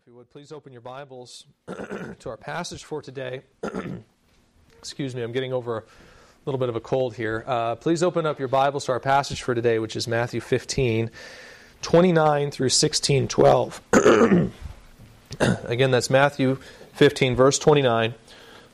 If 0.00 0.06
you 0.06 0.14
would 0.14 0.30
please 0.30 0.50
open 0.50 0.72
your 0.72 0.80
Bibles 0.80 1.44
to 1.66 2.30
our 2.30 2.38
passage 2.38 2.84
for 2.84 3.02
today. 3.02 3.42
Excuse 4.78 5.14
me, 5.14 5.20
I'm 5.20 5.32
getting 5.32 5.52
over 5.52 5.76
a 5.76 5.84
little 6.46 6.58
bit 6.58 6.70
of 6.70 6.76
a 6.76 6.80
cold 6.80 7.14
here. 7.14 7.44
Uh, 7.46 7.74
please 7.74 8.02
open 8.02 8.24
up 8.24 8.38
your 8.38 8.48
Bibles 8.48 8.86
to 8.86 8.92
our 8.92 9.00
passage 9.00 9.42
for 9.42 9.54
today, 9.54 9.78
which 9.78 9.96
is 9.96 10.08
Matthew 10.08 10.40
15, 10.40 11.10
29 11.82 12.50
through 12.50 12.70
16, 12.70 13.28
12. 13.28 13.82
Again, 15.40 15.90
that's 15.90 16.08
Matthew 16.08 16.56
15, 16.94 17.36
verse 17.36 17.58
29 17.58 18.14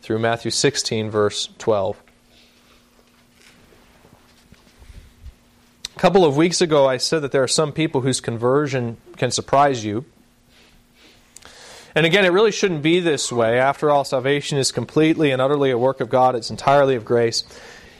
through 0.02 0.20
Matthew 0.20 0.52
16, 0.52 1.10
verse 1.10 1.48
12. 1.58 2.00
A 5.96 5.98
couple 5.98 6.24
of 6.24 6.36
weeks 6.36 6.60
ago, 6.60 6.86
I 6.86 6.98
said 6.98 7.18
that 7.22 7.32
there 7.32 7.42
are 7.42 7.48
some 7.48 7.72
people 7.72 8.02
whose 8.02 8.20
conversion 8.20 8.98
can 9.16 9.32
surprise 9.32 9.84
you. 9.84 10.04
And 11.96 12.04
again, 12.04 12.26
it 12.26 12.28
really 12.28 12.52
shouldn't 12.52 12.82
be 12.82 13.00
this 13.00 13.32
way. 13.32 13.58
After 13.58 13.90
all, 13.90 14.04
salvation 14.04 14.58
is 14.58 14.70
completely 14.70 15.30
and 15.30 15.40
utterly 15.40 15.70
a 15.70 15.78
work 15.78 16.02
of 16.02 16.10
God, 16.10 16.34
it's 16.34 16.50
entirely 16.50 16.94
of 16.94 17.06
grace. 17.06 17.42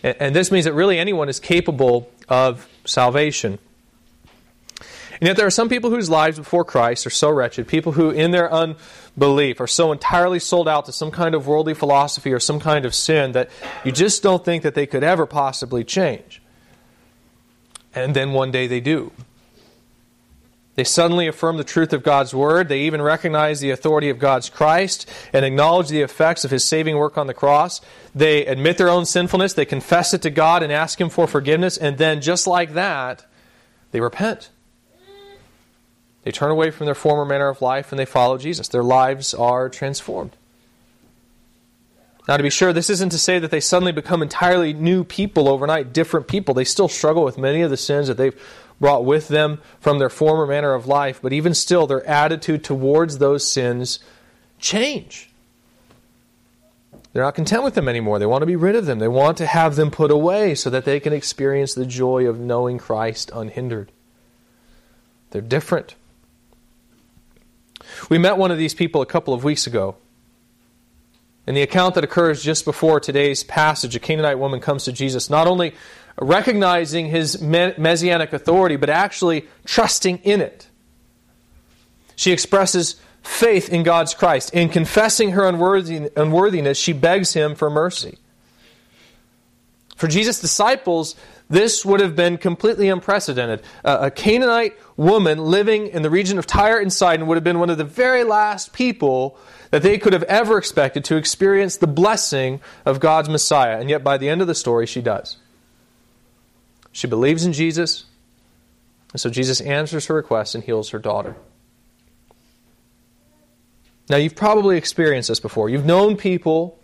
And 0.02 0.36
this 0.36 0.52
means 0.52 0.66
that 0.66 0.74
really 0.74 0.98
anyone 0.98 1.30
is 1.30 1.41
capable 1.41 2.10
of 2.28 2.69
salvation. 2.84 3.59
And 5.19 5.22
yet, 5.22 5.38
there 5.38 5.46
are 5.46 5.50
some 5.50 5.70
people 5.70 5.88
whose 5.88 6.10
lives 6.10 6.36
before 6.36 6.62
Christ 6.62 7.06
are 7.06 7.10
so 7.10 7.30
wretched, 7.30 7.69
people 7.69 7.92
who, 7.92 8.10
in 8.10 8.32
their 8.32 8.52
unbelief, 8.52 9.62
are 9.62 9.66
so 9.66 9.92
entirely 9.92 10.41
sold 10.41 10.69
out 10.69 10.84
to 10.84 10.92
some 10.92 11.10
kind 11.10 11.34
of 11.34 11.47
worldly 11.47 11.72
philosophy 11.72 12.34
or 12.34 12.38
some 12.38 12.60
kind 12.60 12.84
of 12.84 12.94
sin 12.94 13.33
that 13.33 13.48
you 13.83 13.92
just 13.92 14.22
don't 14.22 14.44
think 14.44 14.62
that 14.62 14.74
they 14.74 14.86
could 14.86 15.05
ever 15.05 15.24
possibly 15.24 15.84
change. 15.84 16.42
And 17.94 18.14
then 18.14 18.33
one 18.33 18.50
day 18.50 18.66
they 18.66 18.80
do. 18.80 19.10
They 20.76 20.84
suddenly 20.84 21.26
affirm 21.26 21.56
the 21.56 21.64
truth 21.64 21.94
of 21.94 22.02
God's 22.02 22.34
Word. 22.34 22.68
They 22.68 22.82
even 22.82 23.00
recognize 23.00 23.60
the 23.60 23.70
authority 23.70 24.10
of 24.10 24.18
God's 24.18 24.50
Christ 24.50 25.10
and 25.32 25.44
acknowledge 25.44 25.88
the 25.88 26.02
effects 26.02 26.44
of 26.44 26.50
His 26.50 26.68
saving 26.68 26.96
work 26.96 27.16
on 27.16 27.27
the 27.27 27.34
cross. 27.34 27.80
They 28.14 28.44
admit 28.44 28.77
their 28.77 28.91
own 28.91 29.06
sinfulness. 29.06 29.55
They 29.55 29.64
confess 29.64 30.12
it 30.12 30.20
to 30.22 30.30
God 30.30 30.62
and 30.62 30.70
ask 30.70 31.00
Him 31.00 31.08
for 31.08 31.27
forgiveness. 31.27 31.78
And 31.78 31.96
then, 31.96 32.20
just 32.20 32.46
like 32.46 32.74
that, 32.74 33.24
they 33.91 34.00
repent. 34.00 34.50
They 36.24 36.30
turn 36.33 36.50
away 36.50 36.70
from 36.70 36.86
their 36.86 36.94
former 36.94 37.24
manner 37.24 37.48
of 37.48 37.62
life 37.62 37.92
and 37.92 37.98
they 37.98 38.05
follow 38.05 38.36
Jesus. 38.36 38.68
Their 38.68 38.83
lives 38.83 39.33
are 39.33 39.68
transformed. 39.68 40.36
Now, 42.28 42.36
to 42.36 42.42
be 42.42 42.50
sure, 42.50 42.72
this 42.72 42.90
isn't 42.90 43.11
to 43.11 43.18
say 43.18 43.38
that 43.38 43.52
they 43.52 43.61
suddenly 43.61 43.92
become 43.92 44.20
entirely 44.20 44.72
new 44.72 45.05
people 45.05 45.48
overnight, 45.48 45.92
different 45.92 46.27
people. 46.27 46.52
They 46.52 46.64
still 46.64 46.88
struggle 46.88 47.24
with 47.24 47.38
many 47.38 47.62
of 47.62 47.70
the 47.70 47.77
sins 47.77 48.08
that 48.08 48.16
they've 48.16 48.34
brought 48.80 49.05
with 49.05 49.28
them 49.28 49.60
from 49.80 49.98
their 49.98 50.10
former 50.10 50.46
manner 50.46 50.74
of 50.74 50.86
life, 50.86 51.20
but 51.22 51.32
even 51.32 51.55
still, 51.55 51.86
their 51.86 52.06
attitude 52.06 52.62
towards 52.62 53.18
those 53.18 53.50
sins 53.50 53.98
change. 54.58 55.30
They're 57.12 57.24
not 57.24 57.34
content 57.34 57.62
with 57.62 57.74
them 57.74 57.88
anymore. 57.88 58.18
They 58.18 58.27
want 58.27 58.42
to 58.42 58.46
be 58.46 58.56
rid 58.56 58.77
of 58.77 58.84
them. 58.84 58.98
They 58.98 59.08
want 59.08 59.38
to 59.38 59.46
have 59.46 59.77
them 59.77 59.91
put 59.91 60.10
away 60.10 60.55
so 60.55 60.68
that 60.68 60.84
they 60.84 61.00
can 61.00 61.14
experience 61.14 61.72
the 61.72 61.86
joy 61.86 62.27
of 62.27 62.38
knowing 62.38 62.77
Christ 62.77 63.30
unhindered. 63.34 63.91
They're 65.30 65.40
different. 65.40 65.94
We 68.11 68.18
met 68.18 68.36
one 68.36 68.50
of 68.50 68.58
these 68.58 68.74
people 68.74 69.00
a 69.00 69.06
couple 69.06 69.33
of 69.33 69.44
weeks 69.44 69.66
ago. 69.66 69.96
In 71.46 71.55
the 71.55 71.62
account 71.62 71.94
that 71.94 72.05
occurs 72.05 72.42
just 72.42 72.64
before 72.64 73.00
today's 73.00 73.44
passage, 73.44 73.94
a 73.96 74.00
Canaanite 74.00 74.38
woman 74.38 74.61
comes 74.61 74.84
to 74.84 74.92
Jesus, 74.92 75.30
not 75.30 75.46
only 75.46 75.74
recognizing 76.19 77.06
his 77.06 77.41
messianic 77.41 78.33
authority, 78.33 78.77
but 78.77 78.91
actually 78.91 79.47
trusting 79.64 80.19
in 80.19 80.41
it. 80.41 80.69
She 82.14 82.33
expresses 82.33 82.97
faith 83.23 83.69
in 83.69 83.83
God's 83.83 84.14
Christ. 84.14 84.55
In 84.55 84.69
confessing 84.69 85.33
her 85.33 85.47
unworthiness, 85.47 86.78
she 86.78 86.92
begs 86.92 87.34
him 87.34 87.55
for 87.55 87.69
mercy. 87.69 88.19
For 89.97 90.08
Jesus' 90.08 90.41
disciples, 90.41 91.17
this 91.48 91.85
would 91.85 92.01
have 92.01 92.17
been 92.17 92.39
completely 92.39 92.89
unprecedented. 92.89 93.63
a 93.85 94.11
Canaanite 94.11 94.77
woman 94.96 95.39
living 95.39 95.89
in 95.89 96.02
the 96.02 96.11
region 96.11 96.39
of 96.39 96.46
Tyre 96.46 96.79
and 96.79 96.92
Sidon 96.92 97.27
would 97.27 97.36
have 97.36 97.45
been 97.45 97.58
one 97.58 97.70
of 97.70 97.79
the 97.79 97.85
very 97.85 98.24
last 98.24 98.73
people 98.73 99.39
that 99.70 99.83
they 99.83 99.98
could 99.98 100.13
have 100.13 100.23
ever 100.24 100.58
expected 100.58 101.05
to 101.05 101.17
experience 101.17 101.77
the 101.77 101.86
blessing 101.86 102.61
of 102.85 103.01
God's 103.01 103.29
Messiah. 103.29 103.79
And 103.79 103.90
yet, 103.90 104.05
by 104.05 104.17
the 104.19 104.29
end 104.29 104.40
of 104.40 104.46
the 104.46 104.55
story, 104.55 104.86
she 104.86 105.02
does. 105.02 105.36
She 106.96 107.07
believes 107.07 107.45
in 107.45 107.52
Jesus, 107.52 108.07
and 109.12 109.20
so 109.20 109.29
Jesus 109.29 109.61
answers 109.61 110.07
her 110.07 110.14
request 110.14 110.55
and 110.55 110.64
heals 110.64 110.89
her 110.89 110.98
daughter. 110.98 111.36
Now, 114.08 114.17
you've 114.17 114.34
probably 114.34 114.79
experienced 114.79 115.29
this 115.29 115.39
before. 115.39 115.68
You've 115.68 115.84
known 115.84 116.17
people 116.17 116.79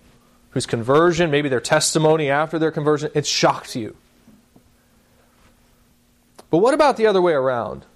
whose 0.50 0.67
conversion, 0.67 1.31
maybe 1.31 1.49
their 1.49 1.61
testimony 1.61 2.28
after 2.28 2.59
their 2.59 2.71
conversion, 2.71 3.11
it 3.15 3.25
shocked 3.25 3.75
you. 3.75 3.97
But 6.50 6.59
what 6.59 6.75
about 6.75 6.99
the 6.99 7.06
other 7.06 7.23
way 7.23 7.33
around? 7.33 7.87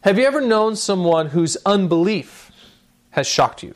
Have 0.00 0.18
you 0.18 0.24
ever 0.24 0.40
known 0.40 0.74
someone 0.74 1.26
whose 1.26 1.58
unbelief 1.66 2.50
has 3.10 3.26
shocked 3.26 3.62
you? 3.62 3.74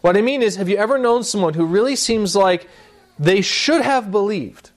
What 0.00 0.16
I 0.16 0.20
mean 0.20 0.42
is, 0.42 0.54
have 0.54 0.68
you 0.68 0.76
ever 0.76 0.96
known 0.96 1.24
someone 1.24 1.54
who 1.54 1.66
really 1.66 1.96
seems 1.96 2.36
like 2.36 2.68
they 3.18 3.40
should 3.40 3.82
have 3.82 4.12
believed, 4.12 4.70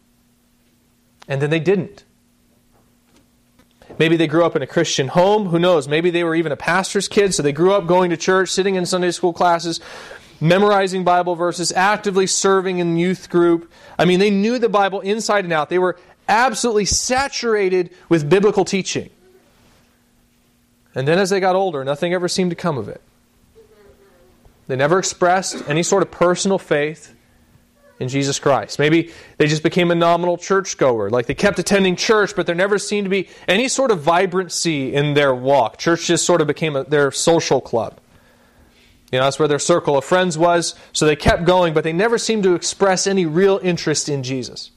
and 1.30 1.42
then 1.42 1.52
they 1.52 1.60
didn't. 1.60 2.04
Maybe 3.98 4.18
they 4.18 4.28
grew 4.28 4.44
up 4.44 4.56
in 4.56 4.62
a 4.62 4.68
Christian 4.68 5.10
home. 5.10 5.48
Who 5.48 5.60
knows? 5.60 5.88
Maybe 5.88 6.10
they 6.10 6.24
were 6.24 6.36
even 6.36 6.52
a 6.52 6.58
pastor's 6.58 7.08
kid, 7.08 7.34
so 7.34 7.44
they 7.44 7.52
grew 7.52 7.74
up 7.74 7.88
going 7.88 8.10
to 8.10 8.18
church, 8.18 8.50
sitting 8.50 8.76
in 8.76 8.86
Sunday 8.86 9.12
school 9.12 9.32
classes, 9.32 9.80
memorizing 10.42 11.04
Bible 11.04 11.36
verses, 11.36 11.72
actively 11.72 12.28
serving 12.28 12.80
in 12.80 12.98
youth 12.98 13.30
group. 13.30 13.72
I 13.98 14.06
mean, 14.06 14.20
they 14.20 14.30
knew 14.30 14.60
the 14.60 14.70
Bible 14.70 15.02
inside 15.02 15.44
and 15.44 15.54
out. 15.54 15.70
They 15.70 15.80
were 15.80 15.98
absolutely 16.28 16.86
saturated 16.86 17.92
with 18.10 18.30
biblical 18.30 18.66
teaching. 18.66 19.10
And 20.96 21.08
then 21.08 21.20
as 21.20 21.30
they 21.30 21.40
got 21.40 21.56
older, 21.56 21.84
nothing 21.84 22.14
ever 22.14 22.28
seemed 22.28 22.52
to 22.52 22.56
come 22.56 22.78
of 22.78 22.90
it. 22.90 23.02
They 24.68 24.76
never 24.76 25.00
expressed 25.00 25.68
any 25.68 25.84
sort 25.84 26.04
of 26.04 26.12
personal 26.12 26.58
faith 26.58 27.16
in 28.00 28.08
Jesus 28.08 28.40
Christ. 28.40 28.80
Maybe 28.80 29.12
they 29.38 29.48
just 29.48 29.62
became 29.62 29.92
a 29.92 29.96
nominal 29.96 30.38
churchgoer. 30.38 31.10
Like 31.10 31.26
they 31.26 31.34
kept 31.34 31.60
attending 31.60 31.96
church, 31.96 32.36
but 32.36 32.46
there 32.46 32.56
never 32.56 32.78
seemed 32.78 33.06
to 33.06 33.10
be 33.10 33.28
any 33.48 33.68
sort 33.68 33.92
of 33.92 34.02
vibrancy 34.02 34.94
in 34.94 35.14
their 35.14 35.36
walk. 35.36 35.78
Church 35.78 36.06
just 36.06 36.26
sort 36.26 36.42
of 36.42 36.48
became 36.48 36.76
a, 36.76 36.86
their 36.86 37.12
social 37.12 37.60
club. 37.60 38.00
You 39.12 39.20
know, 39.20 39.26
that's 39.26 39.40
where 39.40 39.48
their 39.48 39.60
circle 39.60 39.98
of 39.98 40.06
friends 40.06 40.38
was. 40.38 40.76
So 40.94 41.06
they 41.06 41.16
kept 41.16 41.44
going, 41.46 41.74
but 41.74 41.84
they 41.84 41.94
never 41.94 42.18
seemed 42.18 42.44
to 42.44 42.56
express 42.56 43.06
any 43.08 43.26
real 43.26 43.60
interest 43.62 44.08
in 44.08 44.24
Jesus. 44.24 44.72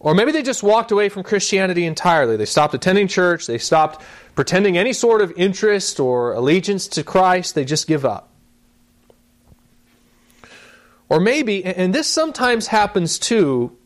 Or 0.00 0.14
maybe 0.14 0.32
they 0.32 0.42
just 0.42 0.62
walked 0.62 0.90
away 0.90 1.08
from 1.08 1.22
Christianity 1.22 1.86
entirely. 1.86 2.36
They 2.36 2.44
stopped 2.44 2.74
attending 2.74 3.08
church. 3.08 3.46
They 3.46 3.58
stopped 3.58 4.02
pretending 4.34 4.76
any 4.76 4.92
sort 4.92 5.22
of 5.22 5.32
interest 5.36 6.00
or 6.00 6.32
allegiance 6.32 6.88
to 6.88 7.04
Christ. 7.04 7.54
They 7.54 7.64
just 7.64 7.86
give 7.86 8.04
up. 8.04 8.33
Or 11.08 11.20
maybe, 11.20 11.64
and 11.64 11.94
this 11.94 12.08
sometimes 12.08 12.68
happens 12.68 13.18
too, 13.18 13.76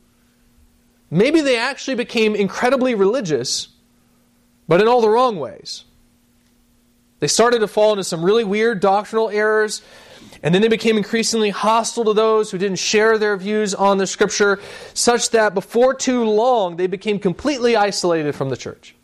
maybe 1.10 1.40
they 1.40 1.58
actually 1.58 1.96
became 1.96 2.34
incredibly 2.34 2.94
religious, 2.94 3.68
but 4.68 4.80
in 4.80 4.88
all 4.88 5.00
the 5.00 5.08
wrong 5.08 5.38
ways. 5.38 5.84
They 7.20 7.26
started 7.26 7.58
to 7.60 7.68
fall 7.68 7.92
into 7.92 8.04
some 8.04 8.24
really 8.24 8.44
weird 8.44 8.80
doctrinal 8.80 9.28
errors, 9.30 9.82
and 10.42 10.54
then 10.54 10.62
they 10.62 10.68
became 10.68 10.96
increasingly 10.96 11.50
hostile 11.50 12.04
to 12.04 12.14
those 12.14 12.50
who 12.50 12.58
didn't 12.58 12.78
share 12.78 13.18
their 13.18 13.36
views 13.36 13.74
on 13.74 13.98
the 13.98 14.06
scripture, 14.06 14.60
such 14.94 15.30
that 15.30 15.54
before 15.54 15.94
too 15.94 16.24
long 16.24 16.76
they 16.76 16.86
became 16.86 17.18
completely 17.18 17.74
isolated 17.74 18.34
from 18.34 18.48
the 18.48 18.56
church. 18.56 18.94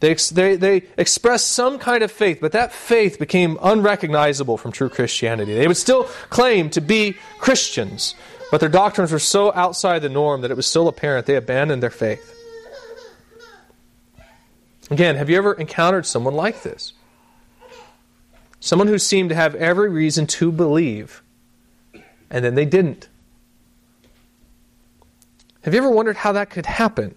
They, 0.00 0.14
they, 0.14 0.56
they 0.56 0.82
expressed 0.98 1.48
some 1.48 1.78
kind 1.78 2.02
of 2.02 2.12
faith, 2.12 2.38
but 2.40 2.52
that 2.52 2.72
faith 2.72 3.18
became 3.18 3.58
unrecognizable 3.62 4.58
from 4.58 4.72
true 4.72 4.90
Christianity. 4.90 5.54
They 5.54 5.66
would 5.66 5.76
still 5.76 6.04
claim 6.28 6.68
to 6.70 6.82
be 6.82 7.16
Christians, 7.38 8.14
but 8.50 8.60
their 8.60 8.68
doctrines 8.68 9.10
were 9.10 9.18
so 9.18 9.52
outside 9.54 10.00
the 10.00 10.10
norm 10.10 10.42
that 10.42 10.50
it 10.50 10.56
was 10.56 10.66
still 10.66 10.88
apparent 10.88 11.26
they 11.26 11.36
abandoned 11.36 11.82
their 11.82 11.90
faith. 11.90 12.34
Again, 14.90 15.16
have 15.16 15.30
you 15.30 15.36
ever 15.38 15.54
encountered 15.54 16.06
someone 16.06 16.34
like 16.34 16.62
this? 16.62 16.92
Someone 18.60 18.88
who 18.88 18.98
seemed 18.98 19.30
to 19.30 19.34
have 19.34 19.54
every 19.54 19.88
reason 19.88 20.26
to 20.26 20.52
believe, 20.52 21.22
and 22.30 22.44
then 22.44 22.54
they 22.54 22.64
didn't. 22.64 23.08
Have 25.62 25.74
you 25.74 25.78
ever 25.78 25.90
wondered 25.90 26.16
how 26.16 26.32
that 26.32 26.50
could 26.50 26.66
happen? 26.66 27.14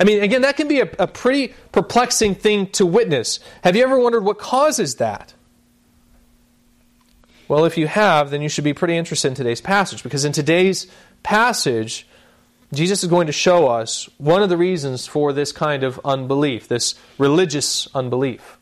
I 0.00 0.04
mean, 0.04 0.22
again, 0.22 0.42
that 0.42 0.56
can 0.56 0.66
be 0.66 0.80
a, 0.80 0.90
a 0.98 1.06
pretty 1.06 1.52
perplexing 1.72 2.34
thing 2.34 2.68
to 2.68 2.86
witness. 2.86 3.38
Have 3.62 3.76
you 3.76 3.82
ever 3.82 3.98
wondered 3.98 4.24
what 4.24 4.38
causes 4.38 4.94
that? 4.96 5.34
Well, 7.48 7.66
if 7.66 7.76
you 7.76 7.86
have, 7.86 8.30
then 8.30 8.40
you 8.40 8.48
should 8.48 8.64
be 8.64 8.72
pretty 8.72 8.96
interested 8.96 9.28
in 9.28 9.34
today's 9.34 9.60
passage 9.60 10.02
because 10.02 10.24
in 10.24 10.32
today's 10.32 10.86
passage, 11.22 12.06
Jesus 12.72 13.02
is 13.02 13.10
going 13.10 13.26
to 13.26 13.32
show 13.32 13.66
us 13.66 14.08
one 14.16 14.42
of 14.42 14.48
the 14.48 14.56
reasons 14.56 15.06
for 15.06 15.32
this 15.32 15.52
kind 15.52 15.82
of 15.82 16.00
unbelief, 16.04 16.68
this 16.68 16.94
religious 17.18 17.86
unbelief. 17.94 18.56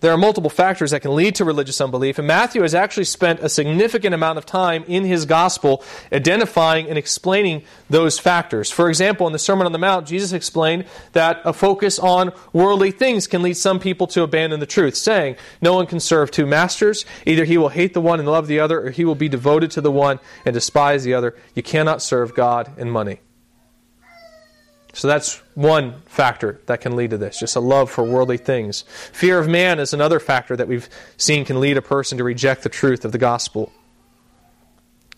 There 0.00 0.12
are 0.12 0.16
multiple 0.16 0.50
factors 0.50 0.92
that 0.92 1.02
can 1.02 1.16
lead 1.16 1.34
to 1.36 1.44
religious 1.44 1.80
unbelief, 1.80 2.18
and 2.18 2.28
Matthew 2.28 2.62
has 2.62 2.72
actually 2.72 3.04
spent 3.04 3.40
a 3.40 3.48
significant 3.48 4.14
amount 4.14 4.38
of 4.38 4.46
time 4.46 4.84
in 4.86 5.04
his 5.04 5.26
gospel 5.26 5.82
identifying 6.12 6.88
and 6.88 6.96
explaining 6.96 7.64
those 7.90 8.16
factors. 8.16 8.70
For 8.70 8.88
example, 8.88 9.26
in 9.26 9.32
the 9.32 9.40
Sermon 9.40 9.66
on 9.66 9.72
the 9.72 9.78
Mount, 9.78 10.06
Jesus 10.06 10.32
explained 10.32 10.84
that 11.14 11.40
a 11.44 11.52
focus 11.52 11.98
on 11.98 12.32
worldly 12.52 12.92
things 12.92 13.26
can 13.26 13.42
lead 13.42 13.56
some 13.56 13.80
people 13.80 14.06
to 14.08 14.22
abandon 14.22 14.60
the 14.60 14.66
truth, 14.66 14.94
saying, 14.94 15.34
No 15.60 15.74
one 15.74 15.86
can 15.86 15.98
serve 15.98 16.30
two 16.30 16.46
masters. 16.46 17.04
Either 17.26 17.44
he 17.44 17.58
will 17.58 17.70
hate 17.70 17.92
the 17.92 18.00
one 18.00 18.20
and 18.20 18.28
love 18.28 18.46
the 18.46 18.60
other, 18.60 18.86
or 18.86 18.90
he 18.90 19.04
will 19.04 19.16
be 19.16 19.28
devoted 19.28 19.72
to 19.72 19.80
the 19.80 19.90
one 19.90 20.20
and 20.44 20.54
despise 20.54 21.02
the 21.02 21.14
other. 21.14 21.34
You 21.56 21.64
cannot 21.64 22.02
serve 22.02 22.36
God 22.36 22.72
and 22.78 22.92
money. 22.92 23.18
So 24.98 25.06
that's 25.06 25.36
one 25.54 26.02
factor 26.06 26.60
that 26.66 26.80
can 26.80 26.96
lead 26.96 27.10
to 27.10 27.18
this, 27.18 27.38
just 27.38 27.54
a 27.54 27.60
love 27.60 27.88
for 27.88 28.02
worldly 28.02 28.36
things. 28.36 28.82
Fear 29.12 29.38
of 29.38 29.46
man 29.46 29.78
is 29.78 29.94
another 29.94 30.18
factor 30.18 30.56
that 30.56 30.66
we've 30.66 30.88
seen 31.16 31.44
can 31.44 31.60
lead 31.60 31.76
a 31.76 31.82
person 31.82 32.18
to 32.18 32.24
reject 32.24 32.64
the 32.64 32.68
truth 32.68 33.04
of 33.04 33.12
the 33.12 33.18
gospel. 33.18 33.72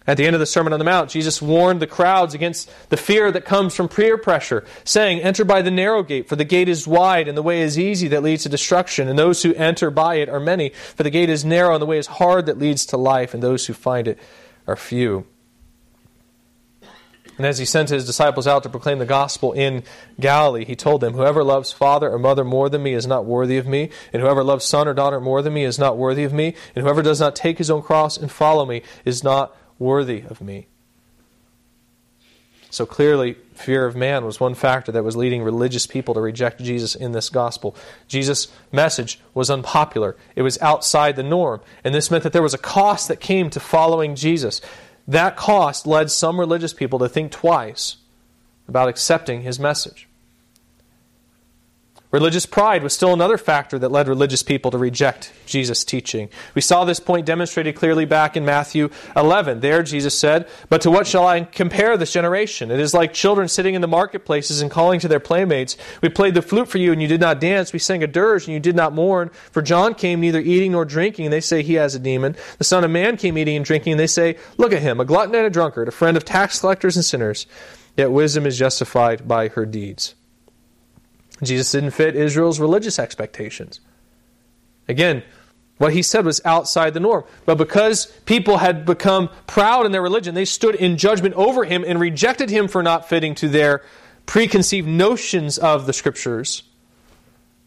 At 0.06 0.19
the 0.19 0.27
end 0.27 0.37
of 0.37 0.41
the 0.41 0.44
Sermon 0.44 0.75
on 0.75 0.81
the 0.81 0.85
Mount, 0.85 1.09
Jesus 1.09 1.41
warned 1.41 1.81
the 1.81 1.87
crowds 1.87 2.35
against 2.35 2.71
the 2.91 2.99
fear 2.99 3.32
that 3.32 3.47
comes 3.47 3.75
from 3.75 3.88
peer 3.88 4.19
pressure, 4.19 4.67
saying, 4.85 5.21
Enter 5.21 5.47
by 5.47 5.62
the 5.62 5.71
narrow 5.71 6.03
gate, 6.03 6.29
for 6.29 6.37
the 6.37 6.44
gate 6.44 6.69
is 6.69 6.87
wide 6.87 7.26
and 7.26 7.35
the 7.35 7.43
way 7.43 7.62
is 7.62 7.79
easy 7.79 8.09
that 8.09 8.23
leads 8.23 8.43
to 8.43 8.50
destruction, 8.50 9.09
and 9.09 9.19
those 9.19 9.43
who 9.43 9.55
enter 9.55 9.91
by 9.91 10.17
it 10.17 10.29
are 10.29 10.41
many. 10.41 10.71
For 10.94 11.05
the 11.05 11.11
gate 11.11 11.31
is 11.31 11.43
narrow 11.43 11.73
and 11.73 11.81
the 11.81 11.87
way 11.87 11.97
is 11.97 12.06
hard 12.06 12.44
that 12.44 12.59
leads 12.59 12.85
to 12.87 12.99
life, 12.99 13.33
and 13.33 13.43
those 13.43 13.65
who 13.65 13.73
find 13.73 14.06
it 14.06 14.19
are 14.67 14.76
few. 14.76 15.25
And 17.40 17.46
as 17.46 17.56
he 17.56 17.64
sent 17.64 17.88
his 17.88 18.04
disciples 18.04 18.46
out 18.46 18.64
to 18.64 18.69
proclaim 18.69 18.98
the 18.98 19.06
gospel 19.06 19.54
in 19.54 19.82
Galilee, 20.20 20.66
he 20.66 20.76
told 20.76 21.00
them, 21.00 21.14
Whoever 21.14 21.42
loves 21.42 21.72
father 21.72 22.10
or 22.10 22.19
mother 22.19 22.44
more 22.44 22.69
than 22.69 22.82
me 22.82 22.92
is 22.92 23.06
not 23.06 23.25
worthy 23.25 23.56
of 23.56 23.66
me, 23.66 23.88
and 24.12 24.20
whoever 24.20 24.44
loves 24.44 24.66
son 24.66 24.87
or 24.87 24.92
daughter 24.92 25.22
more 25.22 25.40
than 25.40 25.54
me 25.54 25.64
is 25.64 25.78
not 25.78 25.96
worthy 25.96 26.25
of 26.25 26.34
me, 26.34 26.54
and 26.75 26.84
whoever 26.84 27.00
does 27.00 27.19
not 27.19 27.34
take 27.34 27.56
his 27.56 27.70
own 27.70 27.81
cross 27.81 28.19
and 28.19 28.31
follow 28.31 28.66
me 28.66 28.82
is 29.06 29.25
not 29.25 29.56
worthy 29.78 30.22
of 30.28 30.42
me. 30.42 30.66
So 32.69 32.84
clearly, 32.84 33.37
fear 33.54 33.87
of 33.87 33.96
man 33.96 34.26
was 34.26 34.38
one 34.38 34.54
factor 34.54 34.92
that 34.92 35.02
was 35.02 35.16
leading 35.16 35.42
religious 35.42 35.87
people 35.87 36.12
to 36.12 36.20
reject 36.20 36.62
Jesus 36.62 36.94
in 36.94 37.12
this 37.12 37.31
gospel. 37.31 37.75
Jesus' 38.06 38.48
message 38.70 39.19
was 39.32 39.48
unpopular, 39.48 40.14
it 40.37 40.42
was 40.42 40.60
outside 40.60 41.16
the 41.16 41.22
norm, 41.22 41.62
and 41.84 41.94
this 41.94 42.10
meant 42.10 42.22
that 42.22 42.34
there 42.34 42.42
was 42.42 42.52
a 42.52 42.58
cost 42.58 43.08
that 43.08 43.19
came 43.19 43.48
to 43.48 43.60
following 43.60 44.14
Jesus. 44.14 44.60
That 45.11 45.37
cost 45.37 45.89
led 45.89 46.09
some 46.12 46.39
religious 46.39 46.73
people 46.73 47.01
to 47.01 47.09
think 47.09 47.33
twice 47.33 47.97
about 48.69 48.89
accepting 48.89 49.43
his 49.43 49.59
message. 49.59 50.09
Religious 52.11 52.45
pride 52.45 52.83
was 52.83 52.93
still 52.93 53.12
another 53.12 53.39
factor 53.39 53.79
that 53.79 53.93
led 53.93 54.09
religious 54.09 54.43
people 54.43 54.73
to 54.73 54.79
reject 54.79 55.33
Jesus' 55.47 55.85
teaching. 55.85 56.29
We 56.57 56.61
saw 56.61 56.85
this 56.85 56.99
point 56.99 57.25
demonstrated 57.25 57.77
clearly 57.77 58.05
back 58.05 58.37
in 58.37 58.45
Matthew 58.45 58.91
11. 59.15 59.61
There, 59.61 59.85
Jesus 59.85 60.19
said, 60.19 60.49
But 60.69 60.81
to 60.81 60.91
what 60.91 61.07
shall 61.07 61.25
I 61.25 61.43
compare 61.43 61.97
this 61.97 62.12
generation? 62.12 62.73
It 62.73 62.81
is 62.81 62.93
like 62.93 63.12
children 63.15 63.47
sitting 63.47 63.77
in 63.77 63.81
the 63.81 63.87
marketplaces 63.87 64.61
and 64.61 64.73
calling 64.73 64.99
to 65.01 65.07
their 65.09 65.21
playmates, 65.21 65.77
We 66.03 66.09
played 66.09 66.35
the 66.35 66.43
flute 66.43 66.67
for 66.67 66.79
you, 66.79 66.91
and 66.91 67.01
you 67.01 67.07
did 67.07 67.21
not 67.21 67.41
dance. 67.41 67.73
We 67.73 67.79
sang 67.79 68.03
a 68.03 68.09
dirge, 68.09 68.47
and 68.47 68.55
you 68.55 68.61
did 68.61 68.75
not 68.75 68.93
mourn. 68.93 69.31
For 69.53 69.62
John 69.62 69.95
came 69.95 70.21
neither 70.21 70.41
eating 70.41 70.73
nor 70.73 70.85
drinking, 70.85 71.27
and 71.27 71.33
they 71.33 71.41
say 71.41 71.62
he 71.62 71.75
has 71.75 71.95
a 71.95 72.01
demon. 72.01 72.35
The 72.59 72.65
Son 72.65 72.83
of 72.83 72.91
Man 72.91 73.19
came 73.19 73.39
eating 73.39 73.55
and 73.55 73.65
drinking, 73.65 73.93
and 73.93 74.01
they 74.01 74.09
say, 74.09 74.37
Look 74.57 74.73
at 74.73 74.83
him, 74.83 74.99
a 74.99 75.05
glutton 75.05 75.37
and 75.37 75.47
a 75.47 75.51
drunkard, 75.51 75.87
a 75.87 75.93
friend 75.93 76.17
of 76.17 76.25
tax 76.25 76.59
collectors 76.59 76.97
and 76.97 77.05
sinners. 77.05 77.47
Yet 77.97 78.11
wisdom 78.11 78.47
is 78.47 78.59
justified 78.59 79.29
by 79.29 79.47
her 79.49 79.65
deeds. 79.65 80.17
Jesus 81.42 81.72
didn't 81.72 81.92
fit 81.92 82.16
Israel's 82.16 82.60
religious 82.60 82.98
expectations. 82.98 83.81
Again, 84.88 85.22
what 85.78 85.94
he 85.94 86.02
said 86.02 86.26
was 86.26 86.42
outside 86.44 86.92
the 86.92 87.00
norm. 87.00 87.25
But 87.46 87.56
because 87.56 88.06
people 88.26 88.58
had 88.58 88.84
become 88.84 89.31
proud 89.46 89.87
in 89.87 89.92
their 89.92 90.02
religion, 90.02 90.34
they 90.34 90.44
stood 90.44 90.75
in 90.75 90.98
judgment 90.98 91.34
over 91.37 91.64
him 91.64 91.84
and 91.87 91.98
rejected 91.98 92.50
him 92.50 92.69
for 92.69 92.82
not 92.82 93.08
fitting 93.08 93.34
to 93.37 93.48
their 93.48 93.82
preconceived 94.26 94.87
notions 94.87 95.56
of 95.56 95.87
the 95.87 95.94
scriptures 95.94 96.64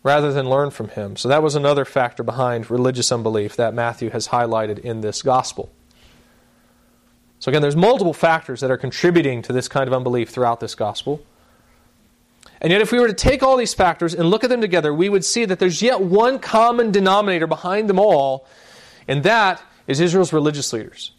rather 0.03 0.31
than 0.31 0.47
learn 0.47 0.69
from 0.69 0.89
him. 0.89 1.15
So 1.15 1.27
that 1.29 1.41
was 1.41 1.55
another 1.55 1.85
factor 1.85 2.21
behind 2.21 2.69
religious 2.69 3.11
unbelief 3.11 3.55
that 3.55 3.73
Matthew 3.73 4.11
has 4.11 4.27
highlighted 4.27 4.79
in 4.79 5.01
this 5.01 5.23
gospel. 5.23 5.71
So 7.39 7.49
again, 7.49 7.61
there's 7.61 7.75
multiple 7.75 8.13
factors 8.13 8.61
that 8.61 8.69
are 8.69 8.77
contributing 8.77 9.41
to 9.41 9.53
this 9.53 9.67
kind 9.67 9.87
of 9.87 9.93
unbelief 9.93 10.29
throughout 10.29 10.59
this 10.59 10.75
gospel. 10.75 11.25
And 12.63 12.71
yet, 12.71 12.81
if 12.81 12.93
we 12.93 12.99
were 12.99 13.07
to 13.07 13.13
take 13.13 13.43
all 13.43 13.57
these 13.57 13.73
factors 13.73 14.13
and 14.13 14.29
look 14.29 14.45
at 14.45 14.49
them 14.49 14.61
together, 14.61 14.93
we 14.93 15.09
would 15.09 15.25
see 15.25 15.43
that 15.43 15.59
there's 15.59 15.81
yet 15.81 15.99
one 15.99 16.39
common 16.39 16.91
denominator 16.91 17.45
behind 17.45 17.89
them 17.89 17.99
all, 17.99 18.47
and 19.05 19.23
that 19.23 19.61
is 19.85 19.99
Israel's 19.99 20.31
religious 20.31 20.71
leaders. 20.71 21.11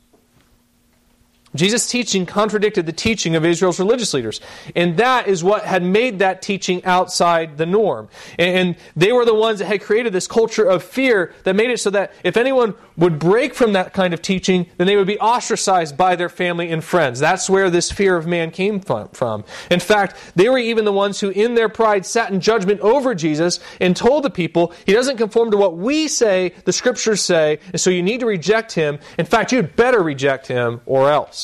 Jesus' 1.54 1.86
teaching 1.86 2.26
contradicted 2.26 2.86
the 2.86 2.92
teaching 2.92 3.36
of 3.36 3.44
Israel's 3.44 3.78
religious 3.78 4.12
leaders. 4.14 4.40
And 4.74 4.96
that 4.96 5.28
is 5.28 5.44
what 5.44 5.64
had 5.64 5.82
made 5.82 6.18
that 6.18 6.42
teaching 6.42 6.84
outside 6.84 7.58
the 7.58 7.66
norm. 7.66 8.08
And 8.38 8.76
they 8.96 9.12
were 9.12 9.24
the 9.24 9.34
ones 9.34 9.60
that 9.60 9.66
had 9.66 9.82
created 9.82 10.12
this 10.12 10.26
culture 10.26 10.64
of 10.64 10.82
fear 10.82 11.32
that 11.44 11.54
made 11.54 11.70
it 11.70 11.78
so 11.78 11.90
that 11.90 12.12
if 12.24 12.36
anyone 12.36 12.74
would 12.96 13.18
break 13.18 13.54
from 13.54 13.72
that 13.72 13.92
kind 13.92 14.14
of 14.14 14.22
teaching, 14.22 14.66
then 14.76 14.86
they 14.86 14.96
would 14.96 15.06
be 15.06 15.18
ostracized 15.18 15.96
by 15.96 16.16
their 16.16 16.28
family 16.28 16.70
and 16.70 16.82
friends. 16.82 17.20
That's 17.20 17.48
where 17.50 17.70
this 17.70 17.90
fear 17.90 18.16
of 18.16 18.26
man 18.26 18.50
came 18.50 18.80
from. 18.80 19.44
In 19.70 19.80
fact, 19.80 20.16
they 20.34 20.48
were 20.48 20.58
even 20.58 20.84
the 20.84 20.92
ones 20.92 21.20
who, 21.20 21.30
in 21.30 21.54
their 21.54 21.68
pride, 21.68 22.06
sat 22.06 22.30
in 22.30 22.40
judgment 22.40 22.80
over 22.80 23.14
Jesus 23.14 23.60
and 23.80 23.96
told 23.96 24.24
the 24.24 24.30
people, 24.30 24.72
He 24.86 24.92
doesn't 24.92 25.16
conform 25.16 25.50
to 25.50 25.56
what 25.56 25.76
we 25.76 26.08
say, 26.08 26.52
the 26.64 26.72
scriptures 26.72 27.20
say, 27.20 27.58
and 27.72 27.80
so 27.80 27.90
you 27.90 28.02
need 28.02 28.20
to 28.20 28.26
reject 28.26 28.72
Him. 28.72 28.98
In 29.18 29.26
fact, 29.26 29.52
you'd 29.52 29.76
better 29.76 30.02
reject 30.02 30.46
Him 30.46 30.80
or 30.86 31.10
else. 31.10 31.43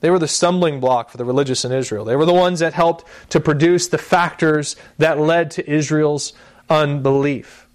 They 0.00 0.10
were 0.10 0.18
the 0.18 0.28
stumbling 0.28 0.80
block 0.80 1.10
for 1.10 1.16
the 1.16 1.24
religious 1.24 1.64
in 1.64 1.72
Israel. 1.72 2.04
They 2.04 2.16
were 2.16 2.26
the 2.26 2.34
ones 2.34 2.60
that 2.60 2.74
helped 2.74 3.04
to 3.30 3.40
produce 3.40 3.88
the 3.88 3.98
factors 3.98 4.76
that 4.98 5.18
led 5.18 5.50
to 5.52 5.70
Israel's 5.70 6.32
unbelief. 6.70 7.67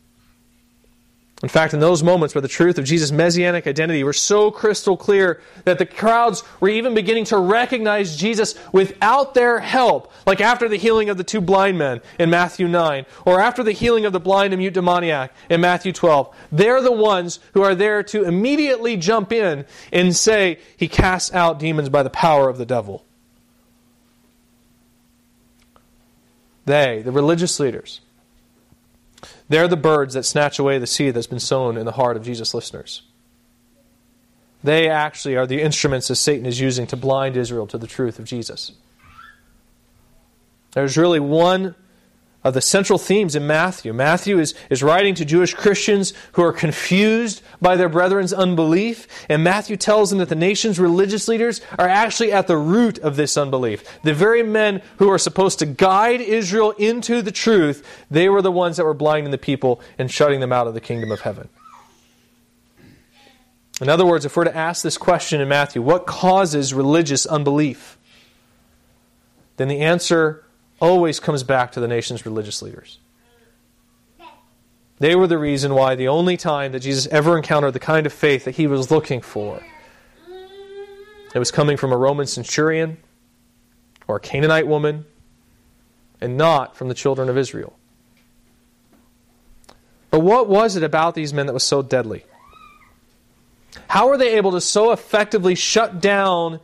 In 1.44 1.50
fact, 1.50 1.74
in 1.74 1.82
those 1.82 2.02
moments 2.02 2.34
where 2.34 2.42
the 2.42 2.48
truth 2.48 2.78
of 2.78 2.86
Jesus' 2.86 3.12
messianic 3.12 3.68
identity 3.68 4.02
were 4.06 4.14
so 4.14 4.50
crystal 4.50 4.96
clear 4.96 5.42
that 5.66 5.78
the 5.78 5.86
crowds 5.86 6.42
were 6.62 6.70
even 6.70 6.94
beginning 6.94 7.26
to 7.26 7.38
recognize 7.38 8.16
Jesus 8.16 8.56
without 8.72 9.34
their 9.34 9.60
help, 9.60 10.10
like 10.26 10.40
after 10.40 10.70
the 10.70 10.78
healing 10.78 11.10
of 11.10 11.18
the 11.18 11.24
two 11.26 11.42
blind 11.42 11.78
men 11.78 12.00
in 12.18 12.30
Matthew 12.30 12.70
9, 12.70 13.06
or 13.26 13.42
after 13.42 13.62
the 13.62 13.74
healing 13.74 14.06
of 14.06 14.14
the 14.14 14.22
blind 14.22 14.54
and 14.54 14.62
mute 14.62 14.74
demoniac 14.74 15.34
in 15.50 15.60
Matthew 15.60 15.92
12, 15.92 16.34
they're 16.54 16.82
the 16.82 16.94
ones 16.94 17.40
who 17.54 17.62
are 17.62 17.76
there 17.76 18.04
to 18.04 18.24
immediately 18.24 18.96
jump 18.96 19.34
in 19.34 19.66
and 19.92 20.16
say, 20.16 20.60
He 20.78 20.88
casts 20.88 21.34
out 21.34 21.60
demons 21.60 21.90
by 21.90 22.04
the 22.04 22.10
power 22.10 22.48
of 22.48 22.58
the 22.58 22.66
devil. 22.66 23.04
They, 26.64 27.02
the 27.02 27.12
religious 27.12 27.60
leaders, 27.60 28.00
they're 29.54 29.68
the 29.68 29.78
birds 29.78 30.14
that 30.16 30.24
snatch 30.24 30.60
away 30.60 30.80
the 30.80 30.88
seed 30.88 31.14
that's 31.14 31.28
been 31.28 31.40
sown 31.40 31.78
in 31.78 31.86
the 31.86 31.92
heart 31.92 32.18
of 32.18 32.24
Jesus' 32.24 32.54
listeners. 32.54 33.04
They 34.64 34.90
actually 34.90 35.36
are 35.36 35.46
the 35.46 35.62
instruments 35.62 36.08
that 36.08 36.16
Satan 36.16 36.46
is 36.46 36.60
using 36.60 36.88
to 36.88 36.98
blind 36.98 37.36
Israel 37.36 37.68
to 37.68 37.78
the 37.78 37.88
truth 37.88 38.18
of 38.18 38.26
Jesus. 38.26 38.72
There's 40.72 40.98
really 40.98 41.20
one 41.20 41.76
of 42.44 42.54
the 42.54 42.62
central 42.62 43.00
themes 43.00 43.36
in 43.36 43.48
Matthew. 43.48 43.94
Matthew 43.94 44.40
is, 44.40 44.54
is 44.70 44.84
writing 44.84 45.16
to 45.16 45.26
Jewish 45.26 45.54
Christians 45.54 46.14
who 46.34 46.44
are 46.44 46.52
confused 46.52 47.42
by 47.62 47.76
their 47.76 47.90
brethren's 47.90 48.34
unbelief, 48.34 49.08
and 49.30 49.44
Matthew 49.44 49.78
tells 49.78 50.10
them 50.10 50.20
that 50.20 50.30
the 50.30 50.36
nation's 50.36 50.80
religious 50.80 51.28
leaders 51.28 51.62
are 51.80 51.88
actually 51.88 52.32
at 52.32 52.48
the 52.48 52.58
root 52.58 53.00
of 53.00 53.16
this 53.16 53.38
unbelief. 53.38 53.84
The 54.04 54.14
very 54.14 54.44
men 54.44 54.82
who 54.98 55.10
are 55.10 55.18
supposed 55.18 55.60
to 55.60 55.66
guide 55.66 56.22
Israel 56.22 56.72
into 56.72 57.22
the 57.22 57.32
truth, 57.32 57.86
they 58.12 58.28
were 58.28 58.42
the 58.42 58.52
ones 58.52 58.78
that 58.78 58.86
were 58.86 58.94
blinding 58.94 59.32
the 59.32 59.38
people 59.38 59.80
and 59.98 60.12
shutting 60.12 60.40
them 60.40 60.52
out 60.52 60.68
of 60.68 60.74
the 60.74 60.82
kingdom 60.82 61.12
of 61.12 61.22
heaven. 61.22 61.50
In 63.82 63.90
other 63.90 64.06
words, 64.06 64.24
if 64.24 64.38
we're 64.38 64.44
to 64.44 64.56
ask 64.56 64.84
this 64.84 64.98
question 64.98 65.42
in 65.42 65.48
Matthew, 65.48 65.82
what 65.82 66.06
causes 66.06 66.74
religious 66.74 67.26
unbelief? 67.26 67.98
Then 69.58 69.68
the 69.68 69.82
answer 69.82 70.43
always 70.84 71.18
comes 71.18 71.44
back 71.44 71.72
to 71.72 71.80
the 71.80 71.88
nation's 71.88 72.26
religious 72.26 72.62
leaders. 72.62 73.00
They 75.00 75.16
were 75.16 75.28
the 75.28 75.38
reason 75.38 75.74
why 75.74 75.96
the 75.96 76.10
only 76.10 76.36
time 76.36 76.74
that 76.74 76.82
Jesus 76.82 77.08
ever 77.08 77.38
encountered 77.38 77.72
the 77.72 77.80
kind 77.80 78.06
of 78.06 78.12
faith 78.12 78.44
that 78.44 78.56
he 78.56 78.68
was 78.68 78.92
looking 78.92 79.22
for, 79.22 79.64
it 81.34 81.40
was 81.40 81.52
coming 81.52 81.78
from 81.78 81.94
a 81.94 81.98
Roman 81.98 82.28
centurion 82.28 82.98
or 84.10 84.18
a 84.18 84.20
Canaanite 84.20 84.68
woman, 84.68 85.06
and 86.20 86.36
not 86.36 86.76
from 86.76 86.90
the 86.90 86.94
children 86.94 87.30
of 87.30 87.38
Israel. 87.38 87.74
But 90.12 90.20
what 90.20 90.50
was 90.50 90.76
it 90.76 90.84
about 90.84 91.16
these 91.16 91.34
men 91.34 91.46
that 91.46 91.54
was 91.54 91.64
so 91.64 91.82
deadly? 91.82 92.26
How 93.88 94.10
were 94.10 94.18
they 94.18 94.36
able 94.36 94.52
to 94.52 94.62
so 94.62 94.92
effectively 94.92 95.56
shut 95.56 96.02
down 96.02 96.60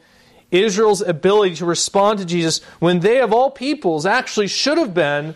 Israel's 0.51 1.01
ability 1.01 1.56
to 1.56 1.65
respond 1.65 2.20
to 2.20 2.25
Jesus 2.25 2.62
when 2.79 3.01
they, 3.01 3.22
of 3.22 3.34
all 3.34 3.51
peoples, 3.51 4.06
actually 4.06 4.48
should 4.48 4.77
have 4.77 4.94
been 4.94 5.36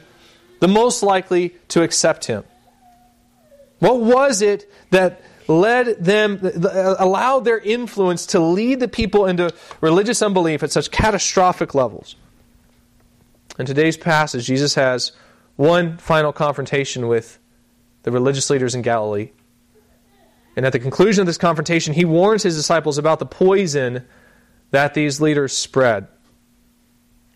the 0.60 0.68
most 0.68 1.04
likely 1.04 1.56
to 1.70 1.84
accept 1.84 2.26
him? 2.26 2.44
What 3.80 4.00
was 4.00 4.42
it 4.42 4.72
that 4.92 5.22
led 5.48 6.04
them, 6.04 6.40
uh, 6.42 6.96
allowed 6.98 7.42
their 7.42 7.60
influence 7.60 8.28
to 8.28 8.40
lead 8.40 8.80
the 8.80 8.88
people 8.88 9.26
into 9.26 9.54
religious 9.82 10.22
unbelief 10.22 10.64
at 10.64 10.72
such 10.72 10.90
catastrophic 10.90 11.76
levels? 11.76 12.16
In 13.60 13.66
today's 13.66 13.98
passage, 13.98 14.46
Jesus 14.46 14.76
has 14.76 15.12
one 15.58 15.98
final 15.98 16.34
confrontation 16.34 17.08
with 17.08 17.40
the 18.04 18.12
religious 18.12 18.50
leaders 18.50 18.74
in 18.74 18.82
Galilee. 18.82 19.32
And 20.56 20.66
at 20.66 20.72
the 20.72 20.80
conclusion 20.80 21.22
of 21.22 21.28
this 21.28 21.38
confrontation, 21.38 21.94
he 21.94 22.06
warns 22.06 22.44
his 22.44 22.56
disciples 22.56 22.98
about 22.98 23.20
the 23.20 23.26
poison 23.26 24.06
that 24.74 24.96
these 24.96 25.22
leaders 25.22 25.56
spread. 25.56 26.08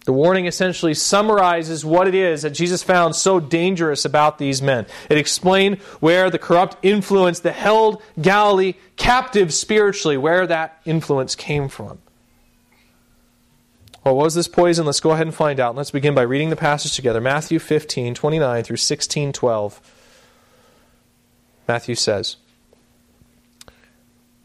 The 0.06 0.12
warning 0.12 0.48
essentially 0.48 0.96
summarizes 0.96 1.86
what 1.86 2.08
it 2.08 2.16
is 2.16 2.42
that 2.42 2.50
Jesus 2.50 2.82
found 2.82 3.16
so 3.16 3.40
dangerous 3.40 4.06
about 4.06 4.40
these 4.40 4.60
men. 4.60 4.88
It 5.08 5.20
explained 5.20 5.78
where 6.00 6.32
the 6.32 6.40
corrupt 6.40 6.84
influence 6.84 7.42
that 7.42 7.54
held 7.54 8.02
Galilee 8.20 8.74
captive 8.96 9.54
spiritually, 9.54 10.18
where 10.18 10.48
that 10.48 10.82
influence 10.84 11.36
came 11.36 11.70
from. 11.70 12.00
Well, 14.04 14.16
what 14.16 14.24
was 14.24 14.34
this 14.34 14.48
poison? 14.48 14.88
Let's 14.88 15.00
go 15.00 15.12
ahead 15.12 15.28
and 15.28 15.36
find 15.36 15.60
out. 15.60 15.76
Let's 15.76 15.92
begin 15.92 16.16
by 16.16 16.24
reading 16.24 16.50
the 16.50 16.56
passage 16.56 16.96
together. 16.96 17.22
Matthew 17.22 17.60
15, 17.60 18.16
29 18.16 18.64
through 18.64 18.78
16, 18.78 19.32
12. 19.32 19.82
Matthew 21.68 21.94
says, 21.94 22.38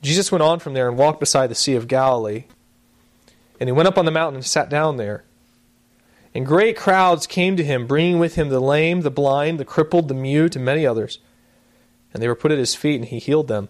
Jesus 0.03 0.31
went 0.31 0.43
on 0.43 0.59
from 0.59 0.75
there 0.75 0.89
and 0.89 0.99
walked 0.99 1.21
beside 1.21 1.47
the 1.47 1.55
Sea 1.55 1.77
of 1.77 1.89
Galilee. 1.89 2.45
And 3.63 3.69
he 3.69 3.73
went 3.73 3.87
up 3.87 3.97
on 3.97 4.07
the 4.07 4.11
mountain 4.11 4.35
and 4.35 4.45
sat 4.45 4.69
down 4.69 4.97
there. 4.97 5.23
And 6.35 6.45
great 6.45 6.77
crowds 6.77 7.29
came 7.29 7.57
to 7.57 7.63
him, 7.63 7.87
bringing 7.87 8.19
with 8.19 8.35
him 8.35 8.49
the 8.49 8.59
lame, 8.59 9.03
the 9.03 9.09
blind, 9.11 9.61
the 9.61 9.65
crippled, 9.65 10.09
the 10.09 10.15
mute, 10.15 10.57
and 10.57 10.65
many 10.65 10.85
others. 10.85 11.21
And 12.13 12.21
they 12.21 12.27
were 12.27 12.35
put 12.35 12.51
at 12.51 12.59
his 12.59 12.75
feet, 12.75 12.97
and 12.97 13.05
he 13.05 13.21
healed 13.21 13.47
them. 13.47 13.69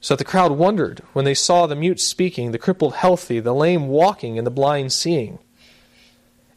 So 0.00 0.14
that 0.14 0.18
the 0.18 0.30
crowd 0.30 0.52
wondered 0.52 1.02
when 1.12 1.24
they 1.24 1.34
saw 1.34 1.66
the 1.66 1.74
mute 1.74 1.98
speaking, 1.98 2.52
the 2.52 2.58
crippled 2.58 2.94
healthy, 2.94 3.40
the 3.40 3.52
lame 3.52 3.88
walking, 3.88 4.38
and 4.38 4.46
the 4.46 4.50
blind 4.52 4.92
seeing. 4.92 5.40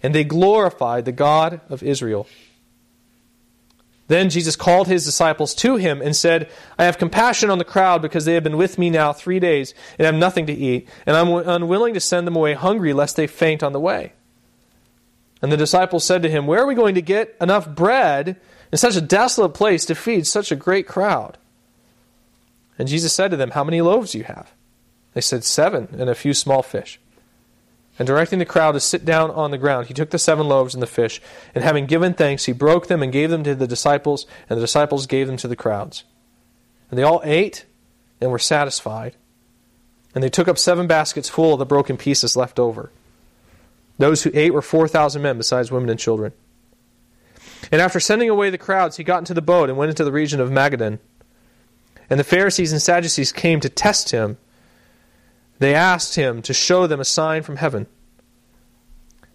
And 0.04 0.14
they 0.14 0.24
glorified 0.24 1.06
the 1.06 1.12
God 1.12 1.60
of 1.70 1.82
Israel. 1.82 2.28
Then 4.14 4.30
Jesus 4.30 4.56
called 4.56 4.88
his 4.88 5.06
disciples 5.06 5.56
to 5.56 5.76
him 5.76 6.00
and 6.00 6.16
said, 6.16 6.48
I 6.78 6.84
have 6.84 7.00
compassion 7.00 7.50
on 7.50 7.58
the 7.58 7.66
crowd 7.66 8.04
because 8.04 8.26
they 8.26 8.36
have 8.36 8.44
been 8.44 8.58
with 8.58 8.78
me 8.78 8.92
now 8.92 9.12
three 9.12 9.40
days 9.40 9.74
and 9.98 10.06
have 10.06 10.14
nothing 10.14 10.46
to 10.46 10.54
eat, 10.54 10.88
and 11.08 11.18
I'm 11.18 11.30
unwilling 11.30 11.96
to 11.96 12.00
send 12.00 12.28
them 12.28 12.36
away 12.36 12.54
hungry 12.54 12.94
lest 12.94 13.16
they 13.16 13.26
faint 13.26 13.64
on 13.64 13.74
the 13.74 13.80
way. 13.80 14.14
And 15.42 15.52
the 15.52 15.58
disciples 15.58 16.06
said 16.06 16.22
to 16.22 16.30
him, 16.30 16.46
Where 16.46 16.62
are 16.62 16.68
we 16.68 16.76
going 16.76 16.94
to 16.94 17.02
get 17.02 17.36
enough 17.42 17.68
bread 17.68 18.40
in 18.72 18.78
such 18.78 18.96
a 18.96 19.02
desolate 19.02 19.56
place 19.56 19.84
to 19.86 19.96
feed 19.96 20.28
such 20.28 20.52
a 20.52 20.56
great 20.56 20.88
crowd? 20.88 21.40
And 22.78 22.88
Jesus 22.88 23.14
said 23.14 23.32
to 23.32 23.38
them, 23.38 23.50
How 23.50 23.64
many 23.64 23.82
loaves 23.82 24.12
do 24.12 24.20
you 24.20 24.26
have? 24.26 24.54
They 25.16 25.22
said, 25.22 25.44
Seven, 25.44 25.88
and 25.98 26.08
a 26.08 26.14
few 26.14 26.36
small 26.36 26.62
fish. 26.62 27.00
And 28.00 28.08
directing 28.08 28.40
the 28.40 28.46
crowd 28.46 28.72
to 28.72 28.80
sit 28.80 29.06
down 29.06 29.30
on 29.32 29.52
the 29.52 29.58
ground, 29.58 29.88
he 29.88 29.94
took 29.94 30.10
the 30.10 30.18
seven 30.18 30.48
loaves 30.48 30.74
and 30.74 30.82
the 30.82 30.88
fish, 30.88 31.22
and 31.54 31.64
having 31.64 31.86
given 31.86 32.14
thanks, 32.14 32.46
he 32.46 32.52
broke 32.52 32.88
them 32.88 33.04
and 33.04 33.12
gave 33.12 33.30
them 33.30 33.44
to 33.44 33.54
the 33.54 33.68
disciples, 33.68 34.26
and 34.50 34.58
the 34.58 34.64
disciples 34.64 35.06
gave 35.06 35.28
them 35.28 35.38
to 35.38 35.48
the 35.48 35.56
crowds. 35.56 36.04
And 36.90 36.98
they 36.98 37.04
all 37.04 37.22
ate 37.24 37.66
and 38.20 38.32
were 38.32 38.40
satisfied. 38.40 39.16
And 40.16 40.24
they 40.24 40.30
took 40.30 40.48
up 40.48 40.58
seven 40.58 40.88
baskets 40.88 41.30
full 41.30 41.54
of 41.54 41.60
the 41.60 41.66
broken 41.66 41.98
pieces 41.98 42.36
left 42.36 42.60
over. 42.60 42.92
Those 43.98 44.24
who 44.24 44.32
ate 44.34 44.54
were 44.54 44.62
4,000 44.62 45.22
men, 45.22 45.38
besides 45.38 45.72
women 45.72 45.90
and 45.90 46.00
children. 46.00 46.34
And 47.72 47.82
after 47.82 48.00
sending 48.00 48.30
away 48.30 48.50
the 48.50 48.58
crowds, 48.58 48.98
he 48.98 49.04
got 49.04 49.20
into 49.20 49.34
the 49.34 49.42
boat 49.42 49.70
and 49.70 49.78
went 49.78 49.90
into 49.90 50.04
the 50.04 50.12
region 50.12 50.40
of 50.40 50.50
Magadan. 50.50 51.00
And 52.10 52.20
the 52.20 52.24
Pharisees 52.24 52.72
and 52.72 52.82
Sadducees 52.82 53.32
came 53.32 53.60
to 53.60 53.70
test 53.70 54.12
him. 54.12 54.38
They 55.60 55.76
asked 55.76 56.16
him 56.16 56.42
to 56.44 56.54
show 56.54 56.88
them 56.88 57.00
a 57.00 57.06
sign 57.06 57.44
from 57.44 57.58
heaven. 57.58 57.88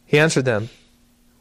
He 0.05 0.19
answered 0.19 0.45
them, 0.45 0.71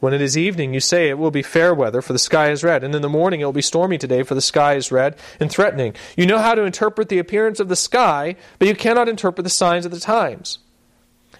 When 0.00 0.14
it 0.14 0.20
is 0.20 0.36
evening, 0.36 0.74
you 0.74 0.80
say 0.80 1.08
it 1.08 1.18
will 1.18 1.30
be 1.30 1.42
fair 1.42 1.74
weather, 1.74 2.02
for 2.02 2.12
the 2.12 2.18
sky 2.18 2.50
is 2.50 2.62
red, 2.62 2.84
and 2.84 2.94
in 2.94 3.02
the 3.02 3.08
morning 3.08 3.40
it 3.40 3.44
will 3.44 3.52
be 3.52 3.62
stormy 3.62 3.98
today, 3.98 4.22
for 4.22 4.34
the 4.34 4.40
sky 4.40 4.74
is 4.74 4.92
red 4.92 5.16
and 5.40 5.50
threatening. 5.50 5.94
You 6.16 6.26
know 6.26 6.38
how 6.38 6.54
to 6.54 6.62
interpret 6.62 7.08
the 7.08 7.18
appearance 7.18 7.60
of 7.60 7.68
the 7.68 7.76
sky, 7.76 8.36
but 8.58 8.68
you 8.68 8.74
cannot 8.74 9.08
interpret 9.08 9.44
the 9.44 9.50
signs 9.50 9.84
of 9.84 9.92
the 9.92 10.00
times. 10.00 10.58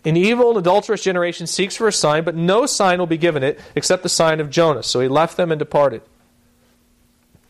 An 0.05 0.17
evil 0.17 0.51
and 0.51 0.59
adulterous 0.59 1.03
generation 1.03 1.47
seeks 1.47 1.77
for 1.77 1.89
a 1.89 1.93
sign, 1.93 2.25
but 2.25 2.35
no 2.35 2.67
sign 2.67 2.99
will 2.99 3.07
be 3.07 3.19
given 3.19 3.43
it 3.43 3.61
except 3.75 4.03
the 4.03 4.09
sign 4.09 4.41
of 4.41 4.51
Jonas. 4.51 4.87
So 4.87 5.01
he 5.01 5.09
left 5.09 5.37
them 5.37 5.51
and 5.51 5.59
departed. 5.59 6.03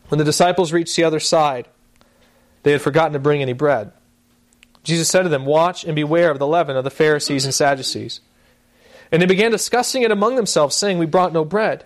When 0.08 0.18
the 0.18 0.24
disciples 0.24 0.72
reached 0.72 0.96
the 0.96 1.04
other 1.04 1.20
side, 1.20 1.68
they 2.62 2.72
had 2.72 2.80
forgotten 2.80 3.12
to 3.12 3.18
bring 3.18 3.42
any 3.42 3.52
bread. 3.52 3.92
Jesus 4.82 5.08
said 5.08 5.22
to 5.22 5.28
them, 5.28 5.44
Watch 5.44 5.84
and 5.84 5.94
beware 5.94 6.30
of 6.30 6.38
the 6.38 6.46
leaven 6.46 6.76
of 6.76 6.84
the 6.84 6.90
Pharisees 6.90 7.44
and 7.44 7.54
Sadducees. 7.54 8.20
And 9.10 9.22
they 9.22 9.26
began 9.26 9.50
discussing 9.50 10.02
it 10.02 10.10
among 10.10 10.36
themselves, 10.36 10.76
saying, 10.76 10.98
We 10.98 11.06
brought 11.06 11.32
no 11.32 11.44
bread. 11.44 11.84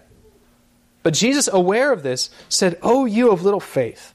But 1.03 1.15
Jesus, 1.15 1.49
aware 1.49 1.93
of 1.93 2.03
this, 2.03 2.31
said, 2.49 2.79
O 2.83 3.05
you 3.05 3.31
of 3.31 3.43
little 3.43 3.61
faith, 3.61 4.15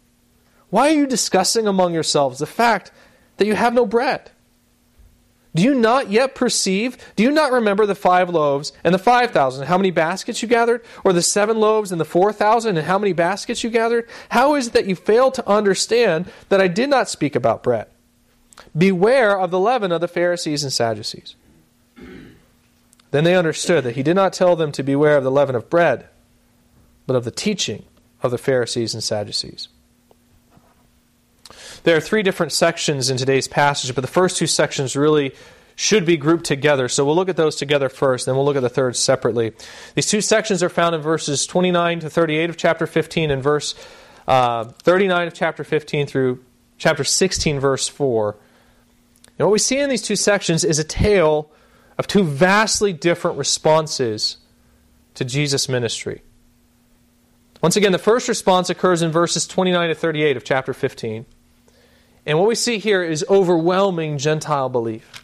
why 0.69 0.89
are 0.89 0.95
you 0.95 1.07
discussing 1.07 1.67
among 1.67 1.93
yourselves 1.93 2.39
the 2.39 2.45
fact 2.45 2.91
that 3.37 3.45
you 3.45 3.55
have 3.55 3.73
no 3.73 3.85
bread? 3.85 4.31
Do 5.55 5.63
you 5.63 5.73
not 5.73 6.11
yet 6.11 6.35
perceive? 6.35 6.97
Do 7.15 7.23
you 7.23 7.31
not 7.31 7.51
remember 7.51 7.85
the 7.85 7.95
five 7.95 8.29
loaves 8.29 8.73
and 8.83 8.93
the 8.93 8.99
five 8.99 9.31
thousand, 9.31 9.65
how 9.65 9.77
many 9.77 9.91
baskets 9.91 10.41
you 10.41 10.47
gathered? 10.47 10.85
Or 11.03 11.13
the 11.13 11.21
seven 11.21 11.57
loaves 11.57 11.91
and 11.91 11.99
the 11.99 12.05
four 12.05 12.31
thousand, 12.31 12.77
and 12.77 12.85
how 12.85 12.99
many 12.99 13.11
baskets 13.11 13.63
you 13.63 13.69
gathered? 13.69 14.07
How 14.29 14.55
is 14.55 14.67
it 14.67 14.73
that 14.73 14.85
you 14.85 14.95
fail 14.95 15.31
to 15.31 15.49
understand 15.49 16.29
that 16.49 16.61
I 16.61 16.67
did 16.67 16.89
not 16.89 17.09
speak 17.09 17.35
about 17.35 17.63
bread? 17.63 17.87
Beware 18.77 19.39
of 19.39 19.51
the 19.51 19.59
leaven 19.59 19.91
of 19.91 20.01
the 20.01 20.07
Pharisees 20.07 20.63
and 20.63 20.73
Sadducees. 20.73 21.35
Then 23.11 23.23
they 23.23 23.35
understood 23.35 23.83
that 23.83 23.95
he 23.95 24.03
did 24.03 24.15
not 24.15 24.33
tell 24.33 24.55
them 24.55 24.71
to 24.73 24.83
beware 24.83 25.17
of 25.17 25.23
the 25.23 25.31
leaven 25.31 25.55
of 25.55 25.69
bread, 25.69 26.07
but 27.05 27.15
of 27.15 27.23
the 27.23 27.31
teaching 27.31 27.85
of 28.21 28.31
the 28.31 28.37
Pharisees 28.37 28.93
and 28.93 29.03
Sadducees. 29.03 29.69
There 31.83 31.95
are 31.95 32.01
three 32.01 32.23
different 32.23 32.51
sections 32.51 33.09
in 33.09 33.17
today's 33.17 33.47
passage, 33.47 33.95
but 33.95 34.01
the 34.01 34.07
first 34.07 34.37
two 34.37 34.47
sections 34.47 34.95
really 34.95 35.33
should 35.75 36.05
be 36.05 36.17
grouped 36.17 36.43
together. 36.43 36.89
So 36.89 37.05
we'll 37.05 37.15
look 37.15 37.29
at 37.29 37.37
those 37.37 37.55
together 37.55 37.87
first, 37.87 38.25
then 38.25 38.35
we'll 38.35 38.45
look 38.45 38.57
at 38.57 38.63
the 38.63 38.69
third 38.69 38.95
separately. 38.95 39.53
These 39.95 40.07
two 40.07 40.21
sections 40.21 40.61
are 40.63 40.69
found 40.69 40.95
in 40.95 41.01
verses 41.01 41.45
29 41.45 42.01
to 42.01 42.09
38 42.09 42.49
of 42.49 42.57
chapter 42.57 42.87
15 42.87 43.31
and 43.31 43.41
verse 43.41 43.75
uh, 44.27 44.65
39 44.65 45.27
of 45.27 45.33
chapter 45.33 45.63
15 45.63 46.07
through 46.07 46.43
chapter 46.77 47.03
16, 47.03 47.59
verse 47.59 47.87
4. 47.87 48.35
And 49.37 49.47
what 49.47 49.53
we 49.53 49.59
see 49.59 49.79
in 49.79 49.89
these 49.89 50.01
two 50.01 50.15
sections 50.15 50.63
is 50.63 50.79
a 50.79 50.83
tale 50.83 51.51
of 51.97 52.07
two 52.07 52.23
vastly 52.23 52.93
different 52.93 53.37
responses 53.37 54.37
to 55.15 55.25
Jesus' 55.25 55.67
ministry. 55.69 56.21
Once 57.61 57.75
again, 57.75 57.91
the 57.91 57.97
first 57.97 58.27
response 58.27 58.69
occurs 58.69 59.01
in 59.01 59.11
verses 59.11 59.47
29 59.47 59.89
to 59.89 59.95
38 59.95 60.37
of 60.37 60.43
chapter 60.43 60.73
15. 60.73 61.25
And 62.25 62.37
what 62.37 62.47
we 62.47 62.55
see 62.55 62.77
here 62.77 63.03
is 63.03 63.25
overwhelming 63.29 64.17
Gentile 64.17 64.69
belief. 64.69 65.23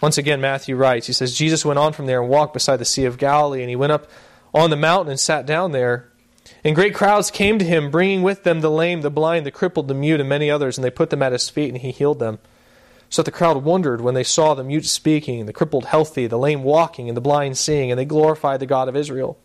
Once 0.00 0.18
again, 0.18 0.40
Matthew 0.40 0.74
writes, 0.74 1.06
he 1.06 1.12
says, 1.12 1.36
Jesus 1.36 1.64
went 1.64 1.78
on 1.78 1.92
from 1.92 2.06
there 2.06 2.20
and 2.20 2.28
walked 2.28 2.52
beside 2.52 2.78
the 2.78 2.84
Sea 2.84 3.04
of 3.04 3.16
Galilee, 3.16 3.60
and 3.60 3.70
he 3.70 3.76
went 3.76 3.92
up 3.92 4.10
on 4.52 4.70
the 4.70 4.76
mountain 4.76 5.10
and 5.10 5.20
sat 5.20 5.46
down 5.46 5.72
there. 5.72 6.10
And 6.64 6.74
great 6.74 6.94
crowds 6.94 7.30
came 7.30 7.58
to 7.58 7.64
him, 7.64 7.90
bringing 7.90 8.22
with 8.22 8.42
them 8.42 8.60
the 8.60 8.70
lame, 8.70 9.02
the 9.02 9.10
blind, 9.10 9.46
the 9.46 9.52
crippled, 9.52 9.88
the 9.88 9.94
mute, 9.94 10.18
and 10.18 10.28
many 10.28 10.50
others, 10.50 10.76
and 10.76 10.84
they 10.84 10.90
put 10.90 11.10
them 11.10 11.22
at 11.22 11.32
his 11.32 11.48
feet, 11.48 11.68
and 11.68 11.78
he 11.78 11.92
healed 11.92 12.18
them. 12.18 12.40
So 13.12 13.20
that 13.20 13.26
the 13.30 13.36
crowd 13.36 13.62
wondered 13.62 14.00
when 14.00 14.14
they 14.14 14.24
saw 14.24 14.54
the 14.54 14.64
mute 14.64 14.86
speaking, 14.86 15.44
the 15.44 15.52
crippled 15.52 15.84
healthy, 15.84 16.26
the 16.26 16.38
lame 16.38 16.62
walking, 16.62 17.08
and 17.08 17.16
the 17.16 17.20
blind 17.20 17.58
seeing, 17.58 17.90
and 17.90 17.98
they 18.00 18.06
glorified 18.06 18.58
the 18.58 18.64
God 18.64 18.88
of 18.88 18.96
Israel. 18.96 19.38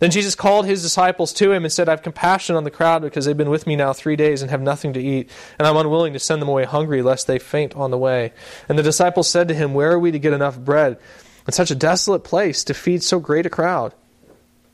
Then 0.00 0.10
Jesus 0.10 0.34
called 0.34 0.66
his 0.66 0.82
disciples 0.82 1.32
to 1.34 1.52
him 1.52 1.62
and 1.62 1.72
said, 1.72 1.88
I 1.88 1.92
have 1.92 2.02
compassion 2.02 2.56
on 2.56 2.64
the 2.64 2.72
crowd 2.72 3.02
because 3.02 3.26
they've 3.26 3.36
been 3.36 3.48
with 3.48 3.68
me 3.68 3.76
now 3.76 3.92
three 3.92 4.16
days 4.16 4.42
and 4.42 4.50
have 4.50 4.60
nothing 4.60 4.92
to 4.94 5.00
eat, 5.00 5.30
and 5.56 5.68
I'm 5.68 5.76
unwilling 5.76 6.14
to 6.14 6.18
send 6.18 6.42
them 6.42 6.48
away 6.48 6.64
hungry 6.64 7.00
lest 7.00 7.28
they 7.28 7.38
faint 7.38 7.76
on 7.76 7.92
the 7.92 7.96
way. 7.96 8.32
And 8.68 8.76
the 8.76 8.82
disciples 8.82 9.28
said 9.28 9.46
to 9.46 9.54
him, 9.54 9.72
Where 9.72 9.92
are 9.92 9.98
we 10.00 10.10
to 10.10 10.18
get 10.18 10.32
enough 10.32 10.58
bread 10.58 10.98
in 11.46 11.52
such 11.52 11.70
a 11.70 11.76
desolate 11.76 12.24
place 12.24 12.64
to 12.64 12.74
feed 12.74 13.04
so 13.04 13.20
great 13.20 13.46
a 13.46 13.50
crowd? 13.50 13.94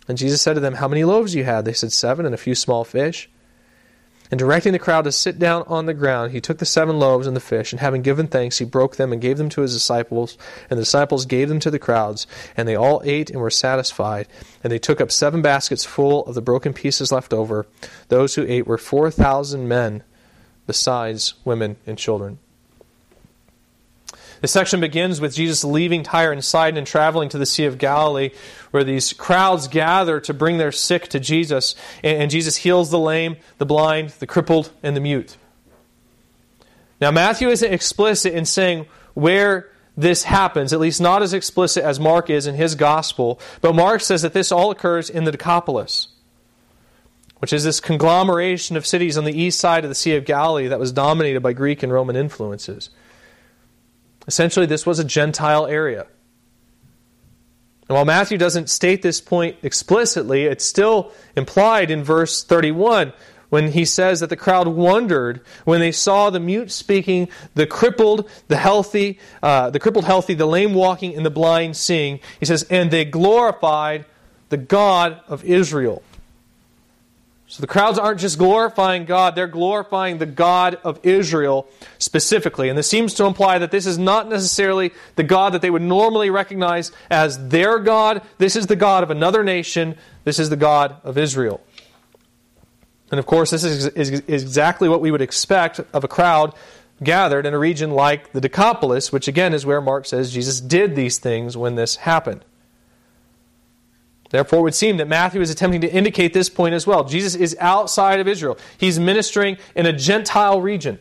And 0.09 0.16
Jesus 0.16 0.40
said 0.40 0.54
to 0.54 0.61
them, 0.61 0.76
How 0.76 0.88
many 0.88 1.04
loaves 1.04 1.35
you 1.35 1.45
had? 1.45 1.66
They 1.66 1.75
said, 1.75 1.92
Seven 1.92 2.25
and 2.25 2.35
a 2.35 2.38
few 2.38 2.54
small 2.54 2.83
fish. 2.83 3.28
And 4.30 4.38
directing 4.38 4.72
the 4.72 4.78
crowd 4.78 5.04
to 5.04 5.12
sit 5.12 5.38
down 5.38 5.64
on 5.66 5.87
the 5.87 5.94
ground, 5.94 6.32
he 6.32 6.40
took 6.40 6.58
the 6.58 6.64
seven 6.64 6.99
loaves 6.99 7.26
and 7.26 7.34
the 7.34 7.40
fish, 7.40 7.72
and 7.72 7.80
having 7.80 8.02
given 8.02 8.28
thanks, 8.28 8.58
he 8.58 8.64
broke 8.64 8.96
them 8.96 9.12
and 9.12 9.20
gave 9.20 9.38
them 9.38 9.49
to 9.50 9.62
his 9.62 9.72
disciples, 9.72 10.38
and 10.68 10.78
the 10.78 10.82
disciples 10.82 11.26
gave 11.26 11.49
them 11.49 11.58
to 11.60 11.70
the 11.70 11.78
crowds. 11.78 12.26
And 12.56 12.68
they 12.68 12.76
all 12.76 13.02
ate 13.04 13.30
and 13.30 13.40
were 13.40 13.50
satisfied. 13.50 14.28
And 14.62 14.72
they 14.72 14.78
took 14.78 15.00
up 15.00 15.10
seven 15.10 15.42
baskets 15.42 15.84
full 15.84 16.25
of 16.26 16.34
the 16.34 16.42
broken 16.42 16.72
pieces 16.72 17.10
left 17.10 17.32
over. 17.32 17.66
Those 18.08 18.37
who 18.37 18.46
ate 18.46 18.66
were 18.66 18.78
four 18.78 19.10
thousand 19.10 19.66
men, 19.66 20.04
besides 20.66 21.34
women 21.44 21.76
and 21.87 21.99
children. 21.99 22.38
This 24.40 24.52
section 24.52 24.80
begins 24.80 25.20
with 25.20 25.35
Jesus 25.35 25.64
leaving 25.64 26.02
Tyre 26.02 26.32
and 26.32 26.44
Sidon 26.44 26.78
and 26.78 26.87
traveling 26.87 27.28
to 27.28 27.38
the 27.38 27.44
Sea 27.44 27.66
of 27.66 27.76
Galilee, 27.76 28.30
where 28.70 28.85
these 28.85 29.12
crowds 29.12 29.68
gather 29.68 30.18
to 30.20 30.32
bring 30.32 30.56
their 30.56 30.73
sick 30.73 31.09
to 31.09 31.20
Jesus. 31.20 31.75
And 32.02 32.30
Jesus 32.30 32.56
heals 32.56 32.90
the 32.90 32.99
lame, 32.99 33.37
the 33.59 33.66
blind, 33.66 34.11
the 34.11 34.26
crippled, 34.26 34.70
and 34.82 34.97
the 34.97 35.00
mute. 35.00 35.37
Now, 37.00 37.11
Matthew 37.11 37.49
isn't 37.49 37.73
explicit 37.73 38.32
in 38.35 38.47
saying 38.47 38.87
where 39.14 39.70
this 39.97 40.25
happens, 40.25 40.73
at 40.73 40.80
least 40.80 41.00
not 41.00 41.23
as 41.23 41.35
explicit 41.35 41.85
as 41.85 42.00
Mark 42.00 42.30
is 42.30 42.47
in 42.47 42.54
his 42.54 42.75
gospel, 42.75 43.40
but 43.61 43.75
Mark 43.75 44.00
says 44.00 44.23
that 44.23 44.32
this 44.32 44.52
all 44.52 44.70
occurs 44.70 45.11
in 45.11 45.25
the 45.25 45.32
Decapolis, 45.32 46.09
which 47.38 47.52
is 47.52 47.64
this 47.64 47.80
conglomeration 47.80 48.76
of 48.76 48.87
cities 48.87 49.18
on 49.18 49.25
the 49.25 49.38
east 49.38 49.61
side 49.61 49.85
of 49.85 49.90
the 49.90 49.94
Sea 49.94 50.16
of 50.16 50.25
Galilee 50.25 50.68
that 50.68 50.78
was 50.78 50.92
dominated 50.92 51.42
by 51.42 51.52
Greek 51.52 51.82
and 51.82 51.92
Roman 51.92 52.16
influences. 52.16 52.90
Essentially, 54.26 54.66
this 54.66 54.86
was 54.86 54.98
a 54.98 55.04
Gentile 55.04 55.66
area. 55.66 56.06
And 57.88 57.96
while 57.96 58.04
Matthew 58.04 58.38
doesn't 58.38 58.70
state 58.70 59.02
this 59.02 59.20
point 59.20 59.56
explicitly, 59.62 60.44
it's 60.44 60.64
still 60.64 61.10
implied 61.34 61.90
in 61.90 62.04
verse 62.04 62.44
31 62.44 63.12
when 63.48 63.72
he 63.72 63.84
says 63.84 64.20
that 64.20 64.30
the 64.30 64.36
crowd 64.36 64.68
wondered 64.68 65.40
when 65.64 65.80
they 65.80 65.90
saw 65.90 66.30
the 66.30 66.38
mute 66.38 66.70
speaking, 66.70 67.28
the 67.54 67.66
crippled, 67.66 68.30
the 68.46 68.56
healthy, 68.56 69.18
uh, 69.42 69.70
the 69.70 69.80
crippled 69.80 70.04
healthy, 70.04 70.34
the 70.34 70.46
lame 70.46 70.72
walking, 70.72 71.16
and 71.16 71.26
the 71.26 71.30
blind 71.30 71.76
seeing. 71.76 72.20
He 72.38 72.46
says, 72.46 72.62
and 72.70 72.92
they 72.92 73.04
glorified 73.04 74.06
the 74.50 74.56
God 74.56 75.20
of 75.26 75.44
Israel. 75.44 76.02
So 77.50 77.61
the 77.61 77.66
crowds 77.66 77.99
aren't 77.99 78.21
just 78.21 78.38
glorifying 78.38 79.07
God, 79.07 79.35
they're 79.35 79.49
glorifying 79.49 80.19
the 80.19 80.26
God 80.26 80.78
of 80.85 81.00
Israel 81.02 81.66
specifically. 81.99 82.69
And 82.69 82.78
this 82.78 82.88
seems 82.88 83.12
to 83.14 83.25
imply 83.25 83.59
that 83.59 83.73
this 83.73 83.87
is 83.87 83.99
not 83.99 84.28
necessarily 84.28 84.92
the 85.16 85.25
God 85.25 85.54
that 85.54 85.61
they 85.61 85.69
would 85.69 85.83
normally 85.83 86.30
recognize 86.30 86.92
as 87.11 87.49
their 87.49 87.80
God. 87.80 88.23
This 88.38 88.54
is 88.54 88.69
the 88.69 88.76
God 88.76 89.02
of 89.02 89.11
another 89.11 89.42
nation. 89.42 89.97
This 90.23 90.38
is 90.38 90.49
the 90.49 90.57
God 90.57 90.95
of 91.02 91.19
Israel. 91.19 91.61
And 93.11 93.19
of 93.19 93.26
course, 93.26 93.50
this 93.50 93.64
is, 93.64 93.87
is, 93.88 94.11
is 94.11 94.42
exactly 94.45 94.88
what 94.88 95.00
we 95.00 95.11
would 95.11 95.21
expect 95.21 95.80
of 95.92 96.04
a 96.04 96.09
crowd 96.09 96.54
gathered 97.02 97.47
in 97.47 97.52
a 97.52 97.59
region 97.59 97.90
like 97.90 98.30
the 98.30 98.40
Decapolis, 98.40 99.11
which 99.11 99.26
again 99.26 99.54
is 99.54 99.66
where 99.66 99.80
Mark 99.80 100.07
says 100.07 100.33
Jesus 100.33 100.61
did 100.61 100.95
these 100.95 101.19
things 101.19 101.57
when 101.57 101.75
this 101.75 101.97
happened. 101.97 102.45
Therefore, 104.30 104.60
it 104.60 104.62
would 104.62 104.75
seem 104.75 104.96
that 104.99 105.08
Matthew 105.08 105.40
is 105.40 105.50
attempting 105.50 105.80
to 105.82 105.92
indicate 105.92 106.32
this 106.32 106.49
point 106.49 106.75
as 106.75 106.87
well. 106.87 107.04
Jesus 107.04 107.34
is 107.34 107.56
outside 107.60 108.20
of 108.20 108.28
Israel, 108.28 108.58
he's 108.78 108.99
ministering 108.99 109.58
in 109.75 109.87
a 109.87 109.92
Gentile 109.92 110.60
region. 110.60 110.99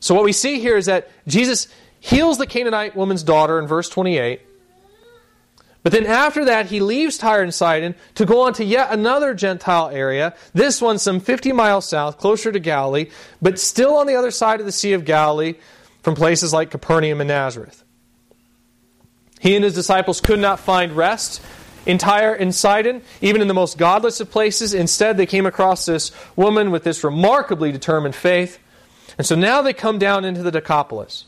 So, 0.00 0.14
what 0.14 0.24
we 0.24 0.32
see 0.32 0.60
here 0.60 0.76
is 0.76 0.86
that 0.86 1.10
Jesus 1.26 1.68
heals 1.98 2.38
the 2.38 2.46
Canaanite 2.46 2.96
woman's 2.96 3.22
daughter 3.22 3.58
in 3.58 3.66
verse 3.66 3.88
28. 3.88 4.40
But 5.82 5.92
then 5.92 6.06
after 6.06 6.44
that, 6.46 6.66
he 6.66 6.80
leaves 6.80 7.16
Tyre 7.16 7.42
and 7.42 7.54
Sidon 7.54 7.94
to 8.14 8.26
go 8.26 8.42
on 8.42 8.52
to 8.54 8.64
yet 8.64 8.92
another 8.92 9.32
Gentile 9.32 9.88
area, 9.88 10.34
this 10.52 10.80
one 10.80 10.98
some 10.98 11.20
50 11.20 11.52
miles 11.52 11.88
south, 11.88 12.18
closer 12.18 12.52
to 12.52 12.60
Galilee, 12.60 13.06
but 13.40 13.58
still 13.58 13.96
on 13.96 14.06
the 14.06 14.14
other 14.14 14.30
side 14.30 14.60
of 14.60 14.66
the 14.66 14.72
Sea 14.72 14.92
of 14.92 15.06
Galilee 15.06 15.54
from 16.02 16.14
places 16.14 16.52
like 16.52 16.70
Capernaum 16.70 17.20
and 17.20 17.28
Nazareth. 17.28 17.82
He 19.40 19.56
and 19.56 19.64
his 19.64 19.74
disciples 19.74 20.20
could 20.20 20.38
not 20.38 20.60
find 20.60 20.92
rest 20.92 21.42
entire 21.86 22.34
in 22.34 22.52
Sidon, 22.52 23.02
even 23.20 23.40
in 23.40 23.48
the 23.48 23.54
most 23.54 23.78
godless 23.78 24.20
of 24.20 24.30
places. 24.30 24.74
Instead, 24.74 25.16
they 25.16 25.26
came 25.26 25.46
across 25.46 25.86
this 25.86 26.12
woman 26.36 26.70
with 26.70 26.84
this 26.84 27.02
remarkably 27.02 27.72
determined 27.72 28.14
faith. 28.14 28.58
And 29.16 29.26
so 29.26 29.34
now 29.34 29.62
they 29.62 29.72
come 29.72 29.98
down 29.98 30.24
into 30.24 30.42
the 30.42 30.50
Decapolis. 30.50 31.24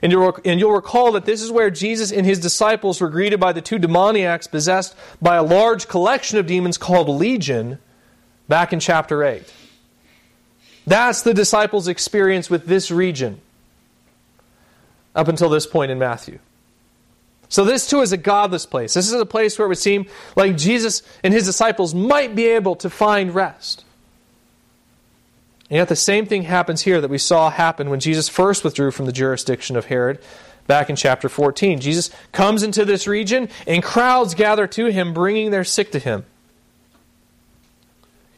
And 0.00 0.12
you'll, 0.12 0.38
and 0.44 0.60
you'll 0.60 0.72
recall 0.72 1.10
that 1.12 1.24
this 1.24 1.42
is 1.42 1.50
where 1.50 1.70
Jesus 1.70 2.12
and 2.12 2.24
his 2.24 2.38
disciples 2.38 3.00
were 3.00 3.08
greeted 3.08 3.40
by 3.40 3.52
the 3.52 3.60
two 3.60 3.80
demoniacs 3.80 4.46
possessed 4.46 4.94
by 5.20 5.34
a 5.34 5.42
large 5.42 5.88
collection 5.88 6.38
of 6.38 6.46
demons 6.46 6.78
called 6.78 7.08
Legion 7.08 7.80
back 8.46 8.72
in 8.72 8.78
chapter 8.78 9.24
8. 9.24 9.52
That's 10.86 11.22
the 11.22 11.34
disciples' 11.34 11.88
experience 11.88 12.48
with 12.48 12.66
this 12.66 12.92
region 12.92 13.40
up 15.14 15.28
until 15.28 15.48
this 15.48 15.66
point 15.66 15.90
in 15.90 15.98
Matthew. 15.98 16.38
So, 17.48 17.64
this 17.64 17.88
too 17.88 18.00
is 18.00 18.12
a 18.12 18.18
godless 18.18 18.66
place. 18.66 18.94
This 18.94 19.06
is 19.06 19.18
a 19.18 19.26
place 19.26 19.58
where 19.58 19.66
it 19.66 19.70
would 19.70 19.78
seem 19.78 20.06
like 20.36 20.56
Jesus 20.56 21.02
and 21.24 21.32
his 21.32 21.46
disciples 21.46 21.94
might 21.94 22.34
be 22.34 22.46
able 22.46 22.76
to 22.76 22.90
find 22.90 23.34
rest. 23.34 23.84
And 25.70 25.76
yet, 25.76 25.88
the 25.88 25.96
same 25.96 26.26
thing 26.26 26.42
happens 26.42 26.82
here 26.82 27.00
that 27.00 27.10
we 27.10 27.18
saw 27.18 27.50
happen 27.50 27.88
when 27.90 28.00
Jesus 28.00 28.28
first 28.28 28.64
withdrew 28.64 28.90
from 28.90 29.06
the 29.06 29.12
jurisdiction 29.12 29.76
of 29.76 29.86
Herod 29.86 30.18
back 30.66 30.90
in 30.90 30.96
chapter 30.96 31.28
14. 31.28 31.80
Jesus 31.80 32.10
comes 32.32 32.62
into 32.62 32.84
this 32.84 33.06
region, 33.06 33.48
and 33.66 33.82
crowds 33.82 34.34
gather 34.34 34.66
to 34.68 34.86
him, 34.86 35.14
bringing 35.14 35.50
their 35.50 35.64
sick 35.64 35.92
to 35.92 35.98
him. 35.98 36.26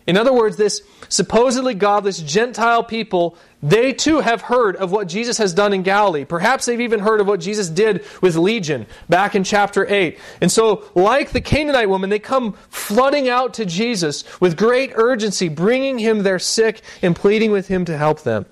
In 0.07 0.17
other 0.17 0.33
words, 0.33 0.57
this 0.57 0.83
supposedly 1.09 1.75
godless 1.75 2.19
Gentile 2.19 2.83
people, 2.83 3.37
they 3.63 3.93
too 3.93 4.21
have 4.21 4.43
heard 4.43 4.77
of 4.77 4.91
what 4.91 5.09
Jesus 5.09 5.39
has 5.39 5.53
done 5.53 5.73
in 5.73 5.83
Galilee. 5.83 6.25
Perhaps 6.25 6.65
they've 6.65 6.81
even 6.81 7.01
heard 7.01 7.21
of 7.21 7.27
what 7.27 7.41
Jesus 7.41 7.69
did 7.69 8.05
with 8.23 8.35
Legion 8.37 8.87
back 9.09 9.35
in 9.35 9.45
chapter 9.45 9.87
8. 9.87 10.19
And 10.41 10.51
so, 10.51 10.85
like 10.95 11.31
the 11.31 11.41
Canaanite 11.41 11.89
woman, 11.89 12.11
they 12.11 12.19
come 12.19 12.55
flooding 12.71 13.29
out 13.29 13.55
to 13.55 13.67
Jesus 13.67 14.25
with 14.41 14.57
great 14.57 14.93
urgency, 14.95 15.49
bringing 15.49 15.99
him 15.99 16.23
their 16.23 16.39
sick 16.39 16.81
and 17.03 17.15
pleading 17.15 17.53
with 17.53 17.69
him 17.69 17.85
to 17.85 17.97
help 17.97 18.23
them. 18.23 18.47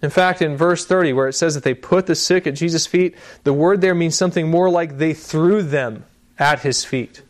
In 0.00 0.10
fact, 0.10 0.42
in 0.42 0.56
verse 0.56 0.86
30, 0.86 1.14
where 1.14 1.28
it 1.28 1.32
says 1.32 1.54
that 1.54 1.64
they 1.64 1.74
put 1.74 2.06
the 2.06 2.14
sick 2.14 2.46
at 2.46 2.54
Jesus' 2.54 2.86
feet, 2.86 3.16
the 3.42 3.54
word 3.54 3.80
there 3.80 3.94
means 3.94 4.16
something 4.16 4.48
more 4.48 4.70
like 4.70 4.98
they 4.98 5.14
threw 5.14 5.62
them 5.62 6.04
at 6.38 6.60
his 6.60 6.84
feet. 6.84 7.22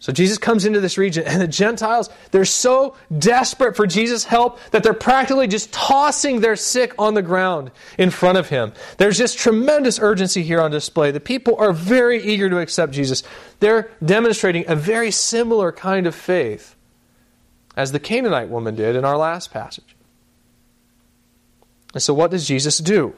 So 0.00 0.12
Jesus 0.12 0.38
comes 0.38 0.64
into 0.64 0.80
this 0.80 0.96
region, 0.96 1.24
and 1.26 1.40
the 1.40 1.48
Gentiles, 1.48 2.08
they're 2.30 2.44
so 2.44 2.96
desperate 3.16 3.74
for 3.74 3.86
Jesus' 3.86 4.24
help 4.24 4.60
that 4.70 4.84
they're 4.84 4.94
practically 4.94 5.48
just 5.48 5.72
tossing 5.72 6.40
their 6.40 6.54
sick 6.54 6.94
on 6.98 7.14
the 7.14 7.22
ground 7.22 7.72
in 7.98 8.10
front 8.10 8.38
of 8.38 8.48
him. 8.48 8.72
There's 8.98 9.18
just 9.18 9.38
tremendous 9.38 9.98
urgency 9.98 10.42
here 10.42 10.60
on 10.60 10.70
display. 10.70 11.10
The 11.10 11.18
people 11.18 11.56
are 11.56 11.72
very 11.72 12.22
eager 12.22 12.48
to 12.48 12.58
accept 12.58 12.92
Jesus. 12.92 13.24
They're 13.58 13.90
demonstrating 14.04 14.64
a 14.68 14.76
very 14.76 15.10
similar 15.10 15.72
kind 15.72 16.06
of 16.06 16.14
faith 16.14 16.76
as 17.76 17.90
the 17.90 18.00
Canaanite 18.00 18.48
woman 18.48 18.76
did 18.76 18.94
in 18.94 19.04
our 19.04 19.16
last 19.16 19.52
passage. 19.52 19.96
And 21.94 22.02
so, 22.02 22.14
what 22.14 22.30
does 22.30 22.46
Jesus 22.46 22.78
do? 22.78 23.14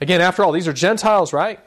Again, 0.00 0.20
after 0.20 0.42
all, 0.44 0.52
these 0.52 0.66
are 0.66 0.72
Gentiles, 0.72 1.32
right? 1.32 1.60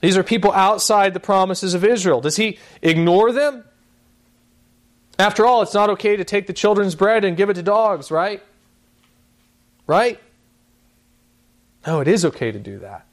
These 0.00 0.16
are 0.16 0.22
people 0.22 0.52
outside 0.52 1.14
the 1.14 1.20
promises 1.20 1.74
of 1.74 1.84
Israel. 1.84 2.20
Does 2.20 2.36
he 2.36 2.58
ignore 2.82 3.32
them? 3.32 3.64
After 5.18 5.46
all, 5.46 5.62
it's 5.62 5.74
not 5.74 5.90
okay 5.90 6.16
to 6.16 6.24
take 6.24 6.46
the 6.46 6.52
children's 6.52 6.94
bread 6.94 7.24
and 7.24 7.36
give 7.36 7.48
it 7.48 7.54
to 7.54 7.62
dogs, 7.62 8.10
right? 8.10 8.42
Right? 9.86 10.20
No, 11.86 12.00
it 12.00 12.08
is 12.08 12.24
okay 12.24 12.52
to 12.52 12.58
do 12.58 12.80
that. 12.80 13.06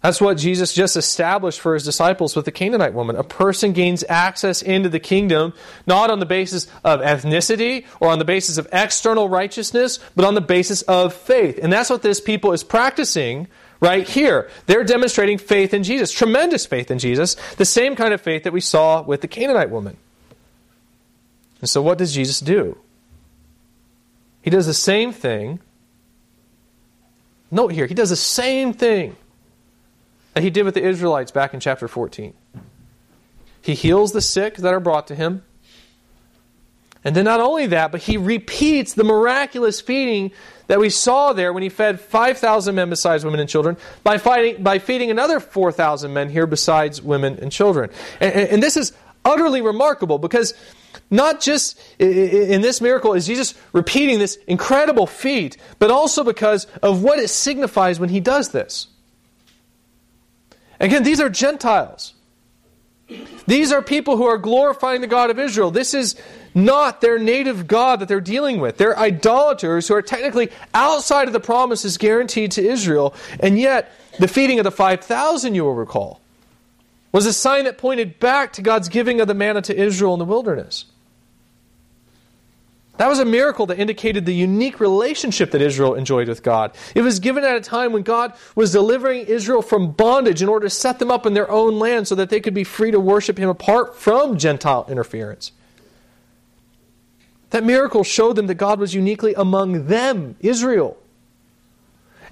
That's 0.00 0.20
what 0.20 0.36
Jesus 0.36 0.74
just 0.74 0.96
established 0.96 1.60
for 1.60 1.72
his 1.72 1.82
disciples 1.82 2.36
with 2.36 2.44
the 2.44 2.52
Canaanite 2.52 2.92
woman. 2.92 3.16
A 3.16 3.24
person 3.24 3.72
gains 3.72 4.04
access 4.06 4.60
into 4.60 4.90
the 4.90 5.00
kingdom 5.00 5.54
not 5.86 6.10
on 6.10 6.18
the 6.18 6.26
basis 6.26 6.66
of 6.84 7.00
ethnicity 7.00 7.86
or 8.00 8.10
on 8.10 8.18
the 8.18 8.24
basis 8.26 8.58
of 8.58 8.68
external 8.70 9.30
righteousness, 9.30 9.98
but 10.14 10.26
on 10.26 10.34
the 10.34 10.42
basis 10.42 10.82
of 10.82 11.14
faith. 11.14 11.58
And 11.62 11.72
that's 11.72 11.88
what 11.88 12.02
this 12.02 12.20
people 12.20 12.52
is 12.52 12.62
practicing 12.62 13.48
right 13.84 14.08
here. 14.08 14.48
They're 14.66 14.82
demonstrating 14.82 15.38
faith 15.38 15.74
in 15.74 15.82
Jesus, 15.82 16.10
tremendous 16.10 16.64
faith 16.64 16.90
in 16.90 16.98
Jesus, 16.98 17.36
the 17.56 17.64
same 17.66 17.94
kind 17.94 18.14
of 18.14 18.20
faith 18.20 18.44
that 18.44 18.52
we 18.52 18.60
saw 18.60 19.02
with 19.02 19.20
the 19.20 19.28
Canaanite 19.28 19.70
woman. 19.70 19.96
And 21.60 21.68
so, 21.68 21.82
what 21.82 21.98
does 21.98 22.14
Jesus 22.14 22.40
do? 22.40 22.78
He 24.42 24.50
does 24.50 24.66
the 24.66 24.74
same 24.74 25.12
thing. 25.12 25.60
Note 27.50 27.72
here, 27.72 27.86
he 27.86 27.94
does 27.94 28.10
the 28.10 28.16
same 28.16 28.72
thing 28.72 29.16
that 30.32 30.42
he 30.42 30.50
did 30.50 30.64
with 30.64 30.74
the 30.74 30.82
Israelites 30.82 31.30
back 31.30 31.54
in 31.54 31.60
chapter 31.60 31.86
14. 31.86 32.34
He 33.62 33.74
heals 33.74 34.12
the 34.12 34.20
sick 34.20 34.56
that 34.56 34.74
are 34.74 34.80
brought 34.80 35.06
to 35.06 35.14
him. 35.14 35.42
And 37.04 37.14
then 37.14 37.24
not 37.24 37.40
only 37.40 37.66
that, 37.66 37.92
but 37.92 38.02
he 38.02 38.16
repeats 38.16 38.94
the 38.94 39.04
miraculous 39.04 39.80
feeding 39.80 40.32
that 40.66 40.80
we 40.80 40.90
saw 40.90 41.32
there 41.32 41.52
when 41.52 41.62
he 41.62 41.68
fed 41.68 42.00
5,000 42.00 42.74
men 42.74 42.90
besides 42.90 43.24
women 43.24 43.40
and 43.40 43.48
children 43.48 43.76
by, 44.02 44.18
fighting, 44.18 44.62
by 44.62 44.78
feeding 44.78 45.10
another 45.10 45.40
4,000 45.40 46.12
men 46.12 46.30
here 46.30 46.46
besides 46.46 47.02
women 47.02 47.38
and 47.40 47.52
children. 47.52 47.90
And, 48.20 48.34
and 48.34 48.62
this 48.62 48.76
is 48.76 48.92
utterly 49.24 49.62
remarkable 49.62 50.18
because 50.18 50.54
not 51.10 51.40
just 51.40 51.78
in 51.98 52.60
this 52.60 52.80
miracle 52.80 53.14
is 53.14 53.26
Jesus 53.26 53.54
repeating 53.72 54.18
this 54.18 54.36
incredible 54.46 55.06
feat, 55.06 55.56
but 55.78 55.90
also 55.90 56.24
because 56.24 56.66
of 56.82 57.02
what 57.02 57.18
it 57.18 57.28
signifies 57.28 58.00
when 58.00 58.08
he 58.08 58.20
does 58.20 58.50
this. 58.50 58.88
Again, 60.80 61.02
these 61.02 61.20
are 61.20 61.28
Gentiles. 61.28 62.14
These 63.46 63.72
are 63.72 63.82
people 63.82 64.16
who 64.16 64.24
are 64.24 64.38
glorifying 64.38 65.00
the 65.00 65.06
God 65.06 65.30
of 65.30 65.38
Israel. 65.38 65.70
This 65.70 65.94
is 65.94 66.16
not 66.54 67.00
their 67.00 67.18
native 67.18 67.66
God 67.66 68.00
that 68.00 68.08
they're 68.08 68.20
dealing 68.20 68.60
with. 68.60 68.76
They're 68.76 68.98
idolaters 68.98 69.88
who 69.88 69.94
are 69.94 70.02
technically 70.02 70.50
outside 70.72 71.26
of 71.26 71.32
the 71.32 71.40
promises 71.40 71.98
guaranteed 71.98 72.52
to 72.52 72.64
Israel. 72.64 73.14
And 73.40 73.58
yet, 73.58 73.92
the 74.18 74.28
feeding 74.28 74.58
of 74.60 74.64
the 74.64 74.70
5,000, 74.70 75.54
you 75.54 75.64
will 75.64 75.74
recall, 75.74 76.20
was 77.12 77.26
a 77.26 77.32
sign 77.32 77.64
that 77.64 77.78
pointed 77.78 78.18
back 78.20 78.52
to 78.54 78.62
God's 78.62 78.88
giving 78.88 79.20
of 79.20 79.28
the 79.28 79.34
manna 79.34 79.62
to 79.62 79.76
Israel 79.76 80.14
in 80.14 80.18
the 80.18 80.24
wilderness. 80.24 80.86
That 82.96 83.08
was 83.08 83.18
a 83.18 83.24
miracle 83.24 83.66
that 83.66 83.80
indicated 83.80 84.24
the 84.24 84.34
unique 84.34 84.78
relationship 84.78 85.50
that 85.50 85.60
Israel 85.60 85.94
enjoyed 85.94 86.28
with 86.28 86.44
God. 86.44 86.76
It 86.94 87.02
was 87.02 87.18
given 87.18 87.42
at 87.42 87.56
a 87.56 87.60
time 87.60 87.92
when 87.92 88.02
God 88.02 88.34
was 88.54 88.70
delivering 88.70 89.26
Israel 89.26 89.62
from 89.62 89.90
bondage 89.90 90.42
in 90.42 90.48
order 90.48 90.66
to 90.66 90.70
set 90.70 91.00
them 91.00 91.10
up 91.10 91.26
in 91.26 91.34
their 91.34 91.50
own 91.50 91.80
land 91.80 92.06
so 92.06 92.14
that 92.14 92.30
they 92.30 92.38
could 92.38 92.54
be 92.54 92.62
free 92.62 92.92
to 92.92 93.00
worship 93.00 93.36
Him 93.36 93.48
apart 93.48 93.96
from 93.96 94.38
Gentile 94.38 94.86
interference. 94.88 95.50
That 97.54 97.62
miracle 97.62 98.02
showed 98.02 98.34
them 98.34 98.48
that 98.48 98.56
God 98.56 98.80
was 98.80 98.94
uniquely 98.94 99.32
among 99.32 99.86
them, 99.86 100.34
Israel, 100.40 100.96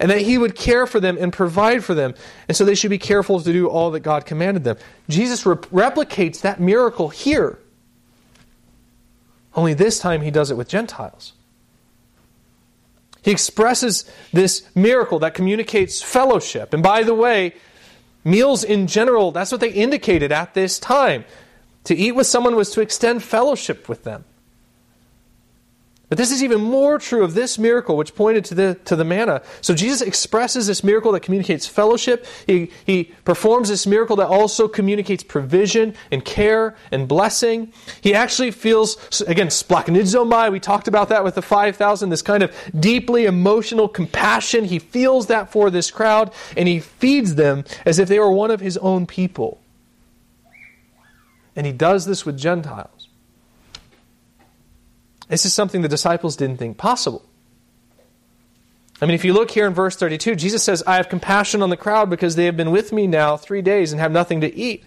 and 0.01 0.11
that 0.11 0.23
He 0.23 0.37
would 0.37 0.57
care 0.57 0.85
for 0.85 0.99
them 0.99 1.17
and 1.17 1.33
provide 1.33 1.85
for 1.85 1.95
them, 1.95 2.17
and 2.49 2.57
so 2.57 2.65
they 2.65 2.75
should 2.75 2.91
be 2.91 2.99
careful 2.99 3.41
to 3.41 3.53
do 3.53 3.69
all 3.69 3.93
that 3.93 4.01
God 4.01 4.27
commanded 4.27 4.65
them. 4.65 4.79
Jesus 5.09 5.47
re- 5.47 5.55
replicates 5.55 6.41
that 6.41 6.59
miracle 6.59 7.11
here 7.11 7.61
only 9.55 9.75
this 9.75 10.01
time 10.01 10.23
he 10.23 10.33
does 10.33 10.51
it 10.51 10.57
with 10.57 10.67
Gentiles. 10.67 11.35
He 13.23 13.31
expresses 13.31 14.11
this 14.33 14.67
miracle 14.75 15.21
that 15.21 15.35
communicates 15.35 16.03
fellowship. 16.03 16.75
And 16.75 16.83
by 16.83 17.05
the 17.05 17.15
way, 17.15 17.55
meals 18.25 18.65
in 18.65 18.89
general, 18.89 19.31
that's 19.31 19.53
what 19.53 19.61
they 19.61 19.71
indicated 19.71 20.33
at 20.33 20.55
this 20.55 20.81
time. 20.81 21.25
To 21.85 21.95
eat 21.95 22.11
with 22.11 22.27
someone 22.27 22.57
was 22.57 22.73
to 22.73 22.81
extend 22.81 23.23
fellowship 23.23 23.89
with 23.89 24.03
them. 24.03 24.25
But 26.13 26.19
this 26.19 26.31
is 26.31 26.45
even 26.45 26.61
more 26.61 26.99
true 26.99 27.25
of 27.25 27.33
this 27.33 27.59
miracle, 27.59 27.97
which 27.97 28.15
pointed 28.15 28.45
to 28.45 28.55
the, 28.55 28.75
to 28.85 28.97
the 28.97 29.03
manna. 29.03 29.41
So 29.63 29.75
Jesus 29.75 30.03
expresses 30.03 30.67
this 30.67 30.85
miracle 30.85 31.11
that 31.13 31.21
communicates 31.21 31.67
fellowship. 31.67 32.27
He, 32.47 32.71
he 32.85 33.05
performs 33.25 33.71
this 33.71 33.87
miracle 33.87 34.17
that 34.17 34.27
also 34.27 34.69
communicates 34.69 35.23
provision 35.23 35.95
and 36.11 36.23
care 36.23 36.77
and 36.91 37.09
blessing. 37.09 37.73
He 38.03 38.13
actually 38.13 38.51
feels, 38.51 39.23
again, 39.23 39.47
splanchnizomai, 39.47 40.53
we 40.53 40.61
talked 40.61 40.87
about 40.87 41.09
that 41.09 41.25
with 41.25 41.35
the 41.35 41.41
5,000, 41.41 42.11
this 42.11 42.21
kind 42.21 42.43
of 42.43 42.55
deeply 42.79 43.25
emotional 43.25 43.89
compassion. 43.89 44.67
He 44.67 44.81
feels 44.81 45.29
that 45.29 45.51
for 45.51 45.71
this 45.71 45.91
crowd, 45.91 46.31
and 46.59 46.69
he 46.69 46.81
feeds 46.81 47.37
them 47.37 47.65
as 47.87 47.99
if 47.99 48.11
they 48.11 48.19
were 48.19 48.31
one 48.31 48.51
of 48.51 48.61
his 48.61 48.77
own 48.77 49.07
people. 49.07 49.63
And 51.57 51.65
he 51.65 51.73
does 51.73 52.05
this 52.05 52.27
with 52.27 52.37
Gentiles. 52.37 53.02
This 55.33 55.47
is 55.47 55.55
something 55.55 55.81
the 55.81 55.89
disciples 55.89 56.37
didn't 56.37 56.59
think 56.59 56.77
possible. 56.77 57.25
I 59.01 59.07
mean, 59.07 59.15
if 59.15 59.25
you 59.25 59.33
look 59.33 59.51
here 59.51 59.67
in 59.67 59.73
verse 59.73 59.97
32, 59.97 60.35
Jesus 60.35 60.63
says, 60.63 60.83
I 60.87 60.97
have 60.97 61.09
compassion 61.09 61.63
on 61.63 61.71
the 61.71 61.77
crowd 61.79 62.11
because 62.11 62.37
they 62.37 62.45
have 62.45 62.57
been 62.59 62.71
with 62.71 62.93
me 62.93 63.07
now 63.07 63.39
three 63.39 63.63
days 63.63 63.93
and 63.93 64.01
have 64.01 64.13
nothing 64.13 64.43
to 64.43 64.55
eat. 64.55 64.85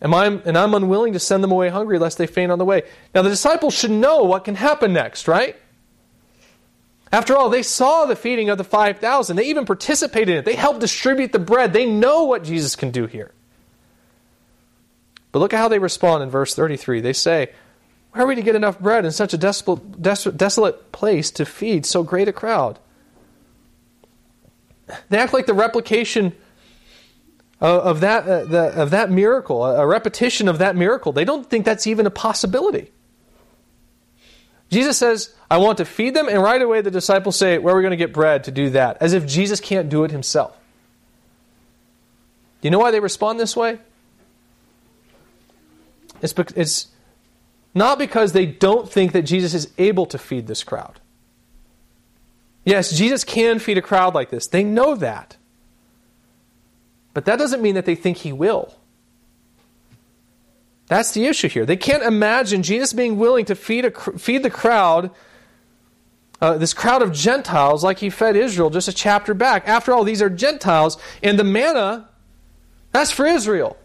And 0.00 0.14
I'm, 0.14 0.40
and 0.44 0.56
I'm 0.56 0.72
unwilling 0.72 1.14
to 1.14 1.18
send 1.18 1.42
them 1.42 1.50
away 1.50 1.68
hungry 1.68 1.98
lest 1.98 2.16
they 2.16 2.28
faint 2.28 2.52
on 2.52 2.60
the 2.60 2.64
way. 2.64 2.84
Now, 3.12 3.22
the 3.22 3.28
disciples 3.28 3.74
should 3.74 3.90
know 3.90 4.22
what 4.22 4.44
can 4.44 4.54
happen 4.54 4.92
next, 4.92 5.26
right? 5.26 5.56
After 7.10 7.36
all, 7.36 7.50
they 7.50 7.64
saw 7.64 8.06
the 8.06 8.14
feeding 8.14 8.50
of 8.50 8.58
the 8.58 8.62
5,000. 8.62 9.34
They 9.34 9.46
even 9.46 9.66
participated 9.66 10.28
in 10.28 10.36
it. 10.36 10.44
They 10.44 10.54
helped 10.54 10.78
distribute 10.78 11.32
the 11.32 11.40
bread. 11.40 11.72
They 11.72 11.86
know 11.86 12.22
what 12.22 12.44
Jesus 12.44 12.76
can 12.76 12.92
do 12.92 13.06
here. 13.06 13.32
But 15.32 15.40
look 15.40 15.52
at 15.52 15.58
how 15.58 15.66
they 15.66 15.80
respond 15.80 16.22
in 16.22 16.30
verse 16.30 16.54
33. 16.54 17.00
They 17.00 17.12
say, 17.12 17.50
where 18.14 18.24
are 18.24 18.28
we 18.28 18.36
to 18.36 18.42
get 18.42 18.54
enough 18.54 18.78
bread 18.78 19.04
in 19.04 19.10
such 19.10 19.34
a 19.34 19.36
desolate, 19.36 20.92
place 20.92 21.32
to 21.32 21.44
feed 21.44 21.84
so 21.84 22.04
great 22.04 22.28
a 22.28 22.32
crowd? 22.32 22.78
They 25.08 25.18
act 25.18 25.32
like 25.32 25.46
the 25.46 25.54
replication 25.54 26.32
of, 27.60 28.02
that, 28.02 28.28
uh, 28.28 28.70
of 28.80 28.90
that 28.90 29.10
miracle, 29.10 29.64
a 29.64 29.84
repetition 29.84 30.46
of 30.46 30.58
that 30.58 30.76
miracle. 30.76 31.10
They 31.10 31.24
don't 31.24 31.50
think 31.50 31.64
that's 31.64 31.88
even 31.88 32.06
a 32.06 32.10
possibility. 32.10 32.92
Jesus 34.70 34.96
says, 34.96 35.34
I 35.50 35.58
want 35.58 35.78
to 35.78 35.84
feed 35.84 36.14
them, 36.14 36.28
and 36.28 36.40
right 36.40 36.62
away 36.62 36.82
the 36.82 36.92
disciples 36.92 37.36
say, 37.36 37.58
Where 37.58 37.74
are 37.74 37.76
we 37.76 37.82
going 37.82 37.90
to 37.90 37.96
get 37.96 38.12
bread 38.12 38.44
to 38.44 38.52
do 38.52 38.70
that? 38.70 38.98
As 39.00 39.12
if 39.12 39.26
Jesus 39.26 39.58
can't 39.58 39.88
do 39.88 40.04
it 40.04 40.12
himself. 40.12 40.56
Do 42.60 42.68
you 42.68 42.70
know 42.70 42.78
why 42.78 42.92
they 42.92 43.00
respond 43.00 43.40
this 43.40 43.56
way? 43.56 43.80
It's, 46.22 46.32
it's 46.54 46.93
not 47.74 47.98
because 47.98 48.32
they 48.32 48.46
don't 48.46 48.90
think 48.90 49.12
that 49.12 49.22
Jesus 49.22 49.52
is 49.52 49.70
able 49.78 50.06
to 50.06 50.18
feed 50.18 50.46
this 50.46 50.62
crowd. 50.62 51.00
Yes, 52.64 52.96
Jesus 52.96 53.24
can 53.24 53.58
feed 53.58 53.76
a 53.76 53.82
crowd 53.82 54.14
like 54.14 54.30
this. 54.30 54.46
They 54.46 54.64
know 54.64 54.94
that. 54.94 55.36
But 57.12 57.26
that 57.26 57.38
doesn't 57.38 57.62
mean 57.62 57.74
that 57.74 57.84
they 57.84 57.94
think 57.94 58.18
he 58.18 58.32
will. 58.32 58.74
That's 60.86 61.12
the 61.12 61.26
issue 61.26 61.48
here. 61.48 61.66
They 61.66 61.76
can't 61.76 62.02
imagine 62.02 62.62
Jesus 62.62 62.92
being 62.92 63.18
willing 63.18 63.44
to 63.46 63.54
feed, 63.54 63.84
a, 63.84 63.90
feed 63.90 64.42
the 64.42 64.50
crowd, 64.50 65.10
uh, 66.40 66.58
this 66.58 66.74
crowd 66.74 67.02
of 67.02 67.12
Gentiles, 67.12 67.82
like 67.82 67.98
he 67.98 68.10
fed 68.10 68.36
Israel 68.36 68.70
just 68.70 68.88
a 68.88 68.92
chapter 68.92 69.32
back. 69.32 69.66
After 69.66 69.92
all, 69.92 70.04
these 70.04 70.20
are 70.20 70.28
Gentiles, 70.28 70.98
and 71.22 71.38
the 71.38 71.44
manna, 71.44 72.08
that's 72.92 73.10
for 73.10 73.24
Israel. 73.24 73.78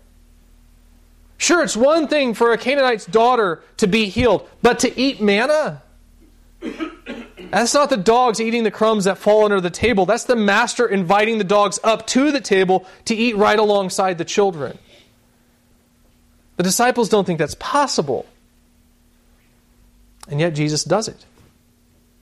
Sure, 1.40 1.64
it's 1.64 1.76
one 1.78 2.10
thing 2.10 2.34
for 2.34 2.52
a 2.52 2.58
Canaanite's 2.58 3.06
daughter 3.06 3.64
to 3.78 3.88
be 3.88 4.10
healed, 4.10 4.48
but 4.62 4.80
to 4.80 5.00
eat 5.00 5.22
manna? 5.22 5.82
That's 7.50 7.74
not 7.74 7.90
the 7.90 7.98
dogs 7.98 8.42
eating 8.42 8.64
the 8.64 8.72
crumbs 8.72 9.06
that 9.06 9.18
fall 9.18 9.46
under 9.46 9.62
the 9.62 9.70
table. 9.70 10.06
That's 10.06 10.26
the 10.26 10.36
master 10.36 10.86
inviting 10.86 11.38
the 11.38 11.46
dogs 11.46 11.80
up 11.82 12.06
to 12.08 12.34
the 12.34 12.42
table 12.42 12.86
to 13.06 13.16
eat 13.16 13.38
right 13.38 13.58
alongside 13.58 14.18
the 14.18 14.26
children. 14.26 14.78
The 16.58 16.64
disciples 16.64 17.08
don't 17.08 17.26
think 17.26 17.40
that's 17.40 17.56
possible. 17.56 18.26
And 20.28 20.42
yet 20.42 20.54
Jesus 20.54 20.84
does 20.84 21.08
it. 21.08 21.26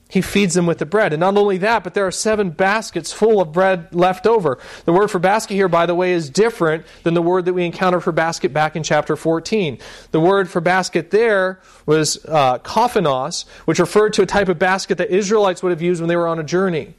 He 0.10 0.22
feeds 0.22 0.54
them 0.54 0.66
with 0.66 0.78
the 0.78 0.86
bread. 0.86 1.12
And 1.12 1.20
not 1.20 1.36
only 1.36 1.58
that, 1.58 1.84
but 1.84 1.94
there 1.94 2.08
are 2.08 2.12
seven 2.12 2.50
baskets 2.50 3.12
full 3.12 3.42
of 3.42 3.52
bread 3.52 3.94
left 3.94 4.26
over. 4.26 4.58
The 4.86 4.94
word 4.94 5.10
for 5.10 5.20
basket 5.20 5.56
here, 5.56 5.68
by 5.68 5.86
the 5.86 5.96
way, 5.96 6.14
is 6.14 6.30
different 6.30 6.86
than 7.04 7.14
the 7.14 7.22
word 7.22 7.44
that 7.46 7.54
we 7.54 7.66
encountered 7.66 8.04
for 8.04 8.14
basket 8.14 8.54
back 8.54 8.78
in 8.78 8.84
chapter 8.84 9.18
14. 9.18 9.78
The 10.12 10.20
word 10.22 10.50
for 10.50 10.62
basket 10.62 11.12
there 11.12 11.60
was 11.86 12.24
uh, 12.26 12.60
kophinos, 12.60 13.46
which 13.66 13.80
referred 13.80 14.14
to 14.14 14.22
a 14.22 14.26
type 14.26 14.48
of 14.48 14.58
basket 14.58 14.98
that 14.98 15.10
Israelites 15.10 15.62
would 15.62 15.72
have 15.72 15.82
used 15.82 16.00
when 16.00 16.08
they 16.08 16.16
were 16.16 16.28
on 16.28 16.40
a 16.40 16.44
journey. 16.44 16.94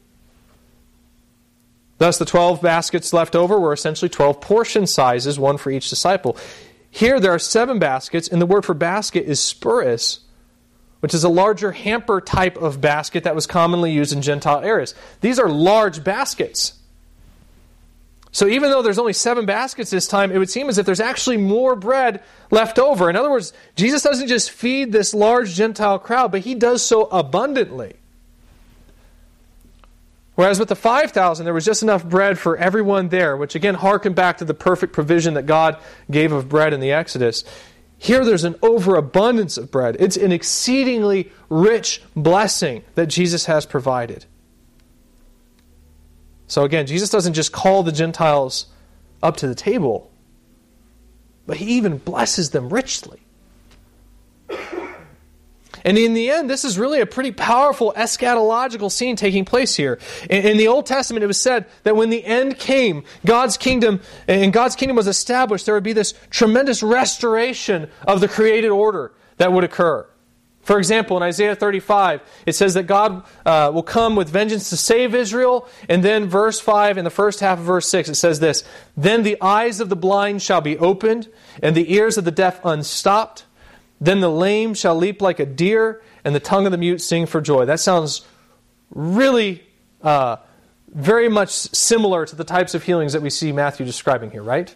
Thus, 1.97 2.19
the 2.19 2.27
12 2.27 2.61
baskets 2.61 3.13
left 3.13 3.35
over 3.35 3.59
were 3.59 3.73
essentially 3.73 4.09
12 4.09 4.41
portion 4.41 4.87
sizes, 4.87 5.39
one 5.39 5.57
for 5.57 5.71
each 5.71 5.89
disciple. 5.89 6.37
Here, 6.91 7.19
there 7.19 7.33
are 7.33 7.39
seven 7.39 7.79
baskets, 7.79 8.29
and 8.29 8.41
the 8.41 8.47
word 8.47 8.65
for 8.65 8.75
basket 8.75 9.25
is 9.25 9.41
spuris, 9.41 10.21
which 11.01 11.15
is 11.15 11.25
a 11.25 11.29
larger 11.29 11.73
hamper 11.73 12.21
type 12.21 12.57
of 12.57 12.81
basket 12.81 13.25
that 13.25 13.35
was 13.35 13.47
commonly 13.47 13.93
used 13.93 14.13
in 14.13 14.23
Gentile 14.23 14.61
areas. 14.61 14.95
These 15.21 15.39
are 15.39 15.49
large 15.49 16.03
baskets. 16.03 16.75
So 18.31 18.47
even 18.47 18.71
though 18.71 18.83
there's 18.83 18.99
only 18.99 19.15
seven 19.15 19.47
baskets 19.47 19.91
this 19.91 20.07
time, 20.07 20.31
it 20.31 20.39
would 20.39 20.51
seem 20.51 20.69
as 20.69 20.77
if 20.77 20.85
there's 20.85 21.01
actually 21.01 21.39
more 21.39 21.75
bread 21.75 22.23
left 22.51 22.79
over. 22.79 23.09
In 23.09 23.17
other 23.17 23.31
words, 23.31 23.53
Jesus 23.75 24.03
doesn't 24.03 24.29
just 24.29 24.51
feed 24.51 24.93
this 24.93 25.15
large 25.15 25.55
Gentile 25.55 25.99
crowd, 25.99 26.31
but 26.31 26.43
he 26.43 26.55
does 26.55 26.83
so 26.85 27.05
abundantly. 27.05 27.95
Whereas 30.35 30.61
with 30.61 30.69
the 30.69 30.77
5,000, 30.77 31.45
there 31.45 31.55
was 31.55 31.65
just 31.65 31.83
enough 31.83 32.05
bread 32.05 32.39
for 32.39 32.57
everyone 32.57 33.09
there, 33.09 33.37
which 33.37 33.57
again 33.57 33.75
harkened 33.75 34.15
back 34.15 34.39
to 34.39 34.45
the 34.45 34.55
perfect 34.55 34.93
provision 34.93 35.35
that 35.35 35.47
God 35.47 35.79
gave 36.09 36.31
of 36.31 36.49
bread 36.49 36.73
in 36.73 36.79
the 36.79 36.93
Exodus. 36.93 37.43
Here 37.99 38.25
there's 38.25 38.45
an 38.45 38.55
overabundance 38.63 39.59
of 39.59 39.71
bread. 39.71 39.97
It's 39.99 40.17
an 40.17 40.31
exceedingly 40.31 41.33
rich 41.51 42.01
blessing 42.15 42.85
that 42.95 43.07
Jesus 43.07 43.47
has 43.47 43.67
provided. 43.67 44.25
So 46.47 46.63
again, 46.63 46.87
Jesus 46.87 47.11
doesn't 47.11 47.35
just 47.35 47.53
call 47.53 47.83
the 47.83 47.93
Gentiles 47.93 48.67
up 49.23 49.37
to 49.39 49.49
the 49.49 49.55
table, 49.55 50.11
but 51.47 51.57
he 51.59 51.77
even 51.77 51.99
blesses 51.99 52.51
them 52.51 52.71
richly. 52.71 53.21
And 55.85 55.99
in 55.99 56.15
the 56.15 56.31
end, 56.31 56.49
this 56.49 56.65
is 56.65 56.79
really 56.79 57.01
a 57.01 57.07
pretty 57.07 57.33
powerful 57.33 57.93
eschatological 57.97 58.91
scene 58.91 59.17
taking 59.17 59.45
place 59.45 59.75
here. 59.75 59.99
In, 60.29 60.47
in, 60.47 60.57
the 60.57 60.69
Old 60.69 60.87
Testament, 60.87 61.25
it 61.25 61.27
was 61.27 61.41
said 61.41 61.67
that 61.83 61.97
when 61.97 62.11
the 62.11 62.25
end 62.25 62.59
came, 62.59 63.05
God's 63.25 63.57
kingdom, 63.57 64.01
and 64.27 64.53
God's 64.53 64.77
kingdom 64.77 64.97
was 64.97 65.07
established, 65.07 65.67
there 65.67 65.75
would 65.75 65.85
be 65.85 65.93
this 65.93 66.15
tremendous 66.31 66.83
restoration 66.83 67.89
of 68.07 68.21
the 68.21 68.29
created 68.29 68.71
order 68.71 69.13
that 69.39 69.53
would 69.53 69.65
occur. 69.65 70.07
For 70.69 70.77
example, 70.77 71.17
in 71.17 71.23
Isaiah 71.23 71.57
35, 71.57 72.21
it 72.45 72.53
says 72.55 72.75
that 72.75 72.83
God 72.83 73.25
uh, 73.47 73.71
will 73.73 73.83
come 73.83 74.17
with 74.17 74.29
vengeance 74.29 74.69
to 74.69 74.77
save 74.77 75.15
Israel. 75.15 75.67
And 75.89 76.05
then, 76.05 76.29
verse 76.29 76.61
5, 76.61 76.99
in 76.99 77.05
the 77.05 77.11
first 77.11 77.41
half 77.41 77.59
of 77.59 77.65
verse 77.65 77.89
6, 77.89 78.11
it 78.11 78.17
says 78.17 78.39
this 78.39 78.65
Then 78.95 79.23
the 79.23 79.41
eyes 79.41 79.81
of 79.81 79.89
the 79.89 79.97
blind 79.97 80.43
shall 80.43 80.61
be 80.61 80.77
opened, 80.77 81.31
and 81.63 81.75
the 81.75 81.95
ears 81.95 82.19
of 82.19 82.27
the 82.27 82.31
deaf 82.31 82.63
unstopped. 82.67 83.47
Then 84.01 84.21
the 84.21 84.31
lame 84.31 84.75
shall 84.75 84.95
leap 84.95 85.21
like 85.21 85.41
a 85.41 85.47
deer, 85.47 86.03
and 86.25 86.35
the 86.35 86.41
tongue 86.41 86.67
of 86.67 86.73
the 86.73 86.79
mute 86.79 87.01
sing 87.01 87.27
for 87.27 87.41
joy. 87.41 87.65
That 87.65 87.81
sounds 87.81 88.27
really 88.91 89.63
uh, 90.03 90.37
very 90.89 91.29
much 91.29 91.51
similar 91.51 92.25
to 92.27 92.37
the 92.37 92.45
types 92.45 92.75
of 92.75 92.85
healings 92.85 93.13
that 93.13 93.23
we 93.23 93.31
see 93.31 93.53
Matthew 93.53 93.85
describing 93.85 94.31
here, 94.31 94.43
right? 94.43 94.75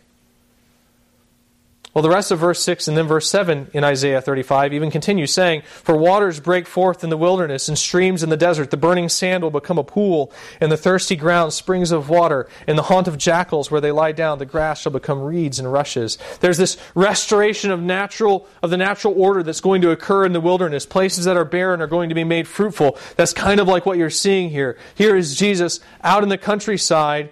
Well, 1.94 2.02
the 2.02 2.08
rest 2.08 2.30
of 2.30 2.38
verse 2.38 2.62
6 2.62 2.88
and 2.88 2.96
then 2.96 3.06
verse 3.06 3.28
7 3.28 3.68
in 3.74 3.84
Isaiah 3.84 4.22
35 4.22 4.72
even 4.72 4.90
continues 4.90 5.30
saying, 5.30 5.60
For 5.66 5.94
waters 5.94 6.40
break 6.40 6.66
forth 6.66 7.04
in 7.04 7.10
the 7.10 7.18
wilderness 7.18 7.68
and 7.68 7.76
streams 7.76 8.22
in 8.22 8.30
the 8.30 8.36
desert. 8.36 8.70
The 8.70 8.78
burning 8.78 9.10
sand 9.10 9.42
will 9.42 9.50
become 9.50 9.76
a 9.76 9.84
pool, 9.84 10.32
and 10.58 10.72
the 10.72 10.78
thirsty 10.78 11.16
ground 11.16 11.52
springs 11.52 11.92
of 11.92 12.08
water. 12.08 12.48
In 12.66 12.76
the 12.76 12.84
haunt 12.84 13.08
of 13.08 13.18
jackals 13.18 13.70
where 13.70 13.82
they 13.82 13.92
lie 13.92 14.12
down, 14.12 14.38
the 14.38 14.46
grass 14.46 14.80
shall 14.80 14.92
become 14.92 15.20
reeds 15.20 15.58
and 15.58 15.70
rushes. 15.70 16.16
There's 16.40 16.56
this 16.56 16.78
restoration 16.94 17.70
of 17.70 17.82
natural 17.82 18.46
of 18.62 18.70
the 18.70 18.78
natural 18.78 19.20
order 19.20 19.42
that's 19.42 19.60
going 19.60 19.82
to 19.82 19.90
occur 19.90 20.24
in 20.24 20.32
the 20.32 20.40
wilderness. 20.40 20.86
Places 20.86 21.26
that 21.26 21.36
are 21.36 21.44
barren 21.44 21.82
are 21.82 21.86
going 21.86 22.08
to 22.08 22.14
be 22.14 22.24
made 22.24 22.48
fruitful. 22.48 22.96
That's 23.16 23.34
kind 23.34 23.60
of 23.60 23.68
like 23.68 23.84
what 23.84 23.98
you're 23.98 24.08
seeing 24.08 24.48
here. 24.48 24.78
Here 24.94 25.14
is 25.14 25.36
Jesus 25.36 25.80
out 26.02 26.22
in 26.22 26.30
the 26.30 26.38
countryside. 26.38 27.28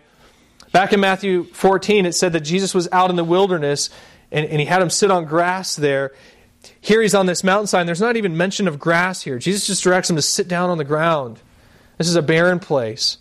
Back 0.72 0.92
in 0.92 1.00
Matthew 1.00 1.44
14, 1.44 2.06
it 2.06 2.14
said 2.14 2.32
that 2.34 2.40
Jesus 2.40 2.74
was 2.74 2.88
out 2.92 3.10
in 3.10 3.16
the 3.16 3.24
wilderness 3.24 3.90
and, 4.32 4.46
and 4.46 4.60
he 4.60 4.66
had 4.66 4.82
him 4.82 4.90
sit 4.90 5.10
on 5.10 5.24
grass 5.24 5.76
there. 5.76 6.12
Here 6.80 7.02
he's 7.02 7.14
on 7.14 7.26
this 7.26 7.42
mountainside. 7.42 7.86
There's 7.86 8.00
not 8.00 8.16
even 8.16 8.36
mention 8.36 8.68
of 8.68 8.78
grass 8.78 9.22
here. 9.22 9.38
Jesus 9.38 9.66
just 9.66 9.82
directs 9.82 10.10
him 10.10 10.16
to 10.16 10.22
sit 10.22 10.48
down 10.48 10.70
on 10.70 10.78
the 10.78 10.84
ground. 10.84 11.40
This 11.98 12.08
is 12.08 12.16
a 12.16 12.22
barren 12.22 12.58
place. 12.58 13.18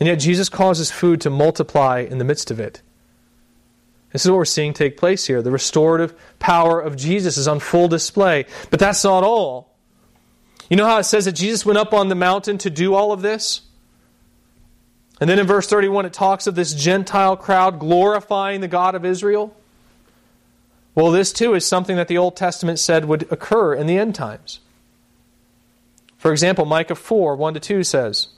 And 0.00 0.06
yet 0.06 0.16
Jesus 0.16 0.48
causes 0.48 0.90
food 0.90 1.20
to 1.20 1.30
multiply 1.30 2.00
in 2.00 2.18
the 2.18 2.24
midst 2.24 2.50
of 2.50 2.58
it. 2.58 2.82
This 4.12 4.24
is 4.24 4.30
what 4.30 4.36
we're 4.36 4.44
seeing 4.44 4.74
take 4.74 4.96
place 4.96 5.26
here. 5.26 5.42
The 5.42 5.50
restorative 5.50 6.14
power 6.38 6.80
of 6.80 6.96
Jesus 6.96 7.36
is 7.36 7.48
on 7.48 7.60
full 7.60 7.88
display. 7.88 8.46
But 8.70 8.80
that's 8.80 9.04
not 9.04 9.24
all. 9.24 9.70
You 10.68 10.76
know 10.76 10.86
how 10.86 10.98
it 10.98 11.04
says 11.04 11.24
that 11.26 11.32
Jesus 11.32 11.64
went 11.64 11.78
up 11.78 11.94
on 11.94 12.08
the 12.08 12.14
mountain 12.14 12.58
to 12.58 12.70
do 12.70 12.94
all 12.94 13.12
of 13.12 13.22
this? 13.22 13.62
And 15.20 15.30
then 15.30 15.38
in 15.38 15.46
verse 15.46 15.66
31, 15.66 16.06
it 16.06 16.12
talks 16.12 16.46
of 16.46 16.54
this 16.54 16.74
Gentile 16.74 17.36
crowd 17.36 17.78
glorifying 17.78 18.60
the 18.60 18.68
God 18.68 18.94
of 18.94 19.04
Israel. 19.04 19.56
Well, 20.94 21.10
this 21.10 21.32
too 21.32 21.54
is 21.54 21.64
something 21.64 21.96
that 21.96 22.08
the 22.08 22.18
Old 22.18 22.36
Testament 22.36 22.78
said 22.78 23.06
would 23.06 23.30
occur 23.32 23.74
in 23.74 23.86
the 23.86 23.98
end 23.98 24.14
times. 24.14 24.60
For 26.18 26.30
example, 26.30 26.64
Micah 26.64 26.94
4 26.94 27.34
1 27.34 27.54
to 27.54 27.60
2 27.60 27.82
says, 27.82 28.28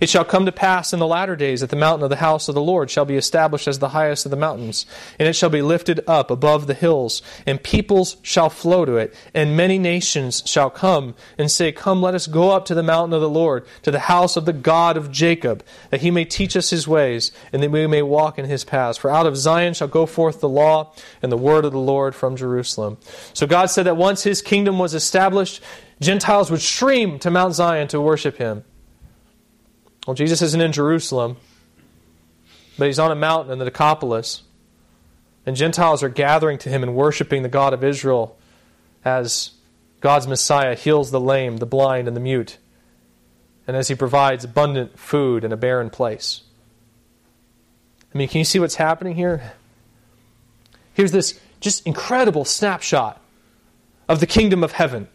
it 0.00 0.08
shall 0.08 0.24
come 0.24 0.46
to 0.46 0.52
pass 0.52 0.92
in 0.92 0.98
the 0.98 1.06
latter 1.06 1.36
days 1.36 1.60
that 1.60 1.70
the 1.70 1.76
mountain 1.76 2.04
of 2.04 2.10
the 2.10 2.16
house 2.16 2.48
of 2.48 2.54
the 2.54 2.60
Lord 2.60 2.90
shall 2.90 3.04
be 3.04 3.16
established 3.16 3.68
as 3.68 3.78
the 3.78 3.90
highest 3.90 4.24
of 4.24 4.30
the 4.30 4.36
mountains, 4.36 4.86
and 5.18 5.28
it 5.28 5.34
shall 5.34 5.50
be 5.50 5.62
lifted 5.62 6.00
up 6.06 6.30
above 6.30 6.66
the 6.66 6.74
hills, 6.74 7.22
and 7.46 7.62
peoples 7.62 8.16
shall 8.22 8.50
flow 8.50 8.84
to 8.84 8.96
it, 8.96 9.14
and 9.34 9.56
many 9.56 9.78
nations 9.78 10.42
shall 10.46 10.70
come 10.70 11.14
and 11.38 11.50
say, 11.50 11.72
Come, 11.72 12.02
let 12.02 12.14
us 12.14 12.26
go 12.26 12.50
up 12.50 12.64
to 12.66 12.74
the 12.74 12.82
mountain 12.82 13.14
of 13.14 13.20
the 13.20 13.28
Lord, 13.28 13.66
to 13.82 13.90
the 13.90 14.00
house 14.00 14.36
of 14.36 14.44
the 14.44 14.52
God 14.52 14.96
of 14.96 15.10
Jacob, 15.10 15.64
that 15.90 16.00
he 16.02 16.10
may 16.10 16.24
teach 16.24 16.56
us 16.56 16.70
his 16.70 16.86
ways, 16.86 17.32
and 17.52 17.62
that 17.62 17.70
we 17.70 17.86
may 17.86 18.02
walk 18.02 18.38
in 18.38 18.44
his 18.44 18.64
paths. 18.64 18.98
For 18.98 19.10
out 19.10 19.26
of 19.26 19.36
Zion 19.36 19.74
shall 19.74 19.88
go 19.88 20.06
forth 20.06 20.40
the 20.40 20.48
law 20.48 20.92
and 21.22 21.30
the 21.30 21.36
word 21.36 21.64
of 21.64 21.72
the 21.72 21.78
Lord 21.78 22.14
from 22.14 22.36
Jerusalem. 22.36 22.98
So 23.32 23.46
God 23.46 23.66
said 23.66 23.86
that 23.86 23.96
once 23.96 24.22
his 24.22 24.42
kingdom 24.42 24.78
was 24.78 24.94
established, 24.94 25.62
Gentiles 26.00 26.50
would 26.50 26.60
stream 26.60 27.18
to 27.20 27.30
Mount 27.30 27.54
Zion 27.54 27.88
to 27.88 28.00
worship 28.00 28.36
him. 28.36 28.64
Well, 30.06 30.14
Jesus 30.14 30.40
isn't 30.40 30.60
in 30.60 30.72
Jerusalem, 30.72 31.36
but 32.78 32.86
he's 32.86 32.98
on 32.98 33.10
a 33.10 33.16
mountain 33.16 33.52
in 33.52 33.58
the 33.58 33.64
Decapolis. 33.64 34.42
And 35.44 35.56
Gentiles 35.56 36.02
are 36.02 36.08
gathering 36.08 36.58
to 36.58 36.68
him 36.68 36.82
and 36.82 36.94
worshiping 36.94 37.42
the 37.42 37.48
God 37.48 37.72
of 37.72 37.84
Israel 37.84 38.36
as 39.04 39.50
God's 40.00 40.26
Messiah 40.26 40.74
heals 40.74 41.10
the 41.10 41.20
lame, 41.20 41.56
the 41.56 41.66
blind, 41.66 42.08
and 42.08 42.16
the 42.16 42.20
mute, 42.20 42.58
and 43.66 43.76
as 43.76 43.88
he 43.88 43.94
provides 43.94 44.44
abundant 44.44 44.98
food 44.98 45.44
in 45.44 45.52
a 45.52 45.56
barren 45.56 45.90
place. 45.90 46.42
I 48.14 48.18
mean, 48.18 48.28
can 48.28 48.38
you 48.38 48.44
see 48.44 48.58
what's 48.58 48.76
happening 48.76 49.14
here? 49.14 49.52
Here's 50.94 51.12
this 51.12 51.38
just 51.60 51.86
incredible 51.86 52.44
snapshot 52.44 53.20
of 54.08 54.20
the 54.20 54.26
kingdom 54.26 54.62
of 54.62 54.72
heaven. 54.72 55.08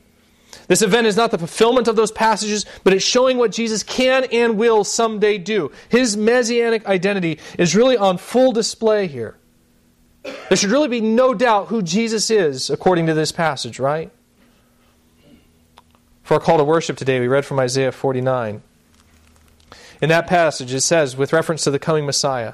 This 0.71 0.81
event 0.81 1.05
is 1.05 1.17
not 1.17 1.31
the 1.31 1.38
fulfillment 1.38 1.89
of 1.89 1.97
those 1.97 2.13
passages, 2.13 2.65
but 2.86 2.93
it's 2.93 3.03
showing 3.03 3.38
what 3.38 3.51
Jesus 3.51 3.84
can 3.84 4.23
and 4.31 4.57
will 4.57 4.86
someday 4.86 5.38
do. 5.38 5.69
His 5.89 6.15
messianic 6.15 6.86
identity 6.86 7.39
is 7.60 7.75
really 7.75 7.97
on 7.97 8.17
full 8.17 8.53
display 8.53 9.07
here. 9.07 9.36
There 10.23 10.55
should 10.55 10.69
really 10.69 10.88
be 10.88 11.01
no 11.01 11.34
doubt 11.34 11.67
who 11.67 11.81
Jesus 11.81 12.31
is 12.31 12.69
according 12.69 13.07
to 13.07 13.13
this 13.13 13.34
passage, 13.34 13.79
right? 13.79 14.12
For 16.23 16.36
our 16.36 16.39
call 16.39 16.57
to 16.57 16.63
worship 16.63 16.95
today, 16.95 17.19
we 17.19 17.27
read 17.27 17.43
from 17.43 17.60
Isaiah 17.60 17.91
49. 17.91 18.63
In 20.01 20.07
that 20.07 20.25
passage, 20.25 20.73
it 20.73 20.79
says, 20.79 21.17
with 21.17 21.34
reference 21.34 21.65
to 21.65 21.71
the 21.71 21.79
coming 21.79 22.05
Messiah, 22.05 22.53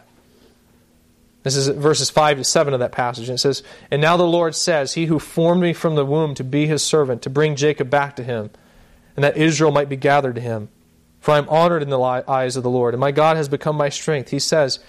this 1.47 1.55
is 1.55 1.67
verses 1.69 2.10
5 2.10 2.38
to 2.38 2.43
7 2.43 2.73
of 2.73 2.81
that 2.81 2.91
passage. 2.91 3.29
And 3.29 3.36
it 3.36 3.41
says, 3.41 3.63
And 3.89 4.01
now 4.01 4.17
the 4.17 4.23
Lord 4.23 4.53
says, 4.53 4.93
He 4.93 5.05
who 5.05 5.17
formed 5.17 5.62
me 5.62 5.73
from 5.73 5.95
the 5.95 6.05
womb 6.05 6.36
to 6.36 6.43
be 6.43 6.67
his 6.67 6.83
servant, 6.83 7.21
to 7.21 7.29
bring 7.29 7.55
Jacob 7.55 7.89
back 7.89 8.15
to 8.17 8.23
him, 8.23 8.49
and 9.15 9.23
that 9.23 9.38
Israel 9.38 9.71
might 9.71 9.89
be 9.89 9.95
gathered 9.95 10.36
to 10.36 10.41
him. 10.41 10.69
For 11.19 11.31
I 11.31 11.38
am 11.38 11.49
honored 11.49 11.81
in 11.81 11.89
the 11.89 11.99
eyes 11.99 12.55
of 12.55 12.63
the 12.63 12.69
Lord, 12.69 12.93
and 12.93 13.01
my 13.01 13.12
God 13.12 13.38
has 13.38 13.49
become 13.49 13.75
my 13.75 13.89
strength. 13.89 14.29
He 14.29 14.39
says, 14.39 14.79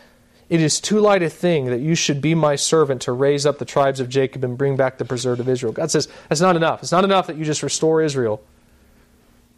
It 0.49 0.61
is 0.61 0.81
too 0.81 1.01
light 1.01 1.23
a 1.23 1.31
thing 1.31 1.67
that 1.67 1.81
you 1.81 1.95
should 1.95 2.21
be 2.21 2.35
my 2.35 2.57
servant 2.57 3.03
to 3.03 3.13
raise 3.13 3.47
up 3.47 3.59
the 3.59 3.65
tribes 3.65 4.01
of 4.01 4.09
Jacob 4.09 4.43
and 4.43 4.59
bring 4.59 4.77
back 4.77 4.99
the 4.99 5.05
preserved 5.05 5.41
of 5.41 5.49
Israel. 5.49 5.73
God 5.73 5.91
says, 5.91 6.09
That's 6.29 6.41
not 6.41 6.57
enough. 6.57 6.83
It's 6.83 6.93
not 6.93 7.05
enough 7.05 7.27
that 7.29 7.37
you 7.37 7.45
just 7.45 7.63
restore 7.63 8.03
Israel. 8.03 8.43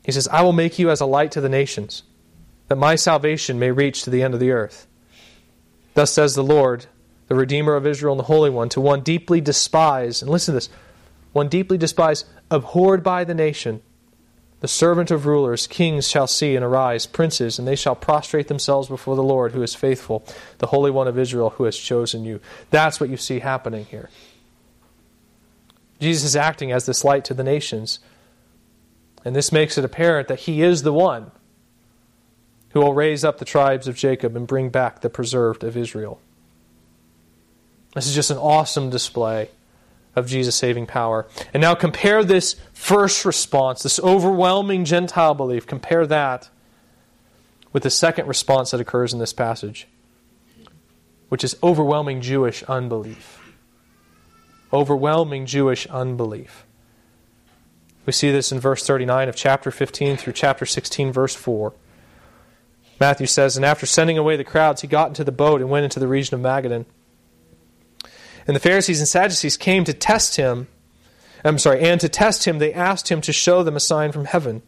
He 0.04 0.12
says, 0.12 0.28
I 0.28 0.42
will 0.42 0.52
make 0.52 0.78
you 0.78 0.90
as 0.90 1.00
a 1.00 1.06
light 1.06 1.32
to 1.32 1.40
the 1.40 1.48
nations, 1.48 2.02
that 2.68 2.76
my 2.76 2.94
salvation 2.94 3.58
may 3.58 3.70
reach 3.70 4.02
to 4.02 4.10
the 4.10 4.22
end 4.22 4.34
of 4.34 4.40
the 4.40 4.50
earth. 4.50 4.86
Thus 5.94 6.12
says 6.12 6.34
the 6.34 6.44
Lord, 6.44 6.86
the 7.28 7.34
Redeemer 7.34 7.74
of 7.74 7.86
Israel 7.86 8.12
and 8.12 8.20
the 8.20 8.24
Holy 8.24 8.50
One, 8.50 8.68
to 8.70 8.80
one 8.80 9.00
deeply 9.00 9.40
despised, 9.40 10.22
and 10.22 10.30
listen 10.30 10.52
to 10.52 10.56
this, 10.56 10.68
one 11.32 11.48
deeply 11.48 11.78
despised, 11.78 12.26
abhorred 12.50 13.02
by 13.02 13.24
the 13.24 13.34
nation. 13.34 13.82
The 14.60 14.68
servant 14.68 15.10
of 15.10 15.24
rulers, 15.24 15.66
kings 15.66 16.06
shall 16.06 16.26
see 16.26 16.54
and 16.54 16.64
arise, 16.64 17.06
princes, 17.06 17.58
and 17.58 17.66
they 17.66 17.76
shall 17.76 17.94
prostrate 17.94 18.48
themselves 18.48 18.88
before 18.88 19.16
the 19.16 19.22
Lord 19.22 19.52
who 19.52 19.62
is 19.62 19.74
faithful, 19.74 20.24
the 20.58 20.66
Holy 20.66 20.90
One 20.90 21.08
of 21.08 21.18
Israel 21.18 21.50
who 21.50 21.64
has 21.64 21.78
chosen 21.78 22.24
you. 22.24 22.40
That's 22.70 23.00
what 23.00 23.08
you 23.08 23.16
see 23.16 23.38
happening 23.38 23.86
here. 23.86 24.10
Jesus 25.98 26.24
is 26.24 26.36
acting 26.36 26.72
as 26.72 26.86
this 26.86 27.04
light 27.04 27.24
to 27.26 27.34
the 27.34 27.44
nations. 27.44 28.00
And 29.24 29.36
this 29.36 29.52
makes 29.52 29.76
it 29.78 29.84
apparent 29.84 30.28
that 30.28 30.40
he 30.40 30.62
is 30.62 30.82
the 30.82 30.92
one 30.92 31.30
who 32.70 32.80
will 32.80 32.94
raise 32.94 33.24
up 33.24 33.38
the 33.38 33.44
tribes 33.44 33.88
of 33.88 33.96
Jacob 33.96 34.36
and 34.36 34.46
bring 34.46 34.68
back 34.68 35.00
the 35.00 35.10
preserved 35.10 35.64
of 35.64 35.76
Israel. 35.76 36.20
This 37.94 38.06
is 38.06 38.14
just 38.14 38.30
an 38.30 38.38
awesome 38.38 38.90
display 38.90 39.50
of 40.14 40.26
Jesus' 40.26 40.54
saving 40.54 40.86
power. 40.86 41.26
And 41.52 41.60
now 41.60 41.74
compare 41.74 42.24
this 42.24 42.56
first 42.72 43.24
response, 43.24 43.82
this 43.82 43.98
overwhelming 44.00 44.84
Gentile 44.84 45.34
belief, 45.34 45.66
compare 45.66 46.06
that 46.06 46.48
with 47.72 47.82
the 47.82 47.90
second 47.90 48.26
response 48.26 48.70
that 48.70 48.80
occurs 48.80 49.12
in 49.12 49.18
this 49.18 49.32
passage, 49.32 49.86
which 51.28 51.44
is 51.44 51.56
overwhelming 51.62 52.20
Jewish 52.20 52.62
unbelief. 52.64 53.38
Overwhelming 54.72 55.46
Jewish 55.46 55.86
unbelief. 55.86 56.64
We 58.06 58.12
see 58.12 58.30
this 58.32 58.50
in 58.50 58.58
verse 58.58 58.86
39 58.86 59.28
of 59.28 59.36
chapter 59.36 59.70
15 59.70 60.16
through 60.16 60.32
chapter 60.32 60.66
16, 60.66 61.12
verse 61.12 61.34
4. 61.34 61.72
Matthew 63.00 63.26
says, 63.26 63.56
And 63.56 63.64
after 63.64 63.86
sending 63.86 64.18
away 64.18 64.36
the 64.36 64.44
crowds, 64.44 64.82
he 64.82 64.86
got 64.86 65.08
into 65.08 65.24
the 65.24 65.32
boat 65.32 65.62
and 65.62 65.70
went 65.70 65.84
into 65.84 65.98
the 65.98 66.06
region 66.06 66.34
of 66.34 66.40
Magadan. 66.42 66.84
And 68.46 68.54
the 68.54 68.60
Pharisees 68.60 69.00
and 69.00 69.08
Sadducees 69.08 69.56
came 69.56 69.84
to 69.84 69.94
test 69.94 70.36
him. 70.36 70.68
I'm 71.42 71.58
sorry, 71.58 71.80
and 71.80 71.98
to 72.02 72.08
test 72.08 72.46
him, 72.46 72.58
they 72.58 72.74
asked 72.74 73.10
him 73.10 73.22
to 73.22 73.32
show 73.32 73.62
them 73.62 73.74
a 73.76 73.80
sign 73.80 74.12
from 74.12 74.26
heaven. 74.26 74.62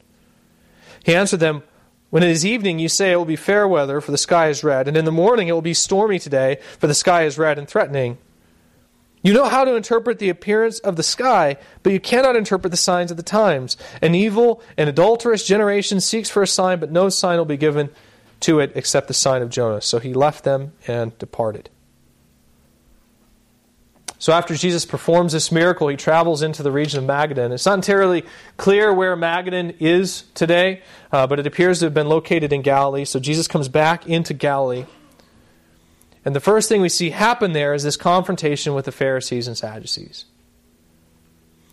He 1.05 1.15
answered 1.15 1.41
them, 1.41 1.63
When 2.09 2.23
it 2.23 2.31
is 2.31 2.47
evening, 2.47 2.79
you 2.79 2.89
say 2.89 3.13
it 3.13 3.17
will 3.17 3.27
be 3.27 3.37
fair 3.37 3.69
weather, 3.69 4.01
for 4.01 4.11
the 4.11 4.19
sky 4.19 4.49
is 4.49 4.65
red, 4.65 4.89
and 4.89 4.97
in 4.97 5.05
the 5.05 5.13
morning 5.13 5.49
it 5.49 5.53
will 5.53 5.61
be 5.61 5.75
stormy 5.75 6.19
today, 6.19 6.59
for 6.79 6.87
the 6.87 6.95
sky 6.95 7.25
is 7.25 7.37
red 7.37 7.59
and 7.59 7.69
threatening. 7.69 8.17
You 9.23 9.35
know 9.35 9.45
how 9.45 9.65
to 9.65 9.77
interpret 9.77 10.19
the 10.19 10.31
appearance 10.31 10.79
of 10.81 10.97
the 10.97 11.03
sky, 11.03 11.57
but 11.83 11.93
you 11.93 12.01
cannot 12.01 12.35
interpret 12.35 12.71
the 12.71 12.77
signs 12.77 13.11
of 13.11 13.17
the 13.17 13.23
times. 13.23 13.77
An 14.01 14.15
evil 14.15 14.63
and 14.77 14.89
adulterous 14.89 15.47
generation 15.47 16.01
seeks 16.01 16.31
for 16.31 16.43
a 16.43 16.47
sign, 16.47 16.81
but 16.81 16.91
no 16.91 17.09
sign 17.09 17.39
will 17.39 17.45
be 17.45 17.57
given 17.57 17.91
to 18.43 18.61
it 18.61 18.73
except 18.75 19.09
the 19.09 19.15
sign 19.15 19.43
of 19.43 19.51
Jonah. 19.51 19.81
So 19.81 19.99
he 19.99 20.13
left 20.15 20.45
them 20.45 20.73
and 20.87 21.17
departed. 21.19 21.71
So 24.23 24.33
after 24.33 24.55
Jesus 24.55 24.85
performs 24.85 25.33
this 25.33 25.51
miracle, 25.51 25.89
he 25.89 25.97
travels 25.97 26.43
into 26.43 26.63
the 26.63 26.71
region 26.71 27.03
of 27.03 27.11
Magadan. 27.11 27.51
It's 27.51 27.67
not 27.67 27.75
entirely 27.75 28.25
clear 28.57 28.95
where 28.95 29.17
Magadan 29.17 29.75
is 29.81 30.23
today, 30.35 30.83
uh, 31.11 31.27
but 31.27 31.41
it 31.41 31.47
appears 31.49 31.81
to 31.81 31.87
have 31.87 31.95
been 31.95 32.09
located 32.09 32.53
in 32.53 32.63
Galilee. 32.63 33.05
So 33.05 33.19
Jesus 33.19 33.49
comes 33.49 33.69
back 33.69 34.07
into 34.07 34.33
Galilee. 34.33 34.85
And 36.25 36.37
the 36.37 36.41
first 36.41 36.69
thing 36.69 36.81
we 36.81 36.89
see 36.89 37.11
happen 37.11 37.53
there 37.53 37.75
is 37.75 37.83
this 37.83 37.97
confrontation 37.97 38.75
with 38.75 38.85
the 38.85 38.93
Pharisees 38.93 39.49
and 39.49 39.59
Sadducees. 39.59 40.27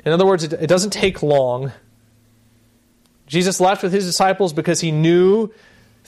In 0.04 0.12
other 0.12 0.26
words, 0.26 0.44
it, 0.44 0.54
it 0.54 0.68
doesn't 0.68 0.90
take 0.90 1.22
long. 1.22 1.72
Jesus 3.28 3.60
left 3.60 3.84
with 3.84 3.94
his 3.94 4.08
disciples 4.08 4.54
because 4.54 4.82
he 4.82 4.92
knew 4.92 5.52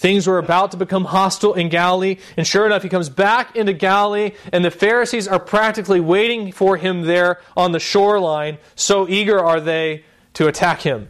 Things 0.02 0.26
were 0.26 0.40
about 0.40 0.72
to 0.72 0.78
become 0.78 1.06
hostile 1.06 1.54
in 1.54 1.70
Galilee, 1.70 2.18
and 2.36 2.48
sure 2.48 2.66
enough, 2.66 2.82
he 2.82 2.90
comes 2.90 3.08
back 3.08 3.56
into 3.56 3.72
Galilee, 3.72 4.32
and 4.52 4.66
the 4.66 4.72
Pharisees 4.72 5.28
are 5.28 5.38
practically 5.38 6.00
waiting 6.00 6.52
for 6.52 6.76
him 6.76 7.04
there 7.04 7.40
on 7.56 7.72
the 7.72 7.80
shoreline. 7.80 8.58
So 8.74 9.08
eager 9.08 9.40
are 9.40 9.62
they 9.62 10.04
to 10.34 10.48
attack 10.48 10.82
him. 10.82 11.10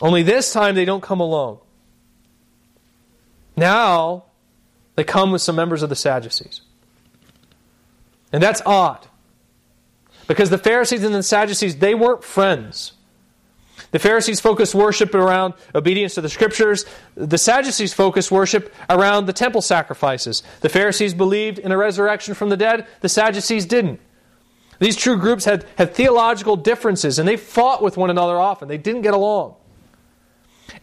Only 0.00 0.22
this 0.22 0.52
time 0.52 0.76
they 0.76 0.84
don't 0.84 1.02
come 1.02 1.18
alone. 1.18 1.58
Now 3.56 4.26
they 4.94 5.02
come 5.02 5.32
with 5.32 5.42
some 5.42 5.56
members 5.56 5.82
of 5.82 5.88
the 5.88 5.96
Sadducees. 5.96 6.60
And 8.32 8.40
that's 8.40 8.62
odd. 8.64 9.08
Because 10.28 10.50
the 10.50 10.58
Pharisees 10.58 11.02
and 11.02 11.12
the 11.12 11.24
Sadducees, 11.24 11.78
they 11.78 11.96
weren't 11.96 12.22
friends. 12.22 12.92
The 13.96 14.00
Pharisees 14.00 14.40
focused 14.40 14.74
worship 14.74 15.14
around 15.14 15.54
obedience 15.74 16.16
to 16.16 16.20
the 16.20 16.28
scriptures. 16.28 16.84
The 17.14 17.38
Sadducees 17.38 17.94
focused 17.94 18.30
worship 18.30 18.74
around 18.90 19.24
the 19.24 19.32
temple 19.32 19.62
sacrifices. 19.62 20.42
The 20.60 20.68
Pharisees 20.68 21.14
believed 21.14 21.58
in 21.58 21.72
a 21.72 21.78
resurrection 21.78 22.34
from 22.34 22.50
the 22.50 22.58
dead. 22.58 22.86
The 23.00 23.08
Sadducees 23.08 23.64
didn't. 23.64 23.98
These 24.80 24.96
two 24.96 25.16
groups 25.16 25.46
had, 25.46 25.64
had 25.78 25.94
theological 25.94 26.56
differences 26.56 27.18
and 27.18 27.26
they 27.26 27.38
fought 27.38 27.80
with 27.80 27.96
one 27.96 28.10
another 28.10 28.38
often. 28.38 28.68
They 28.68 28.76
didn't 28.76 29.00
get 29.00 29.14
along. 29.14 29.54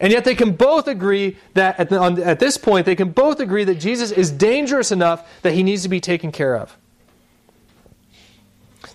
And 0.00 0.12
yet 0.12 0.24
they 0.24 0.34
can 0.34 0.56
both 0.56 0.88
agree 0.88 1.36
that 1.52 1.78
at, 1.78 1.90
the, 1.90 2.00
on, 2.00 2.20
at 2.20 2.40
this 2.40 2.56
point, 2.56 2.84
they 2.84 2.96
can 2.96 3.12
both 3.12 3.38
agree 3.38 3.62
that 3.62 3.76
Jesus 3.76 4.10
is 4.10 4.32
dangerous 4.32 4.90
enough 4.90 5.24
that 5.42 5.52
he 5.52 5.62
needs 5.62 5.84
to 5.84 5.88
be 5.88 6.00
taken 6.00 6.32
care 6.32 6.56
of. 6.56 6.76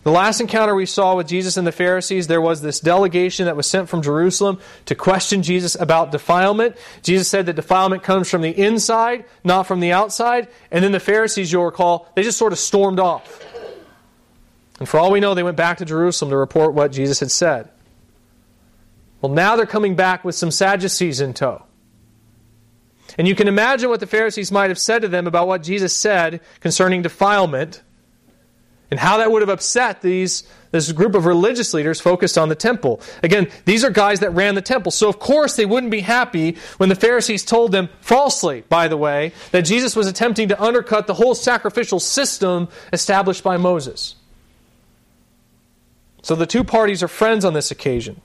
The 0.04 0.12
last 0.12 0.40
encounter 0.40 0.74
we 0.74 0.86
saw 0.86 1.16
with 1.16 1.28
Jesus 1.28 1.58
and 1.58 1.68
the 1.68 1.74
Pharisees, 1.74 2.28
there 2.28 2.40
was 2.40 2.62
this 2.62 2.80
delegation 2.80 3.46
that 3.46 3.58
was 3.58 3.70
sent 3.70 3.90
from 3.90 4.02
Jerusalem 4.02 4.60
to 4.86 4.96
question 4.96 5.44
Jesus 5.44 5.76
about 5.76 6.12
defilement. 6.12 6.78
Jesus 7.04 7.28
said 7.28 7.46
that 7.48 7.58
defilement 7.58 8.02
comes 8.02 8.30
from 8.30 8.42
the 8.42 8.58
inside, 8.58 9.26
not 9.44 9.68
from 9.68 9.82
the 9.82 9.92
outside. 9.92 10.48
And 10.72 10.84
then 10.84 10.94
the 10.94 11.02
Pharisees, 11.02 11.52
you'll 11.52 11.66
recall, 11.66 12.08
they 12.16 12.24
just 12.24 12.38
sort 12.38 12.54
of 12.54 12.60
stormed 12.60 13.00
off. 13.00 13.46
And 14.80 14.88
for 14.88 14.98
all 15.00 15.12
we 15.12 15.20
know, 15.20 15.34
they 15.34 15.44
went 15.44 15.58
back 15.58 15.80
to 15.80 15.86
Jerusalem 15.86 16.32
to 16.32 16.38
report 16.38 16.74
what 16.74 16.94
Jesus 16.94 17.20
had 17.20 17.32
said. 17.32 17.70
Well, 19.22 19.34
now 19.34 19.58
they're 19.58 19.66
coming 19.66 19.96
back 19.96 20.24
with 20.24 20.36
some 20.36 20.52
Sadducees 20.52 21.20
in 21.20 21.34
tow. 21.34 21.64
And 23.18 23.28
you 23.28 23.36
can 23.36 23.50
imagine 23.50 23.90
what 23.90 24.00
the 24.00 24.08
Pharisees 24.08 24.50
might 24.50 24.70
have 24.70 24.80
said 24.80 25.02
to 25.02 25.10
them 25.10 25.28
about 25.28 25.48
what 25.48 25.62
Jesus 25.62 25.94
said 25.94 26.40
concerning 26.62 27.02
defilement 27.02 27.82
and 28.92 29.00
how 29.00 29.18
that 29.18 29.32
would 29.32 29.42
have 29.42 29.50
upset 29.50 30.02
these 30.02 30.44
this 30.72 30.92
group 30.92 31.16
of 31.16 31.26
religious 31.26 31.74
leaders 31.74 32.00
focused 32.00 32.38
on 32.38 32.50
the 32.50 32.56
temple. 32.56 33.02
Again, 33.24 33.50
these 33.66 33.84
are 33.84 33.90
guys 33.90 34.20
that 34.20 34.30
ran 34.32 34.56
the 34.56 34.62
temple. 34.62 34.92
So 34.92 35.10
of 35.10 35.20
course 35.20 35.56
they 35.56 35.66
wouldn't 35.66 35.92
be 35.92 36.02
happy 36.02 36.58
when 36.78 36.90
the 36.90 36.96
Pharisees 36.96 37.44
told 37.44 37.72
them 37.72 37.90
falsely, 38.02 38.62
by 38.70 38.88
the 38.88 38.98
way, 38.98 39.34
that 39.52 39.62
Jesus 39.64 39.96
was 39.96 40.08
attempting 40.08 40.50
to 40.50 40.62
undercut 40.62 41.08
the 41.08 41.16
whole 41.16 41.34
sacrificial 41.34 42.00
system 42.00 42.68
established 42.94 43.44
by 43.44 43.58
Moses. 43.58 44.16
So 46.22 46.36
the 46.36 46.46
two 46.46 46.64
parties 46.64 47.02
are 47.02 47.08
friends 47.08 47.46
on 47.46 47.54
this 47.54 47.72
occasion. 47.72 48.22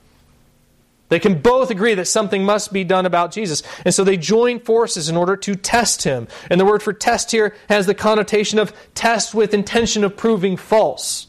They 1.09 1.19
can 1.19 1.41
both 1.41 1.69
agree 1.69 1.93
that 1.95 2.07
something 2.07 2.43
must 2.43 2.73
be 2.73 2.83
done 2.83 3.05
about 3.05 3.31
Jesus. 3.31 3.61
And 3.83 3.93
so 3.93 4.03
they 4.03 4.17
join 4.17 4.59
forces 4.59 5.07
in 5.07 5.15
order 5.15 5.37
to 5.37 5.55
test 5.55 6.03
him. 6.03 6.27
And 6.49 6.59
the 6.59 6.65
word 6.65 6.81
for 6.81 6.93
test 6.93 7.31
here 7.31 7.55
has 7.69 7.85
the 7.85 7.93
connotation 7.93 8.57
of 8.57 8.73
test 8.95 9.35
with 9.35 9.53
intention 9.53 10.03
of 10.03 10.17
proving 10.17 10.57
false. 10.57 11.27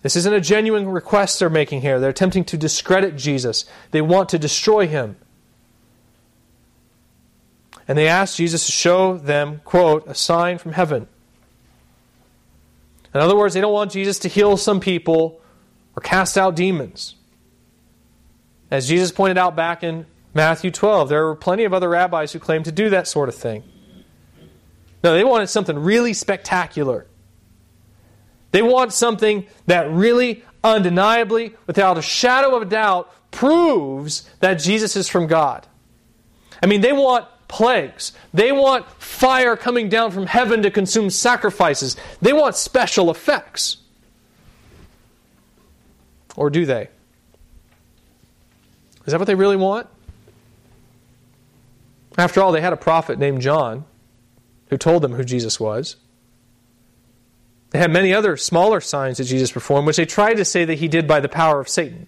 This 0.00 0.16
isn't 0.16 0.32
a 0.32 0.40
genuine 0.40 0.88
request 0.88 1.38
they're 1.38 1.50
making 1.50 1.82
here. 1.82 2.00
They're 2.00 2.10
attempting 2.10 2.44
to 2.44 2.56
discredit 2.56 3.16
Jesus, 3.16 3.66
they 3.90 4.00
want 4.00 4.30
to 4.30 4.38
destroy 4.38 4.86
him. 4.86 5.16
And 7.86 7.96
they 7.96 8.06
ask 8.06 8.36
Jesus 8.36 8.66
to 8.66 8.72
show 8.72 9.16
them, 9.16 9.62
quote, 9.64 10.06
a 10.06 10.14
sign 10.14 10.58
from 10.58 10.72
heaven. 10.72 11.08
In 13.14 13.20
other 13.20 13.34
words, 13.34 13.54
they 13.54 13.62
don't 13.62 13.72
want 13.72 13.92
Jesus 13.92 14.18
to 14.20 14.28
heal 14.28 14.58
some 14.58 14.78
people 14.78 15.40
or 15.96 16.02
cast 16.02 16.36
out 16.36 16.54
demons. 16.54 17.14
As 18.70 18.88
Jesus 18.88 19.12
pointed 19.12 19.38
out 19.38 19.56
back 19.56 19.82
in 19.82 20.06
Matthew 20.34 20.70
12, 20.70 21.08
there 21.08 21.24
were 21.24 21.34
plenty 21.34 21.64
of 21.64 21.72
other 21.72 21.88
rabbis 21.88 22.32
who 22.32 22.38
claimed 22.38 22.66
to 22.66 22.72
do 22.72 22.90
that 22.90 23.06
sort 23.08 23.28
of 23.28 23.34
thing. 23.34 23.62
No, 25.02 25.14
they 25.14 25.24
wanted 25.24 25.48
something 25.48 25.78
really 25.78 26.12
spectacular. 26.12 27.06
They 28.50 28.62
want 28.62 28.92
something 28.92 29.46
that 29.66 29.90
really, 29.90 30.44
undeniably, 30.64 31.54
without 31.66 31.98
a 31.98 32.02
shadow 32.02 32.56
of 32.56 32.62
a 32.62 32.66
doubt, 32.66 33.12
proves 33.30 34.28
that 34.40 34.54
Jesus 34.54 34.96
is 34.96 35.08
from 35.08 35.26
God. 35.26 35.66
I 36.62 36.66
mean, 36.66 36.80
they 36.80 36.92
want 36.92 37.26
plagues. 37.46 38.12
They 38.34 38.52
want 38.52 38.86
fire 39.00 39.56
coming 39.56 39.88
down 39.88 40.10
from 40.10 40.26
heaven 40.26 40.62
to 40.62 40.70
consume 40.70 41.10
sacrifices. 41.10 41.96
They 42.20 42.32
want 42.32 42.56
special 42.56 43.10
effects. 43.10 43.78
Or 46.36 46.50
do 46.50 46.66
they? 46.66 46.88
Is 49.08 49.12
that 49.12 49.18
what 49.18 49.26
they 49.26 49.34
really 49.34 49.56
want? 49.56 49.86
After 52.18 52.42
all, 52.42 52.52
they 52.52 52.60
had 52.60 52.74
a 52.74 52.76
prophet 52.76 53.18
named 53.18 53.40
John 53.40 53.86
who 54.68 54.76
told 54.76 55.02
them 55.02 55.14
who 55.14 55.24
Jesus 55.24 55.58
was. 55.58 55.96
They 57.70 57.78
had 57.78 57.90
many 57.90 58.12
other 58.12 58.36
smaller 58.36 58.82
signs 58.82 59.16
that 59.16 59.24
Jesus 59.24 59.50
performed, 59.50 59.86
which 59.86 59.96
they 59.96 60.04
tried 60.04 60.34
to 60.34 60.44
say 60.44 60.66
that 60.66 60.74
he 60.74 60.88
did 60.88 61.08
by 61.08 61.20
the 61.20 61.28
power 61.30 61.58
of 61.58 61.70
Satan. 61.70 62.06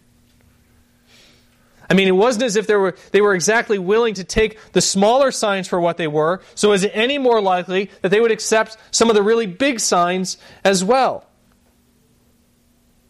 I 1.89 1.95
mean, 1.95 2.07
it 2.07 2.11
wasn't 2.11 2.45
as 2.45 2.57
if 2.57 2.67
they 2.67 2.77
were, 2.77 2.95
they 3.13 3.23
were 3.23 3.35
exactly 3.35 3.79
willing 3.79 4.13
to 4.13 4.25
take 4.25 4.59
the 4.73 4.83
smaller 4.83 5.31
signs 5.31 5.69
for 5.69 5.81
what 5.81 5.97
they 5.97 6.07
were, 6.07 6.43
so 6.55 6.75
is 6.75 6.85
it 6.85 6.93
any 6.93 7.17
more 7.17 7.41
likely 7.41 7.91
that 8.03 8.11
they 8.11 8.21
would 8.21 8.31
accept 8.31 8.77
some 8.91 9.09
of 9.09 9.17
the 9.17 9.23
really 9.23 9.47
big 9.47 9.81
signs 9.81 10.37
as 10.65 10.85
well? 10.85 11.25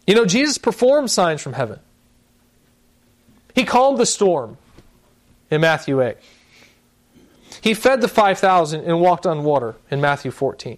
You 0.07 0.15
know, 0.15 0.23
Jesus 0.23 0.57
performed 0.57 1.11
signs 1.11 1.41
from 1.41 1.51
heaven. 1.51 1.81
He 3.53 3.63
calmed 3.63 3.97
the 3.97 4.05
storm 4.05 4.57
in 5.49 5.61
Matthew 5.61 6.01
8. 6.01 6.17
He 7.61 7.73
fed 7.73 8.01
the 8.01 8.07
5,000 8.07 8.81
and 8.81 9.01
walked 9.01 9.25
on 9.25 9.43
water 9.43 9.75
in 9.89 10.01
Matthew 10.01 10.31
14. 10.31 10.77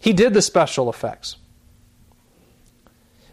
He 0.00 0.12
did 0.12 0.34
the 0.34 0.42
special 0.42 0.88
effects. 0.88 1.36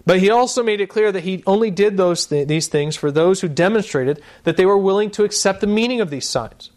But 0.05 0.19
he 0.19 0.29
also 0.29 0.63
made 0.63 0.81
it 0.81 0.89
clear 0.89 1.11
that 1.11 1.23
he 1.23 1.43
only 1.47 1.71
did 1.71 1.97
those 1.97 2.27
th- 2.27 2.47
these 2.47 2.67
things 2.67 2.95
for 2.95 3.11
those 3.11 3.41
who 3.41 3.47
demonstrated 3.47 4.21
that 4.43 4.57
they 4.57 4.65
were 4.65 4.77
willing 4.77 5.09
to 5.11 5.23
accept 5.23 5.61
the 5.61 5.67
meaning 5.67 5.99
of 5.99 6.09
these 6.09 6.27
signs. 6.27 6.69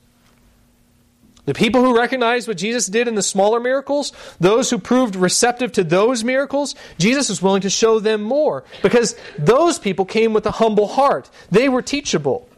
The 1.48 1.54
people 1.54 1.82
who 1.82 1.96
recognized 1.96 2.46
what 2.46 2.58
Jesus 2.58 2.88
did 2.88 3.08
in 3.08 3.14
the 3.14 3.22
smaller 3.22 3.58
miracles, 3.58 4.12
those 4.38 4.68
who 4.68 4.76
proved 4.76 5.16
receptive 5.16 5.72
to 5.72 5.82
those 5.82 6.22
miracles, 6.22 6.74
Jesus 6.98 7.30
was 7.30 7.40
willing 7.40 7.62
to 7.62 7.70
show 7.70 8.00
them 8.00 8.20
more 8.20 8.64
because 8.82 9.16
those 9.38 9.78
people 9.78 10.04
came 10.04 10.34
with 10.34 10.44
a 10.44 10.50
humble 10.50 10.88
heart. 10.88 11.30
They 11.50 11.70
were 11.70 11.80
teachable. 11.80 12.50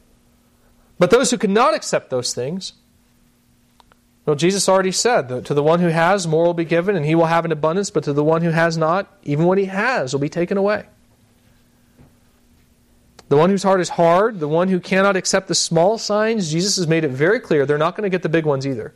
But 0.98 1.10
those 1.10 1.30
who 1.30 1.38
could 1.38 1.50
not 1.50 1.72
accept 1.72 2.10
those 2.10 2.34
things, 2.34 2.72
well, 4.26 4.34
Jesus 4.34 4.68
already 4.68 4.90
said 4.90 5.28
that 5.28 5.44
to 5.44 5.54
the 5.54 5.62
one 5.62 5.78
who 5.78 5.86
has, 5.86 6.26
more 6.26 6.42
will 6.42 6.52
be 6.52 6.64
given, 6.64 6.96
and 6.96 7.06
he 7.06 7.14
will 7.14 7.26
have 7.26 7.44
an 7.44 7.52
abundance, 7.52 7.90
but 7.90 8.02
to 8.02 8.12
the 8.12 8.24
one 8.24 8.42
who 8.42 8.50
has 8.50 8.76
not, 8.76 9.06
even 9.22 9.44
what 9.44 9.58
he 9.58 9.66
has 9.66 10.12
will 10.12 10.20
be 10.20 10.28
taken 10.28 10.58
away. 10.58 10.86
The 13.30 13.36
one 13.36 13.48
whose 13.48 13.62
heart 13.62 13.80
is 13.80 13.90
hard, 13.90 14.40
the 14.40 14.48
one 14.48 14.68
who 14.68 14.80
cannot 14.80 15.14
accept 15.14 15.46
the 15.46 15.54
small 15.54 15.98
signs, 15.98 16.50
Jesus 16.50 16.76
has 16.76 16.88
made 16.88 17.04
it 17.04 17.12
very 17.12 17.38
clear 17.38 17.64
they're 17.64 17.78
not 17.78 17.96
going 17.96 18.02
to 18.02 18.10
get 18.10 18.24
the 18.24 18.28
big 18.28 18.44
ones 18.44 18.66
either. 18.66 18.92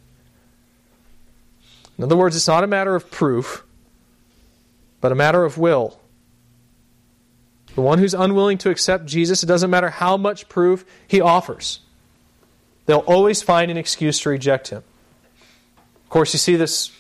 In 1.96 2.02
other 2.02 2.16
words, 2.16 2.34
it's 2.34 2.48
not 2.48 2.64
a 2.64 2.66
matter 2.66 2.96
of 2.96 3.12
proof, 3.12 3.62
but 5.00 5.12
a 5.12 5.14
matter 5.14 5.44
of 5.44 5.56
will. 5.56 6.00
The 7.76 7.80
one 7.80 8.00
who's 8.00 8.12
unwilling 8.12 8.58
to 8.58 8.70
accept 8.70 9.06
Jesus, 9.06 9.44
it 9.44 9.46
doesn't 9.46 9.70
matter 9.70 9.90
how 9.90 10.16
much 10.16 10.48
proof 10.48 10.84
he 11.06 11.20
offers, 11.20 11.78
they'll 12.86 12.98
always 12.98 13.40
find 13.40 13.70
an 13.70 13.76
excuse 13.76 14.18
to 14.20 14.30
reject 14.30 14.66
him. 14.66 14.82
Of 16.02 16.08
course, 16.08 16.32
you 16.32 16.40
see 16.40 16.56
this 16.56 16.90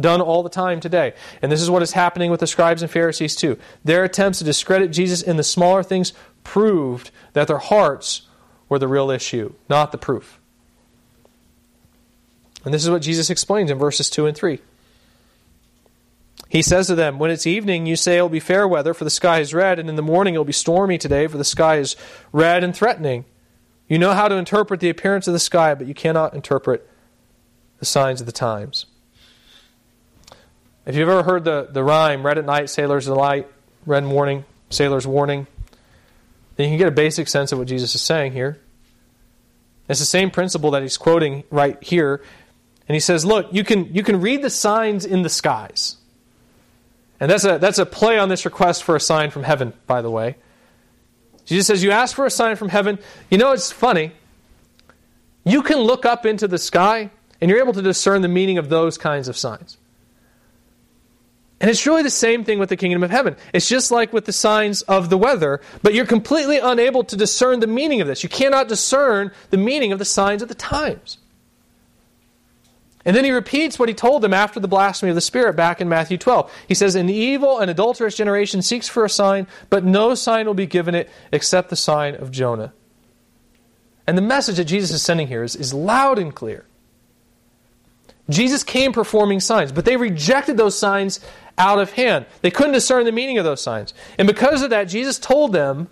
done 0.00 0.20
all 0.20 0.42
the 0.42 0.50
time 0.50 0.80
today. 0.80 1.14
And 1.40 1.52
this 1.52 1.62
is 1.62 1.70
what 1.70 1.82
is 1.82 1.92
happening 1.92 2.32
with 2.32 2.40
the 2.40 2.48
scribes 2.48 2.82
and 2.82 2.90
Pharisees 2.90 3.36
too. 3.36 3.58
Their 3.84 4.02
attempts 4.02 4.38
to 4.38 4.44
discredit 4.44 4.90
Jesus 4.90 5.22
in 5.22 5.36
the 5.36 5.44
smaller 5.44 5.84
things 5.84 6.12
proved 6.44 7.10
that 7.32 7.48
their 7.48 7.58
hearts 7.58 8.22
were 8.68 8.78
the 8.78 8.88
real 8.88 9.10
issue, 9.10 9.54
not 9.68 9.92
the 9.92 9.98
proof. 9.98 10.40
And 12.64 12.72
this 12.72 12.84
is 12.84 12.90
what 12.90 13.02
Jesus 13.02 13.30
explains 13.30 13.70
in 13.70 13.78
verses 13.78 14.08
2 14.08 14.26
and 14.26 14.36
3. 14.36 14.60
He 16.48 16.62
says 16.62 16.86
to 16.86 16.94
them, 16.94 17.18
When 17.18 17.30
it's 17.30 17.46
evening, 17.46 17.86
you 17.86 17.96
say 17.96 18.18
it 18.18 18.22
will 18.22 18.28
be 18.28 18.40
fair 18.40 18.66
weather, 18.66 18.94
for 18.94 19.04
the 19.04 19.10
sky 19.10 19.40
is 19.40 19.52
red, 19.52 19.78
and 19.78 19.88
in 19.88 19.96
the 19.96 20.02
morning 20.02 20.34
it 20.34 20.38
will 20.38 20.44
be 20.44 20.52
stormy 20.52 20.98
today, 20.98 21.26
for 21.26 21.36
the 21.36 21.44
sky 21.44 21.78
is 21.78 21.96
red 22.32 22.62
and 22.62 22.74
threatening. 22.74 23.24
You 23.88 23.98
know 23.98 24.12
how 24.12 24.28
to 24.28 24.36
interpret 24.36 24.80
the 24.80 24.88
appearance 24.88 25.26
of 25.26 25.32
the 25.32 25.40
sky, 25.40 25.74
but 25.74 25.86
you 25.86 25.94
cannot 25.94 26.32
interpret 26.32 26.88
the 27.80 27.84
signs 27.84 28.20
of 28.20 28.26
the 28.26 28.32
times. 28.32 28.86
If 30.86 30.94
you've 30.96 31.08
ever 31.08 31.22
heard 31.22 31.44
the, 31.44 31.68
the 31.70 31.82
rhyme, 31.82 32.24
red 32.24 32.38
at 32.38 32.44
night, 32.44 32.70
sailor's 32.70 33.06
delight, 33.06 33.48
red 33.84 34.04
morning, 34.04 34.44
sailor's 34.70 35.06
warning, 35.06 35.46
then 36.56 36.66
you 36.66 36.72
can 36.72 36.78
get 36.78 36.88
a 36.88 36.92
basic 36.92 37.28
sense 37.28 37.52
of 37.52 37.58
what 37.58 37.68
Jesus 37.68 37.94
is 37.94 38.02
saying 38.02 38.32
here. 38.32 38.60
It's 39.88 40.00
the 40.00 40.06
same 40.06 40.30
principle 40.30 40.70
that 40.72 40.82
he's 40.82 40.96
quoting 40.96 41.44
right 41.50 41.82
here. 41.82 42.22
And 42.88 42.94
he 42.94 43.00
says, 43.00 43.24
Look, 43.24 43.52
you 43.52 43.64
can, 43.64 43.92
you 43.94 44.02
can 44.02 44.20
read 44.20 44.42
the 44.42 44.50
signs 44.50 45.04
in 45.04 45.22
the 45.22 45.28
skies. 45.28 45.96
And 47.20 47.30
that's 47.30 47.44
a, 47.44 47.58
that's 47.58 47.78
a 47.78 47.86
play 47.86 48.18
on 48.18 48.28
this 48.28 48.44
request 48.44 48.82
for 48.82 48.96
a 48.96 49.00
sign 49.00 49.30
from 49.30 49.42
heaven, 49.42 49.72
by 49.86 50.02
the 50.02 50.10
way. 50.10 50.36
Jesus 51.44 51.66
says, 51.66 51.82
You 51.82 51.90
ask 51.90 52.14
for 52.14 52.26
a 52.26 52.30
sign 52.30 52.56
from 52.56 52.68
heaven. 52.68 52.98
You 53.30 53.38
know, 53.38 53.52
it's 53.52 53.70
funny. 53.70 54.12
You 55.44 55.62
can 55.62 55.78
look 55.78 56.06
up 56.06 56.24
into 56.24 56.48
the 56.48 56.58
sky 56.58 57.10
and 57.40 57.50
you're 57.50 57.60
able 57.60 57.74
to 57.74 57.82
discern 57.82 58.22
the 58.22 58.28
meaning 58.28 58.58
of 58.58 58.70
those 58.70 58.96
kinds 58.96 59.28
of 59.28 59.36
signs. 59.36 59.76
And 61.60 61.70
it's 61.70 61.86
really 61.86 62.02
the 62.02 62.10
same 62.10 62.44
thing 62.44 62.58
with 62.58 62.68
the 62.68 62.76
kingdom 62.76 63.02
of 63.02 63.10
heaven. 63.10 63.36
It's 63.52 63.68
just 63.68 63.90
like 63.90 64.12
with 64.12 64.24
the 64.24 64.32
signs 64.32 64.82
of 64.82 65.08
the 65.08 65.16
weather, 65.16 65.60
but 65.82 65.94
you're 65.94 66.04
completely 66.04 66.58
unable 66.58 67.04
to 67.04 67.16
discern 67.16 67.60
the 67.60 67.66
meaning 67.66 68.00
of 68.00 68.08
this. 68.08 68.22
You 68.22 68.28
cannot 68.28 68.68
discern 68.68 69.30
the 69.50 69.56
meaning 69.56 69.92
of 69.92 69.98
the 69.98 70.04
signs 70.04 70.42
of 70.42 70.48
the 70.48 70.54
times. 70.54 71.18
And 73.04 73.14
then 73.14 73.24
he 73.24 73.30
repeats 73.30 73.78
what 73.78 73.88
he 73.88 73.94
told 73.94 74.22
them 74.22 74.32
after 74.32 74.58
the 74.58 74.68
blasphemy 74.68 75.10
of 75.10 75.14
the 75.14 75.20
Spirit 75.20 75.56
back 75.56 75.80
in 75.80 75.88
Matthew 75.88 76.16
12. 76.16 76.50
He 76.68 76.74
says, 76.74 76.94
An 76.94 77.10
evil 77.10 77.58
and 77.58 77.70
adulterous 77.70 78.16
generation 78.16 78.62
seeks 78.62 78.88
for 78.88 79.04
a 79.04 79.10
sign, 79.10 79.46
but 79.68 79.84
no 79.84 80.14
sign 80.14 80.46
will 80.46 80.54
be 80.54 80.66
given 80.66 80.94
it 80.94 81.10
except 81.30 81.68
the 81.68 81.76
sign 81.76 82.14
of 82.14 82.30
Jonah. 82.30 82.72
And 84.06 84.16
the 84.16 84.22
message 84.22 84.56
that 84.56 84.64
Jesus 84.64 84.90
is 84.90 85.02
sending 85.02 85.28
here 85.28 85.42
is, 85.42 85.54
is 85.54 85.74
loud 85.74 86.18
and 86.18 86.34
clear. 86.34 86.64
Jesus 88.30 88.62
came 88.62 88.92
performing 88.92 89.40
signs, 89.40 89.70
but 89.70 89.84
they 89.84 89.98
rejected 89.98 90.56
those 90.56 90.78
signs 90.78 91.20
out 91.56 91.78
of 91.78 91.92
hand. 91.92 92.26
They 92.42 92.50
couldn't 92.50 92.72
discern 92.72 93.04
the 93.04 93.12
meaning 93.12 93.38
of 93.38 93.44
those 93.44 93.60
signs. 93.60 93.94
And 94.18 94.26
because 94.26 94.62
of 94.62 94.70
that, 94.70 94.84
Jesus 94.84 95.18
told 95.18 95.52
them 95.52 95.88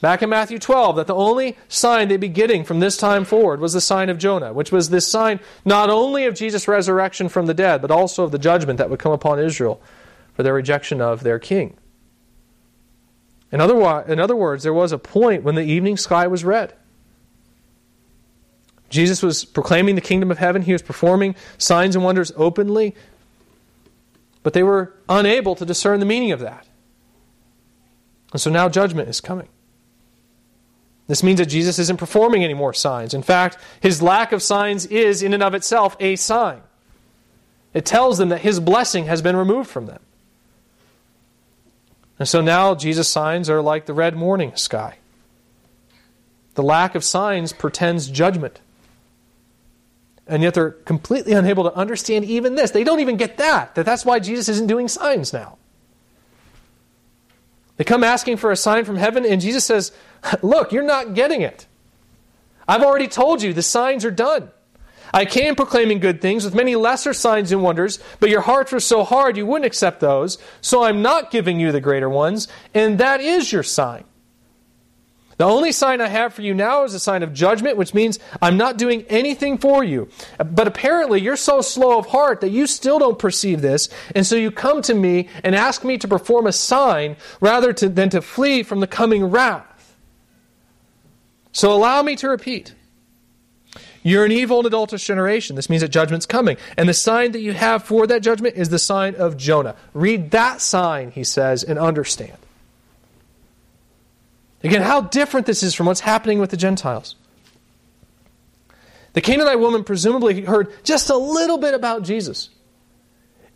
back 0.00 0.22
in 0.22 0.30
Matthew 0.30 0.58
12 0.58 0.96
that 0.96 1.06
the 1.06 1.14
only 1.14 1.56
sign 1.68 2.08
they'd 2.08 2.18
be 2.18 2.28
getting 2.28 2.64
from 2.64 2.80
this 2.80 2.96
time 2.96 3.24
forward 3.24 3.60
was 3.60 3.72
the 3.72 3.80
sign 3.80 4.08
of 4.08 4.18
Jonah, 4.18 4.52
which 4.52 4.72
was 4.72 4.90
this 4.90 5.06
sign 5.06 5.40
not 5.64 5.90
only 5.90 6.24
of 6.26 6.34
Jesus' 6.34 6.68
resurrection 6.68 7.28
from 7.28 7.46
the 7.46 7.54
dead, 7.54 7.82
but 7.82 7.90
also 7.90 8.24
of 8.24 8.32
the 8.32 8.38
judgment 8.38 8.78
that 8.78 8.90
would 8.90 8.98
come 8.98 9.12
upon 9.12 9.38
Israel 9.38 9.80
for 10.34 10.42
their 10.42 10.54
rejection 10.54 11.00
of 11.00 11.22
their 11.22 11.38
king. 11.38 11.76
In 13.52 13.60
other, 13.60 14.02
in 14.02 14.20
other 14.20 14.36
words, 14.36 14.62
there 14.62 14.72
was 14.72 14.92
a 14.92 14.98
point 14.98 15.42
when 15.42 15.56
the 15.56 15.62
evening 15.62 15.96
sky 15.96 16.26
was 16.28 16.44
red. 16.44 16.74
Jesus 18.90 19.22
was 19.22 19.44
proclaiming 19.44 19.94
the 19.94 20.00
kingdom 20.00 20.30
of 20.30 20.38
heaven. 20.38 20.62
He 20.62 20.72
was 20.72 20.82
performing 20.82 21.36
signs 21.58 21.94
and 21.94 22.04
wonders 22.04 22.32
openly, 22.36 22.94
but 24.42 24.52
they 24.52 24.62
were 24.62 24.94
unable 25.08 25.54
to 25.54 25.64
discern 25.64 26.00
the 26.00 26.06
meaning 26.06 26.32
of 26.32 26.40
that. 26.40 26.66
And 28.32 28.40
so 28.40 28.50
now 28.50 28.68
judgment 28.68 29.08
is 29.08 29.20
coming. 29.20 29.48
This 31.08 31.22
means 31.22 31.40
that 31.40 31.46
Jesus 31.46 31.78
isn't 31.80 31.96
performing 31.96 32.44
any 32.44 32.54
more 32.54 32.72
signs. 32.72 33.14
In 33.14 33.22
fact, 33.22 33.58
his 33.80 34.00
lack 34.00 34.30
of 34.30 34.42
signs 34.42 34.86
is, 34.86 35.22
in 35.22 35.34
and 35.34 35.42
of 35.42 35.54
itself, 35.54 35.96
a 35.98 36.14
sign. 36.14 36.62
It 37.74 37.84
tells 37.84 38.18
them 38.18 38.28
that 38.28 38.42
his 38.42 38.60
blessing 38.60 39.06
has 39.06 39.20
been 39.20 39.36
removed 39.36 39.68
from 39.68 39.86
them. 39.86 40.00
And 42.18 42.28
so 42.28 42.40
now 42.40 42.74
Jesus' 42.74 43.08
signs 43.08 43.50
are 43.50 43.60
like 43.60 43.86
the 43.86 43.94
red 43.94 44.14
morning 44.14 44.54
sky. 44.54 44.98
The 46.54 46.62
lack 46.62 46.94
of 46.94 47.02
signs 47.02 47.52
portends 47.52 48.08
judgment. 48.08 48.60
And 50.30 50.44
yet 50.44 50.54
they're 50.54 50.70
completely 50.70 51.32
unable 51.32 51.64
to 51.64 51.74
understand 51.74 52.24
even 52.24 52.54
this. 52.54 52.70
They 52.70 52.84
don't 52.84 53.00
even 53.00 53.16
get 53.16 53.38
that, 53.38 53.74
that 53.74 53.84
that's 53.84 54.04
why 54.04 54.20
Jesus 54.20 54.48
isn't 54.48 54.68
doing 54.68 54.86
signs 54.86 55.32
now. 55.32 55.58
They 57.76 57.84
come 57.84 58.04
asking 58.04 58.36
for 58.36 58.52
a 58.52 58.56
sign 58.56 58.84
from 58.84 58.96
heaven, 58.96 59.26
and 59.26 59.40
Jesus 59.40 59.64
says, 59.64 59.90
Look, 60.40 60.70
you're 60.70 60.84
not 60.84 61.14
getting 61.14 61.40
it. 61.42 61.66
I've 62.68 62.82
already 62.82 63.08
told 63.08 63.42
you 63.42 63.52
the 63.52 63.62
signs 63.62 64.04
are 64.04 64.10
done. 64.12 64.52
I 65.12 65.24
came 65.24 65.56
proclaiming 65.56 65.98
good 65.98 66.20
things 66.20 66.44
with 66.44 66.54
many 66.54 66.76
lesser 66.76 67.12
signs 67.12 67.50
and 67.50 67.60
wonders, 67.60 67.98
but 68.20 68.30
your 68.30 68.42
hearts 68.42 68.70
were 68.70 68.78
so 68.78 69.02
hard 69.02 69.36
you 69.36 69.46
wouldn't 69.46 69.66
accept 69.66 69.98
those, 69.98 70.38
so 70.60 70.84
I'm 70.84 71.02
not 71.02 71.32
giving 71.32 71.58
you 71.58 71.72
the 71.72 71.80
greater 71.80 72.08
ones, 72.08 72.46
and 72.72 72.98
that 72.98 73.20
is 73.20 73.50
your 73.50 73.64
sign. 73.64 74.04
The 75.40 75.46
only 75.46 75.72
sign 75.72 76.02
I 76.02 76.08
have 76.08 76.34
for 76.34 76.42
you 76.42 76.52
now 76.52 76.84
is 76.84 76.92
a 76.92 77.00
sign 77.00 77.22
of 77.22 77.32
judgment, 77.32 77.78
which 77.78 77.94
means 77.94 78.18
I'm 78.42 78.58
not 78.58 78.76
doing 78.76 79.06
anything 79.08 79.56
for 79.56 79.82
you. 79.82 80.10
But 80.36 80.68
apparently, 80.68 81.18
you're 81.22 81.34
so 81.34 81.62
slow 81.62 81.98
of 81.98 82.08
heart 82.08 82.42
that 82.42 82.50
you 82.50 82.66
still 82.66 82.98
don't 82.98 83.18
perceive 83.18 83.62
this, 83.62 83.88
and 84.14 84.26
so 84.26 84.36
you 84.36 84.50
come 84.50 84.82
to 84.82 84.92
me 84.92 85.30
and 85.42 85.54
ask 85.54 85.82
me 85.82 85.96
to 85.96 86.06
perform 86.06 86.46
a 86.46 86.52
sign 86.52 87.16
rather 87.40 87.72
to, 87.72 87.88
than 87.88 88.10
to 88.10 88.20
flee 88.20 88.62
from 88.62 88.80
the 88.80 88.86
coming 88.86 89.24
wrath. 89.24 89.96
So 91.52 91.72
allow 91.72 92.02
me 92.02 92.16
to 92.16 92.28
repeat. 92.28 92.74
You're 94.02 94.26
an 94.26 94.32
evil 94.32 94.58
and 94.58 94.66
adulterous 94.66 95.06
generation. 95.06 95.56
This 95.56 95.70
means 95.70 95.80
that 95.80 95.88
judgment's 95.88 96.26
coming. 96.26 96.58
And 96.76 96.86
the 96.86 96.92
sign 96.92 97.32
that 97.32 97.40
you 97.40 97.54
have 97.54 97.82
for 97.82 98.06
that 98.08 98.20
judgment 98.20 98.56
is 98.56 98.68
the 98.68 98.78
sign 98.78 99.14
of 99.14 99.38
Jonah. 99.38 99.74
Read 99.94 100.32
that 100.32 100.60
sign, 100.60 101.12
he 101.12 101.24
says, 101.24 101.64
and 101.64 101.78
understand. 101.78 102.36
Again, 104.62 104.82
how 104.82 105.02
different 105.02 105.46
this 105.46 105.62
is 105.62 105.74
from 105.74 105.86
what's 105.86 106.00
happening 106.00 106.38
with 106.38 106.50
the 106.50 106.56
Gentiles. 106.56 107.16
The 109.12 109.20
Canaanite 109.20 109.58
woman 109.58 109.84
presumably 109.84 110.42
heard 110.42 110.72
just 110.84 111.10
a 111.10 111.16
little 111.16 111.58
bit 111.58 111.74
about 111.74 112.02
Jesus. 112.02 112.50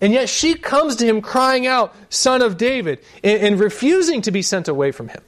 And 0.00 0.12
yet 0.12 0.28
she 0.28 0.54
comes 0.54 0.96
to 0.96 1.06
him 1.06 1.20
crying 1.20 1.66
out, 1.66 1.94
Son 2.08 2.42
of 2.42 2.56
David, 2.56 3.00
and, 3.22 3.42
and 3.42 3.60
refusing 3.60 4.22
to 4.22 4.30
be 4.30 4.42
sent 4.42 4.68
away 4.68 4.90
from 4.92 5.08
him. 5.08 5.22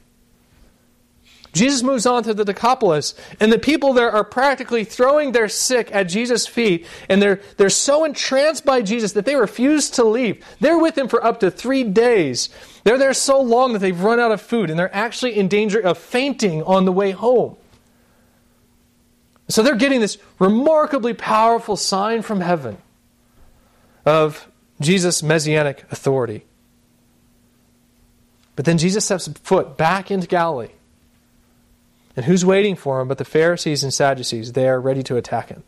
Jesus 1.57 1.83
moves 1.83 2.05
on 2.05 2.23
to 2.23 2.33
the 2.33 2.45
Decapolis, 2.45 3.15
and 3.39 3.51
the 3.51 3.59
people 3.59 3.93
there 3.93 4.11
are 4.11 4.23
practically 4.23 4.83
throwing 4.83 5.31
their 5.31 5.49
sick 5.49 5.93
at 5.93 6.03
Jesus' 6.03 6.47
feet, 6.47 6.85
and 7.09 7.21
they're, 7.21 7.41
they're 7.57 7.69
so 7.69 8.05
entranced 8.05 8.63
by 8.63 8.81
Jesus 8.81 9.13
that 9.13 9.25
they 9.25 9.35
refuse 9.35 9.89
to 9.91 10.03
leave. 10.03 10.45
They're 10.59 10.77
with 10.77 10.97
him 10.97 11.07
for 11.07 11.23
up 11.23 11.39
to 11.41 11.51
three 11.51 11.83
days. 11.83 12.49
They're 12.83 12.97
there 12.97 13.13
so 13.13 13.41
long 13.41 13.73
that 13.73 13.79
they've 13.79 13.99
run 13.99 14.19
out 14.19 14.31
of 14.31 14.41
food, 14.41 14.69
and 14.69 14.79
they're 14.79 14.95
actually 14.95 15.37
in 15.37 15.47
danger 15.47 15.79
of 15.79 15.97
fainting 15.97 16.63
on 16.63 16.85
the 16.85 16.91
way 16.91 17.11
home. 17.11 17.57
So 19.49 19.63
they're 19.63 19.75
getting 19.75 20.01
this 20.01 20.17
remarkably 20.39 21.13
powerful 21.13 21.75
sign 21.75 22.21
from 22.21 22.41
heaven 22.41 22.77
of 24.05 24.47
Jesus' 24.79 25.23
messianic 25.23 25.85
authority. 25.91 26.43
But 28.55 28.65
then 28.65 28.77
Jesus 28.77 29.05
steps 29.05 29.27
foot 29.43 29.77
back 29.77 30.11
into 30.11 30.27
Galilee. 30.27 30.69
And 32.17 32.25
who's 32.25 32.43
waiting 32.43 32.75
for 32.75 32.99
him 32.99 33.07
but 33.07 33.19
the 33.19 33.25
Pharisees 33.25 33.83
and 33.83 33.93
Sadducees? 33.93 34.53
They 34.53 34.67
are 34.67 34.81
ready 34.81 35.03
to 35.03 35.17
attack 35.17 35.49
him. 35.49 35.63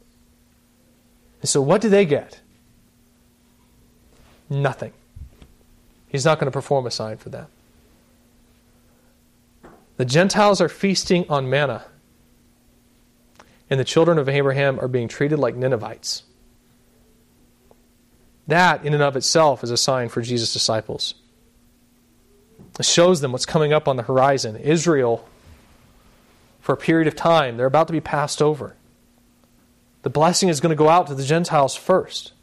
And 1.41 1.47
so 1.47 1.61
what 1.61 1.79
do 1.79 1.89
they 1.89 2.05
get? 2.05 2.41
Nothing. 4.49 4.91
He's 6.07 6.25
not 6.25 6.39
going 6.39 6.47
to 6.47 6.51
perform 6.51 6.87
a 6.87 6.91
sign 6.91 7.17
for 7.17 7.29
them. 7.29 7.45
The 9.97 10.05
Gentiles 10.05 10.59
are 10.59 10.69
feasting 10.69 11.29
on 11.29 11.49
manna, 11.51 11.85
and 13.69 13.79
the 13.79 13.85
children 13.85 14.17
of 14.17 14.27
Abraham 14.27 14.79
are 14.79 14.87
being 14.87 15.07
treated 15.07 15.37
like 15.37 15.55
Ninevites. 15.55 16.23
That, 18.47 18.83
in 18.83 18.95
and 18.95 19.03
of 19.03 19.15
itself, 19.15 19.63
is 19.63 19.69
a 19.69 19.77
sign 19.77 20.09
for 20.09 20.23
Jesus' 20.23 20.51
disciples. 20.51 21.13
It 22.79 22.85
shows 22.85 23.21
them 23.21 23.33
what's 23.33 23.45
coming 23.45 23.71
up 23.71 23.87
on 23.87 23.97
the 23.97 24.03
horizon. 24.03 24.55
Israel 24.55 25.28
for 26.69 26.73
a 26.73 26.77
period 26.77 27.07
of 27.07 27.15
time. 27.15 27.57
They're 27.57 27.65
about 27.65 27.87
to 27.87 27.93
be 27.93 27.99
passed 27.99 28.43
over. 28.43 28.75
The 30.03 30.09
blessing 30.11 30.49
is 30.49 30.59
going 30.59 30.69
to 30.69 30.75
go 30.75 30.87
out 30.87 31.07
to 31.07 31.15
the 31.15 31.23
Gentiles 31.23 31.75
first. 31.75 32.33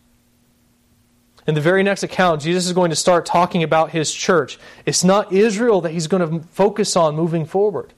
In 1.46 1.54
the 1.54 1.60
very 1.60 1.84
next 1.84 2.02
account, 2.02 2.42
Jesus 2.42 2.66
is 2.66 2.72
going 2.72 2.90
to 2.90 2.96
start 2.96 3.24
talking 3.24 3.62
about 3.62 3.90
his 3.90 4.12
church. 4.12 4.58
It's 4.84 5.04
not 5.04 5.32
Israel 5.32 5.80
that 5.82 5.92
he's 5.92 6.08
going 6.08 6.28
to 6.40 6.44
focus 6.48 6.96
on 6.96 7.14
moving 7.14 7.44
forward, 7.46 7.92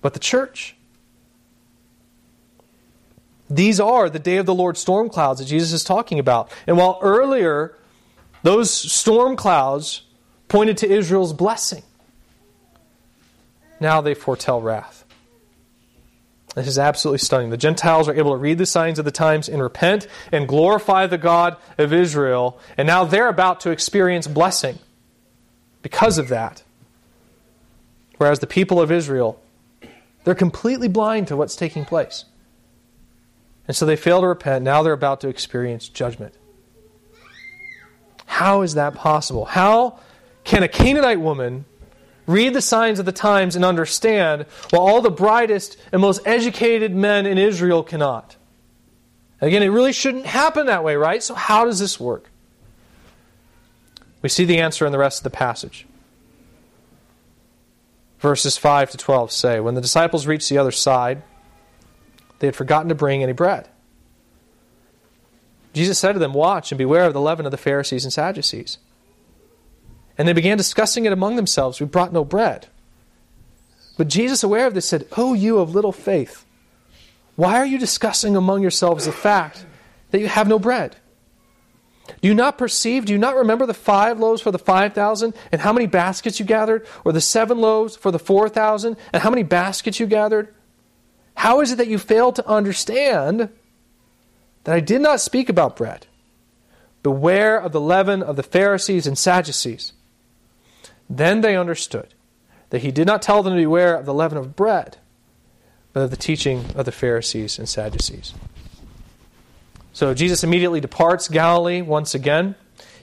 but 0.00 0.14
the 0.14 0.18
church. 0.18 0.74
These 3.50 3.80
are 3.80 4.08
the 4.08 4.18
day 4.18 4.38
of 4.38 4.46
the 4.46 4.54
Lord 4.54 4.78
storm 4.78 5.10
clouds 5.10 5.38
that 5.38 5.44
Jesus 5.44 5.74
is 5.74 5.84
talking 5.84 6.18
about. 6.18 6.50
And 6.66 6.78
while 6.78 6.98
earlier 7.02 7.76
those 8.42 8.70
storm 8.70 9.36
clouds 9.36 10.04
pointed 10.48 10.78
to 10.78 10.90
Israel's 10.90 11.34
blessing, 11.34 11.82
now 13.84 14.00
they 14.00 14.14
foretell 14.14 14.60
wrath. 14.60 15.04
This 16.54 16.66
is 16.68 16.78
absolutely 16.78 17.18
stunning. 17.18 17.50
The 17.50 17.56
Gentiles 17.56 18.08
are 18.08 18.14
able 18.14 18.30
to 18.30 18.36
read 18.36 18.58
the 18.58 18.66
signs 18.66 18.98
of 18.98 19.04
the 19.04 19.10
times 19.10 19.48
and 19.48 19.60
repent 19.60 20.06
and 20.30 20.46
glorify 20.46 21.06
the 21.06 21.18
God 21.18 21.56
of 21.78 21.92
Israel, 21.92 22.58
and 22.76 22.86
now 22.86 23.04
they're 23.04 23.28
about 23.28 23.60
to 23.60 23.70
experience 23.70 24.26
blessing 24.26 24.78
because 25.82 26.16
of 26.16 26.28
that. 26.28 26.62
Whereas 28.18 28.38
the 28.38 28.46
people 28.46 28.80
of 28.80 28.92
Israel, 28.92 29.40
they're 30.22 30.34
completely 30.34 30.88
blind 30.88 31.28
to 31.28 31.36
what's 31.36 31.56
taking 31.56 31.84
place. 31.84 32.24
And 33.66 33.76
so 33.76 33.84
they 33.84 33.96
fail 33.96 34.20
to 34.20 34.26
repent. 34.26 34.62
Now 34.64 34.82
they're 34.82 34.92
about 34.92 35.20
to 35.22 35.28
experience 35.28 35.88
judgment. 35.88 36.34
How 38.26 38.62
is 38.62 38.74
that 38.74 38.94
possible? 38.94 39.44
How 39.44 39.98
can 40.44 40.62
a 40.62 40.68
Canaanite 40.68 41.20
woman 41.20 41.64
read 42.26 42.54
the 42.54 42.62
signs 42.62 42.98
of 42.98 43.06
the 43.06 43.12
times 43.12 43.56
and 43.56 43.64
understand, 43.64 44.46
while 44.70 44.82
all 44.82 45.00
the 45.00 45.10
brightest 45.10 45.76
and 45.92 46.00
most 46.00 46.20
educated 46.26 46.94
men 46.94 47.26
in 47.26 47.38
Israel 47.38 47.82
cannot. 47.82 48.36
Again, 49.40 49.62
it 49.62 49.68
really 49.68 49.92
shouldn't 49.92 50.26
happen 50.26 50.66
that 50.66 50.84
way, 50.84 50.96
right? 50.96 51.22
So, 51.22 51.34
how 51.34 51.64
does 51.64 51.78
this 51.78 52.00
work? 52.00 52.30
We 54.22 54.28
see 54.28 54.44
the 54.44 54.58
answer 54.58 54.86
in 54.86 54.92
the 54.92 54.98
rest 54.98 55.18
of 55.18 55.24
the 55.24 55.36
passage. 55.36 55.86
Verses 58.20 58.56
5 58.56 58.92
to 58.92 58.96
12 58.96 59.30
say 59.30 59.60
When 59.60 59.74
the 59.74 59.82
disciples 59.82 60.26
reached 60.26 60.48
the 60.48 60.56
other 60.56 60.70
side, 60.70 61.22
they 62.38 62.46
had 62.46 62.56
forgotten 62.56 62.88
to 62.88 62.94
bring 62.94 63.22
any 63.22 63.32
bread. 63.32 63.68
Jesus 65.74 65.98
said 65.98 66.12
to 66.12 66.18
them, 66.18 66.32
Watch 66.32 66.72
and 66.72 66.78
beware 66.78 67.04
of 67.04 67.12
the 67.12 67.20
leaven 67.20 67.44
of 67.44 67.50
the 67.50 67.58
Pharisees 67.58 68.04
and 68.04 68.12
Sadducees. 68.12 68.78
And 70.16 70.28
they 70.28 70.32
began 70.32 70.56
discussing 70.56 71.06
it 71.06 71.12
among 71.12 71.36
themselves. 71.36 71.80
We 71.80 71.86
brought 71.86 72.12
no 72.12 72.24
bread. 72.24 72.68
But 73.96 74.08
Jesus, 74.08 74.42
aware 74.42 74.66
of 74.66 74.74
this, 74.74 74.88
said, 74.88 75.06
Oh, 75.16 75.34
you 75.34 75.58
of 75.58 75.74
little 75.74 75.92
faith, 75.92 76.44
why 77.36 77.56
are 77.56 77.66
you 77.66 77.78
discussing 77.78 78.36
among 78.36 78.62
yourselves 78.62 79.06
the 79.06 79.12
fact 79.12 79.66
that 80.10 80.20
you 80.20 80.28
have 80.28 80.48
no 80.48 80.58
bread? 80.58 80.96
Do 82.06 82.28
you 82.28 82.34
not 82.34 82.58
perceive? 82.58 83.06
Do 83.06 83.12
you 83.12 83.18
not 83.18 83.36
remember 83.36 83.66
the 83.66 83.74
five 83.74 84.20
loaves 84.20 84.42
for 84.42 84.50
the 84.50 84.58
five 84.58 84.92
thousand, 84.92 85.34
and 85.50 85.60
how 85.60 85.72
many 85.72 85.86
baskets 85.86 86.38
you 86.38 86.46
gathered? 86.46 86.86
Or 87.04 87.12
the 87.12 87.20
seven 87.20 87.58
loaves 87.58 87.96
for 87.96 88.10
the 88.10 88.18
four 88.18 88.48
thousand, 88.48 88.96
and 89.12 89.22
how 89.22 89.30
many 89.30 89.42
baskets 89.42 89.98
you 89.98 90.06
gathered? 90.06 90.54
How 91.34 91.60
is 91.60 91.72
it 91.72 91.76
that 91.76 91.88
you 91.88 91.98
fail 91.98 92.30
to 92.32 92.46
understand 92.46 93.48
that 94.64 94.74
I 94.74 94.80
did 94.80 95.00
not 95.00 95.20
speak 95.20 95.48
about 95.48 95.76
bread? 95.76 96.06
Beware 97.02 97.58
of 97.58 97.72
the 97.72 97.80
leaven 97.80 98.22
of 98.22 98.36
the 98.36 98.42
Pharisees 98.42 99.06
and 99.06 99.18
Sadducees. 99.18 99.92
Then 101.08 101.40
they 101.40 101.56
understood 101.56 102.14
that 102.70 102.82
he 102.82 102.90
did 102.90 103.06
not 103.06 103.22
tell 103.22 103.42
them 103.42 103.54
to 103.54 103.60
beware 103.60 103.96
of 103.96 104.06
the 104.06 104.14
leaven 104.14 104.38
of 104.38 104.56
bread, 104.56 104.96
but 105.92 106.00
of 106.00 106.10
the 106.10 106.16
teaching 106.16 106.64
of 106.74 106.84
the 106.84 106.92
Pharisees 106.92 107.58
and 107.58 107.68
Sadducees. 107.68 108.34
So 109.92 110.12
Jesus 110.12 110.42
immediately 110.42 110.80
departs 110.80 111.28
Galilee 111.28 111.82
once 111.82 112.14
again. 112.14 112.56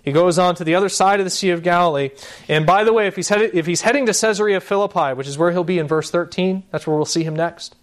He 0.04 0.12
goes 0.12 0.40
on 0.40 0.56
to 0.56 0.64
the 0.64 0.76
other 0.76 0.90
side 0.90 1.20
of 1.20 1.26
the 1.26 1.30
Sea 1.30 1.52
of 1.52 1.64
Galilee. 1.64 2.10
And 2.50 2.66
by 2.66 2.84
the 2.84 2.92
way, 2.92 3.08
if 3.08 3.16
he's, 3.16 3.30
headed, 3.30 3.52
if 3.54 3.66
he's 3.66 3.82
heading 3.82 4.08
to 4.08 4.14
Caesarea 4.14 4.60
Philippi, 4.60 5.14
which 5.14 5.28
is 5.28 5.38
where 5.38 5.52
he'll 5.52 5.64
be 5.64 5.80
in 5.80 5.88
verse 5.88 6.10
13, 6.10 6.64
that's 6.72 6.88
where 6.88 6.96
we'll 6.96 7.06
see 7.06 7.24
him 7.24 7.36
next. 7.36 7.76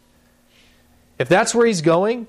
If 1.19 1.29
that's 1.29 1.55
where 1.55 1.67
he's 1.67 1.81
going, 1.81 2.27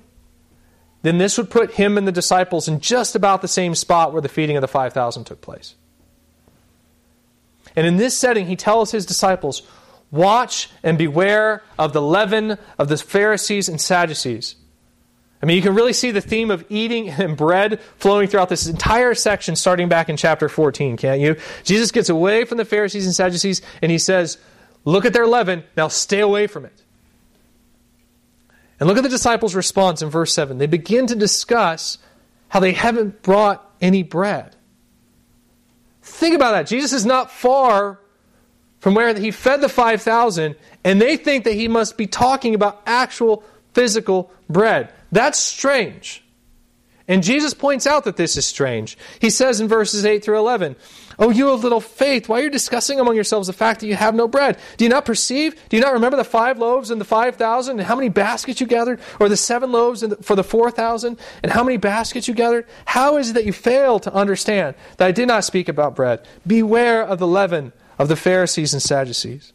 then 1.02 1.18
this 1.18 1.36
would 1.38 1.50
put 1.50 1.72
him 1.72 1.98
and 1.98 2.06
the 2.06 2.12
disciples 2.12 2.68
in 2.68 2.80
just 2.80 3.14
about 3.14 3.42
the 3.42 3.48
same 3.48 3.74
spot 3.74 4.12
where 4.12 4.22
the 4.22 4.28
feeding 4.28 4.56
of 4.56 4.60
the 4.60 4.68
5,000 4.68 5.24
took 5.24 5.40
place. 5.40 5.74
And 7.76 7.86
in 7.86 7.96
this 7.96 8.18
setting, 8.18 8.46
he 8.46 8.56
tells 8.56 8.90
his 8.90 9.06
disciples, 9.06 9.62
Watch 10.10 10.70
and 10.82 10.98
beware 10.98 11.62
of 11.78 11.92
the 11.92 12.02
leaven 12.02 12.58
of 12.78 12.88
the 12.88 12.96
Pharisees 12.96 13.68
and 13.68 13.80
Sadducees. 13.80 14.56
I 15.42 15.46
mean, 15.46 15.56
you 15.56 15.62
can 15.62 15.74
really 15.74 15.92
see 15.92 16.10
the 16.10 16.20
theme 16.20 16.50
of 16.50 16.64
eating 16.68 17.08
and 17.10 17.36
bread 17.36 17.80
flowing 17.96 18.28
throughout 18.28 18.48
this 18.48 18.66
entire 18.66 19.14
section, 19.14 19.56
starting 19.56 19.88
back 19.88 20.08
in 20.08 20.16
chapter 20.16 20.48
14, 20.48 20.96
can't 20.96 21.20
you? 21.20 21.36
Jesus 21.64 21.90
gets 21.92 22.08
away 22.08 22.44
from 22.44 22.58
the 22.58 22.64
Pharisees 22.64 23.06
and 23.06 23.14
Sadducees, 23.14 23.62
and 23.82 23.90
he 23.90 23.98
says, 23.98 24.38
Look 24.84 25.04
at 25.04 25.12
their 25.12 25.26
leaven, 25.26 25.64
now 25.76 25.88
stay 25.88 26.20
away 26.20 26.46
from 26.46 26.64
it. 26.64 26.82
And 28.78 28.88
look 28.88 28.96
at 28.96 29.02
the 29.02 29.10
disciples' 29.10 29.54
response 29.54 30.00
in 30.00 30.08
verse 30.08 30.34
7. 30.34 30.56
They 30.56 30.66
begin 30.66 31.06
to 31.08 31.14
discuss 31.14 31.98
how 32.48 32.60
they 32.60 32.72
haven't 32.72 33.22
brought 33.22 33.64
any 33.80 34.02
bread. 34.02 34.56
Think 36.10 36.34
about 36.34 36.52
that. 36.52 36.66
Jesus 36.66 36.92
is 36.92 37.06
not 37.06 37.30
far 37.30 37.98
from 38.80 38.94
where 38.94 39.14
he 39.14 39.30
fed 39.30 39.60
the 39.60 39.68
5,000, 39.68 40.56
and 40.84 41.00
they 41.00 41.16
think 41.16 41.44
that 41.44 41.52
he 41.54 41.68
must 41.68 41.96
be 41.96 42.06
talking 42.06 42.54
about 42.54 42.82
actual 42.86 43.44
physical 43.74 44.30
bread. 44.48 44.92
That's 45.12 45.38
strange. 45.38 46.24
And 47.06 47.22
Jesus 47.22 47.54
points 47.54 47.86
out 47.86 48.04
that 48.04 48.16
this 48.16 48.36
is 48.36 48.46
strange. 48.46 48.96
He 49.18 49.30
says 49.30 49.60
in 49.60 49.68
verses 49.68 50.04
8 50.04 50.22
through 50.22 50.38
11, 50.38 50.76
Oh, 51.22 51.28
you 51.28 51.50
of 51.50 51.62
little 51.62 51.82
faith, 51.82 52.30
why 52.30 52.40
are 52.40 52.44
you 52.44 52.50
discussing 52.50 52.98
among 52.98 53.14
yourselves 53.14 53.46
the 53.46 53.52
fact 53.52 53.80
that 53.80 53.86
you 53.86 53.94
have 53.94 54.14
no 54.14 54.26
bread? 54.26 54.58
Do 54.78 54.86
you 54.86 54.88
not 54.88 55.04
perceive? 55.04 55.54
Do 55.68 55.76
you 55.76 55.82
not 55.82 55.92
remember 55.92 56.16
the 56.16 56.24
five 56.24 56.58
loaves 56.58 56.90
and 56.90 56.98
the 56.98 57.04
five 57.04 57.36
thousand, 57.36 57.78
and 57.78 57.86
how 57.86 57.94
many 57.94 58.08
baskets 58.08 58.58
you 58.58 58.66
gathered? 58.66 59.00
Or 59.20 59.28
the 59.28 59.36
seven 59.36 59.70
loaves 59.70 60.02
for 60.22 60.34
the 60.34 60.42
four 60.42 60.70
thousand, 60.70 61.18
and 61.42 61.52
how 61.52 61.62
many 61.62 61.76
baskets 61.76 62.26
you 62.26 62.32
gathered? 62.32 62.66
How 62.86 63.18
is 63.18 63.30
it 63.30 63.32
that 63.34 63.44
you 63.44 63.52
fail 63.52 64.00
to 64.00 64.12
understand 64.14 64.76
that 64.96 65.06
I 65.06 65.12
did 65.12 65.28
not 65.28 65.44
speak 65.44 65.68
about 65.68 65.94
bread? 65.94 66.26
Beware 66.46 67.02
of 67.02 67.18
the 67.18 67.26
leaven 67.26 67.74
of 67.98 68.08
the 68.08 68.16
Pharisees 68.16 68.72
and 68.72 68.82
Sadducees. 68.82 69.52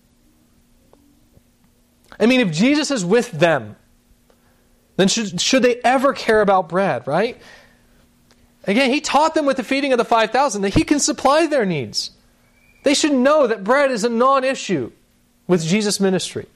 I 2.19 2.27
mean, 2.27 2.41
if 2.41 2.51
Jesus 2.51 2.91
is 2.91 3.03
with 3.03 3.31
them, 3.31 3.75
then 4.97 5.07
should, 5.07 5.41
should 5.41 5.63
they 5.63 5.81
ever 5.83 6.13
care 6.13 6.41
about 6.41 6.69
bread, 6.69 7.07
right? 7.07 7.41
Again, 8.67 8.91
he 8.91 8.99
taught 8.99 9.35
them 9.35 9.45
with 9.45 9.57
the 9.57 9.63
feeding 9.63 9.91
of 9.91 9.97
the 9.97 10.05
5,000 10.05 10.61
that 10.63 10.73
he 10.73 10.83
can 10.83 10.99
supply 10.99 11.45
their 11.45 11.65
needs. 11.65 12.11
They 12.83 12.93
should 12.93 13.13
know 13.13 13.47
that 13.47 13.63
bread 13.63 13.91
is 13.91 14.03
a 14.03 14.09
non 14.09 14.43
issue 14.43 14.91
with 15.47 15.63
Jesus' 15.63 15.99
ministry. 15.99 16.47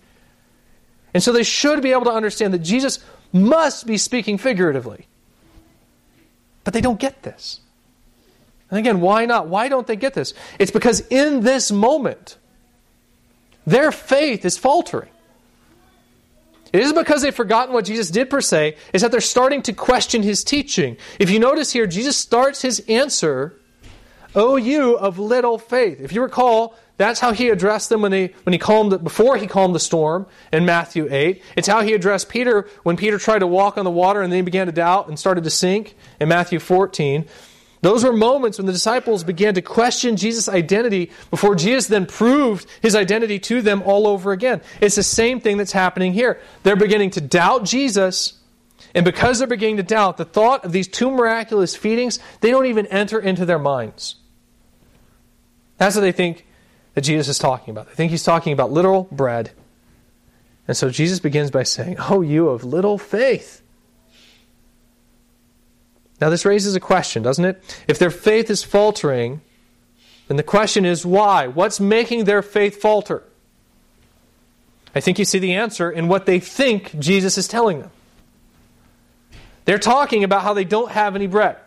And 1.13 1.21
so 1.21 1.31
they 1.31 1.43
should 1.43 1.81
be 1.81 1.91
able 1.91 2.05
to 2.05 2.11
understand 2.11 2.53
that 2.53 2.59
Jesus 2.59 2.99
must 3.31 3.85
be 3.85 3.97
speaking 3.97 4.37
figuratively. 4.37 5.07
But 6.63 6.73
they 6.73 6.81
don't 6.81 6.99
get 6.99 7.23
this. 7.23 7.61
And 8.69 8.77
again, 8.77 9.01
why 9.01 9.25
not? 9.25 9.47
Why 9.47 9.69
don't 9.69 9.87
they 9.87 9.95
get 9.95 10.13
this? 10.13 10.33
It's 10.59 10.71
because 10.71 11.01
in 11.07 11.41
this 11.41 11.71
moment, 11.71 12.37
their 13.65 13.91
faith 13.91 14.45
is 14.45 14.57
faltering. 14.57 15.09
It 16.71 16.81
isn't 16.81 16.97
because 16.97 17.21
they've 17.21 17.33
forgotten 17.33 17.73
what 17.73 17.85
Jesus 17.85 18.09
did 18.09 18.29
per 18.29 18.41
se, 18.41 18.75
it's 18.93 19.01
that 19.01 19.11
they're 19.11 19.21
starting 19.21 19.61
to 19.63 19.73
question 19.73 20.23
his 20.23 20.43
teaching. 20.43 20.97
If 21.19 21.29
you 21.29 21.39
notice 21.39 21.71
here, 21.71 21.87
Jesus 21.87 22.17
starts 22.17 22.61
his 22.61 22.79
answer, 22.87 23.55
O 24.35 24.55
you 24.55 24.95
of 24.95 25.17
little 25.17 25.57
faith. 25.57 25.99
If 25.99 26.13
you 26.13 26.21
recall, 26.21 26.75
that's 26.97 27.21
how 27.21 27.31
he 27.31 27.47
addressed 27.49 27.89
them 27.89 28.01
when, 28.01 28.11
they, 28.11 28.33
when 28.43 28.51
he 28.51 28.59
calmed 28.59 29.03
before 29.03 29.37
he 29.37 29.47
calmed 29.47 29.73
the 29.73 29.79
storm 29.79 30.27
in 30.51 30.65
Matthew 30.65 31.07
8. 31.09 31.41
It's 31.55 31.67
how 31.67 31.81
he 31.81 31.93
addressed 31.93 32.29
Peter 32.29 32.67
when 32.83 32.97
Peter 32.97 33.17
tried 33.17 33.39
to 33.39 33.47
walk 33.47 33.77
on 33.77 33.85
the 33.85 33.91
water 33.91 34.21
and 34.21 34.31
then 34.31 34.39
he 34.39 34.43
began 34.43 34.67
to 34.67 34.73
doubt 34.73 35.07
and 35.07 35.17
started 35.17 35.45
to 35.45 35.49
sink 35.49 35.95
in 36.19 36.27
Matthew 36.27 36.59
14. 36.59 37.25
Those 37.81 38.03
were 38.03 38.11
moments 38.11 38.57
when 38.57 38.67
the 38.67 38.73
disciples 38.73 39.23
began 39.23 39.53
to 39.53 39.61
question 39.61 40.17
Jesus' 40.17 40.49
identity 40.49 41.11
before 41.29 41.55
Jesus 41.55 41.87
then 41.87 42.05
proved 42.05 42.67
his 42.81 42.93
identity 42.93 43.39
to 43.39 43.61
them 43.61 43.81
all 43.83 44.05
over 44.05 44.33
again. 44.33 44.61
It's 44.81 44.95
the 44.95 45.03
same 45.03 45.39
thing 45.39 45.57
that's 45.57 45.71
happening 45.71 46.11
here. 46.11 46.41
They're 46.63 46.75
beginning 46.75 47.11
to 47.11 47.21
doubt 47.21 47.63
Jesus, 47.63 48.33
and 48.93 49.05
because 49.05 49.39
they're 49.39 49.47
beginning 49.47 49.77
to 49.77 49.83
doubt, 49.83 50.17
the 50.17 50.25
thought 50.25 50.65
of 50.65 50.73
these 50.73 50.89
two 50.89 51.09
miraculous 51.09 51.75
feedings, 51.75 52.19
they 52.41 52.51
don't 52.51 52.65
even 52.65 52.85
enter 52.87 53.19
into 53.19 53.45
their 53.45 53.59
minds. 53.59 54.15
That's 55.77 55.95
what 55.95 56.01
they 56.01 56.11
think 56.11 56.45
that 56.95 57.01
Jesus 57.01 57.29
is 57.29 57.39
talking 57.39 57.71
about. 57.71 57.87
They 57.87 57.95
think 57.95 58.11
he's 58.11 58.23
talking 58.23 58.51
about 58.51 58.71
literal 58.71 59.07
bread. 59.09 59.51
And 60.67 60.75
so 60.75 60.89
Jesus 60.89 61.19
begins 61.19 61.49
by 61.49 61.63
saying, 61.63 61.95
Oh, 61.97 62.21
you 62.21 62.49
of 62.49 62.65
little 62.65 62.97
faith. 62.97 63.63
Now, 66.21 66.29
this 66.29 66.45
raises 66.45 66.75
a 66.75 66.79
question, 66.79 67.23
doesn't 67.23 67.45
it? 67.45 67.83
If 67.87 67.97
their 67.97 68.11
faith 68.11 68.49
is 68.49 68.63
faltering, 68.63 69.41
then 70.27 70.37
the 70.37 70.43
question 70.43 70.85
is 70.85 71.05
why? 71.05 71.47
What's 71.47 71.79
making 71.79 72.25
their 72.25 72.41
faith 72.41 72.81
falter? 72.81 73.23
I 74.93 74.99
think 74.99 75.19
you 75.19 75.25
see 75.25 75.39
the 75.39 75.53
answer 75.53 75.89
in 75.89 76.07
what 76.07 76.25
they 76.25 76.39
think 76.39 76.97
Jesus 76.99 77.37
is 77.37 77.47
telling 77.47 77.79
them. 77.79 77.91
They're 79.65 79.77
talking 79.77 80.23
about 80.23 80.41
how 80.41 80.53
they 80.53 80.63
don't 80.63 80.91
have 80.91 81.15
any 81.15 81.27
bread. 81.27 81.57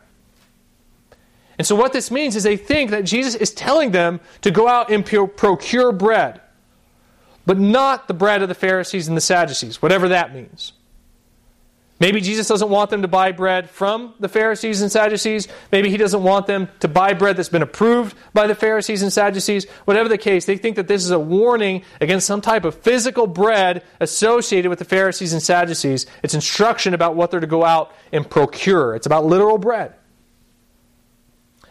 And 1.59 1.67
so, 1.67 1.77
what 1.77 1.93
this 1.93 2.11
means 2.11 2.35
is 2.35 2.43
they 2.43 2.57
think 2.57 2.91
that 2.91 3.05
Jesus 3.05 3.35
is 3.35 3.53
telling 3.53 3.93
them 3.93 4.21
to 4.41 4.51
go 4.51 4.67
out 4.67 4.91
and 4.91 5.07
procure 5.07 5.93
bread, 5.93 6.41
but 7.47 7.59
not 7.59 8.09
the 8.09 8.15
bread 8.15 8.43
of 8.43 8.49
the 8.49 8.55
Pharisees 8.55 9.07
and 9.07 9.17
the 9.17 9.21
Sadducees, 9.21 9.81
whatever 9.81 10.09
that 10.09 10.35
means. 10.35 10.73
Maybe 12.03 12.21
Jesus 12.21 12.49
doesn't 12.49 12.69
want 12.69 12.91
them 12.91 13.03
to 13.03 13.09
buy 13.09 13.31
bread 13.31 13.71
from 13.71 14.15
the 14.19 14.29
Pharisees 14.29 14.83
and 14.83 14.91
Sadducees. 14.91 15.47
Maybe 15.71 15.89
he 15.89 15.97
doesn't 15.97 16.25
want 16.25 16.49
them 16.49 16.69
to 16.81 16.89
buy 16.89 17.13
bread 17.15 17.37
that's 17.37 17.49
been 17.49 17.63
approved 17.63 18.17
by 18.35 18.49
the 18.49 18.57
Pharisees 18.57 19.03
and 19.03 19.13
Sadducees. 19.13 19.71
Whatever 19.85 20.09
the 20.09 20.19
case, 20.19 20.45
they 20.45 20.57
think 20.57 20.75
that 20.75 20.89
this 20.89 21.05
is 21.05 21.13
a 21.13 21.19
warning 21.21 21.85
against 22.01 22.27
some 22.27 22.41
type 22.41 22.65
of 22.65 22.75
physical 22.75 23.29
bread 23.29 23.85
associated 24.01 24.69
with 24.69 24.81
the 24.81 24.85
Pharisees 24.85 25.33
and 25.33 25.41
Sadducees. 25.41 26.07
It's 26.25 26.35
instruction 26.35 26.93
about 26.93 27.15
what 27.15 27.31
they're 27.31 27.39
to 27.39 27.47
go 27.47 27.65
out 27.65 27.95
and 28.11 28.29
procure. 28.29 28.97
It's 28.97 29.07
about 29.07 29.25
literal 29.25 29.57
bread. 29.57 29.95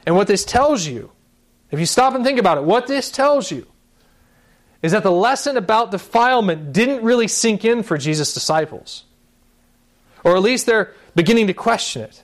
And 0.06 0.16
what 0.16 0.28
this 0.28 0.46
tells 0.46 0.88
you, 0.88 1.12
if 1.72 1.80
you 1.82 1.86
stop 1.86 2.16
and 2.16 2.24
think 2.24 2.40
about 2.40 2.58
it, 2.58 2.64
what 2.64 2.88
this 2.88 3.12
tells 3.12 3.52
you 3.52 3.68
is 4.82 4.94
that 4.94 5.04
the 5.04 5.12
lesson 5.12 5.58
about 5.58 5.92
defilement 5.92 6.72
didn't 6.72 7.04
really 7.04 7.28
sink 7.28 7.66
in 7.66 7.84
for 7.84 7.98
Jesus' 7.98 8.34
disciples. 8.34 9.04
Or 10.24 10.36
at 10.36 10.42
least 10.42 10.66
they're 10.66 10.94
beginning 11.16 11.48
to 11.48 11.54
question 11.54 12.04
it. 12.04 12.24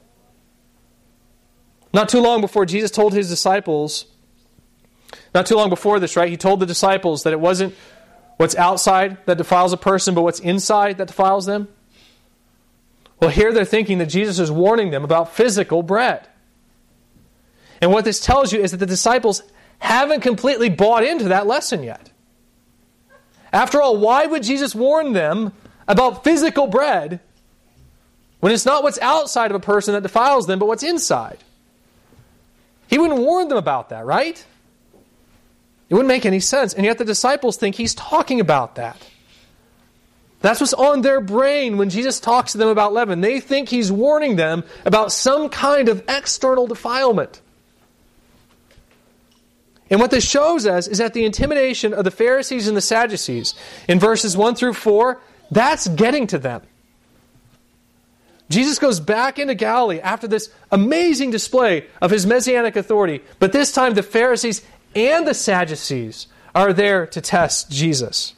Not 1.93 2.09
too 2.09 2.21
long 2.21 2.41
before 2.41 2.65
Jesus 2.65 2.91
told 2.91 3.13
his 3.13 3.29
disciples, 3.29 4.05
not 5.33 5.45
too 5.45 5.55
long 5.55 5.69
before 5.69 5.99
this, 5.99 6.15
right? 6.15 6.29
He 6.29 6.37
told 6.37 6.59
the 6.59 6.65
disciples 6.65 7.23
that 7.23 7.33
it 7.33 7.39
wasn't 7.39 7.75
what's 8.37 8.55
outside 8.55 9.17
that 9.25 9.37
defiles 9.37 9.73
a 9.73 9.77
person, 9.77 10.13
but 10.13 10.21
what's 10.21 10.39
inside 10.39 10.97
that 10.97 11.07
defiles 11.07 11.45
them. 11.45 11.67
Well, 13.19 13.31
here 13.31 13.51
they're 13.51 13.65
thinking 13.65 13.97
that 13.97 14.07
Jesus 14.07 14.37
is 14.37 14.51
warning 14.51 14.91
them 14.91 15.03
about 15.03 15.33
physical 15.33 15.81
bread. 15.81 16.27
And 17.81 17.91
what 17.91 18.05
this 18.05 18.19
tells 18.19 18.51
you 18.53 18.59
is 18.59 18.71
that 18.71 18.77
the 18.77 18.85
disciples 18.85 19.41
haven't 19.79 20.21
completely 20.21 20.69
bought 20.69 21.03
into 21.03 21.25
that 21.29 21.47
lesson 21.47 21.83
yet. 21.83 22.11
After 23.51 23.81
all, 23.81 23.97
why 23.97 24.25
would 24.25 24.43
Jesus 24.43 24.75
warn 24.75 25.13
them 25.13 25.53
about 25.87 26.23
physical 26.23 26.67
bread 26.67 27.21
when 28.39 28.51
it's 28.51 28.65
not 28.65 28.83
what's 28.83 28.99
outside 28.99 29.51
of 29.51 29.55
a 29.55 29.59
person 29.59 29.93
that 29.93 30.03
defiles 30.03 30.47
them, 30.47 30.59
but 30.59 30.67
what's 30.67 30.83
inside? 30.83 31.39
He 32.87 32.97
wouldn't 32.97 33.19
warn 33.19 33.47
them 33.47 33.57
about 33.57 33.89
that, 33.89 34.05
right? 34.05 34.43
It 35.89 35.93
wouldn't 35.93 36.07
make 36.07 36.25
any 36.25 36.39
sense. 36.39 36.73
And 36.73 36.85
yet 36.85 36.97
the 36.97 37.05
disciples 37.05 37.57
think 37.57 37.75
he's 37.75 37.95
talking 37.95 38.39
about 38.39 38.75
that. 38.75 38.97
That's 40.41 40.61
what's 40.61 40.73
on 40.73 41.01
their 41.01 41.19
brain 41.19 41.77
when 41.77 41.89
Jesus 41.89 42.19
talks 42.19 42.51
to 42.51 42.57
them 42.57 42.67
about 42.67 42.93
leaven. 42.93 43.21
They 43.21 43.39
think 43.39 43.69
he's 43.69 43.91
warning 43.91 44.35
them 44.35 44.63
about 44.85 45.11
some 45.11 45.49
kind 45.49 45.89
of 45.89 46.03
external 46.07 46.67
defilement. 46.67 47.41
And 49.89 49.99
what 49.99 50.11
this 50.11 50.29
shows 50.29 50.67
us 50.67 50.87
is 50.87 50.99
that 50.99 51.13
the 51.13 51.25
intimidation 51.25 51.93
of 51.93 52.03
the 52.03 52.11
Pharisees 52.11 52.67
and 52.67 52.77
the 52.77 52.81
Sadducees 52.81 53.55
in 53.87 53.99
verses 53.99 54.37
1 54.37 54.55
through 54.55 54.73
4, 54.73 55.19
that's 55.49 55.87
getting 55.87 56.27
to 56.27 56.37
them. 56.37 56.61
Jesus 58.49 58.79
goes 58.79 58.99
back 58.99 59.39
into 59.39 59.55
Galilee 59.55 59.99
after 59.99 60.27
this 60.27 60.51
amazing 60.71 61.31
display 61.31 61.87
of 62.01 62.11
his 62.11 62.25
messianic 62.25 62.75
authority, 62.75 63.21
but 63.39 63.51
this 63.51 63.71
time 63.71 63.93
the 63.93 64.03
Pharisees 64.03 64.61
and 64.95 65.27
the 65.27 65.33
Sadducees 65.33 66.27
are 66.55 66.71
there 66.71 67.05
to 67.07 67.21
test 67.21 67.69
Jesus. 67.69 68.33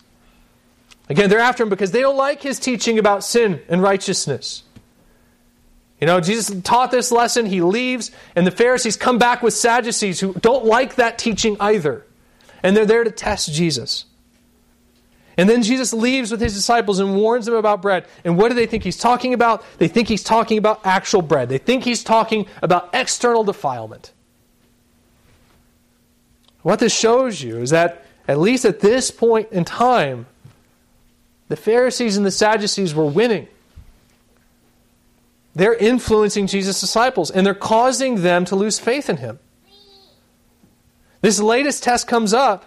Again, 1.10 1.30
they're 1.30 1.40
after 1.40 1.64
him 1.64 1.70
because 1.70 1.92
they 1.92 2.02
don't 2.02 2.18
like 2.18 2.42
his 2.42 2.60
teaching 2.60 3.00
about 3.00 3.24
sin 3.24 3.62
and 3.70 3.82
righteousness. 3.82 4.64
You 6.00 6.08
know, 6.08 6.22
Jesus 6.22 6.62
taught 6.62 6.92
this 6.92 7.12
lesson, 7.12 7.46
he 7.46 7.62
leaves, 7.62 8.12
and 8.36 8.48
the 8.48 8.52
Pharisees 8.52 8.96
come 8.96 9.18
back 9.18 9.44
with 9.44 9.54
Sadducees 9.54 10.20
who 10.20 10.34
don't 10.36 10.66
like 10.66 10.96
that 10.96 11.18
teaching 11.18 11.58
either. 11.60 12.06
And 12.64 12.76
they're 12.76 12.86
there 12.86 13.04
to 13.04 13.12
test 13.12 13.52
Jesus. 13.52 14.06
And 15.40 15.50
then 15.50 15.64
Jesus 15.64 15.94
leaves 15.94 16.32
with 16.32 16.42
his 16.42 16.54
disciples 16.54 17.00
and 17.00 17.16
warns 17.16 17.46
them 17.46 17.56
about 17.56 17.82
bread. 17.82 18.06
And 18.26 18.38
what 18.38 18.50
do 18.50 18.56
they 18.56 18.66
think 18.66 18.84
he's 18.84 18.98
talking 18.98 19.34
about? 19.34 19.64
They 19.78 19.88
think 19.88 20.10
he's 20.10 20.22
talking 20.22 20.58
about 20.58 20.86
actual 20.86 21.22
bread. 21.22 21.48
They 21.48 21.58
think 21.58 21.86
he's 21.86 22.04
talking 22.04 22.46
about 22.62 22.90
external 22.94 23.46
defilement. 23.46 24.12
What 26.62 26.80
this 26.80 26.94
shows 26.94 27.42
you 27.42 27.62
is 27.62 27.70
that, 27.70 28.06
at 28.28 28.38
least 28.38 28.66
at 28.66 28.82
this 28.82 29.12
point 29.12 29.50
in 29.54 29.64
time, 29.64 30.26
the 31.48 31.56
Pharisees 31.56 32.18
and 32.18 32.26
the 32.26 32.32
Sadducees 32.32 32.94
were 32.94 33.06
winning. 33.06 33.48
They're 35.56 35.74
influencing 35.74 36.48
Jesus' 36.48 36.82
disciples 36.82 37.32
and 37.32 37.48
they're 37.48 37.54
causing 37.54 38.24
them 38.24 38.44
to 38.44 38.58
lose 38.58 38.78
faith 38.78 39.10
in 39.10 39.16
him. 39.16 39.40
This 41.22 41.40
latest 41.40 41.82
test 41.82 42.08
comes 42.08 42.34
up, 42.34 42.66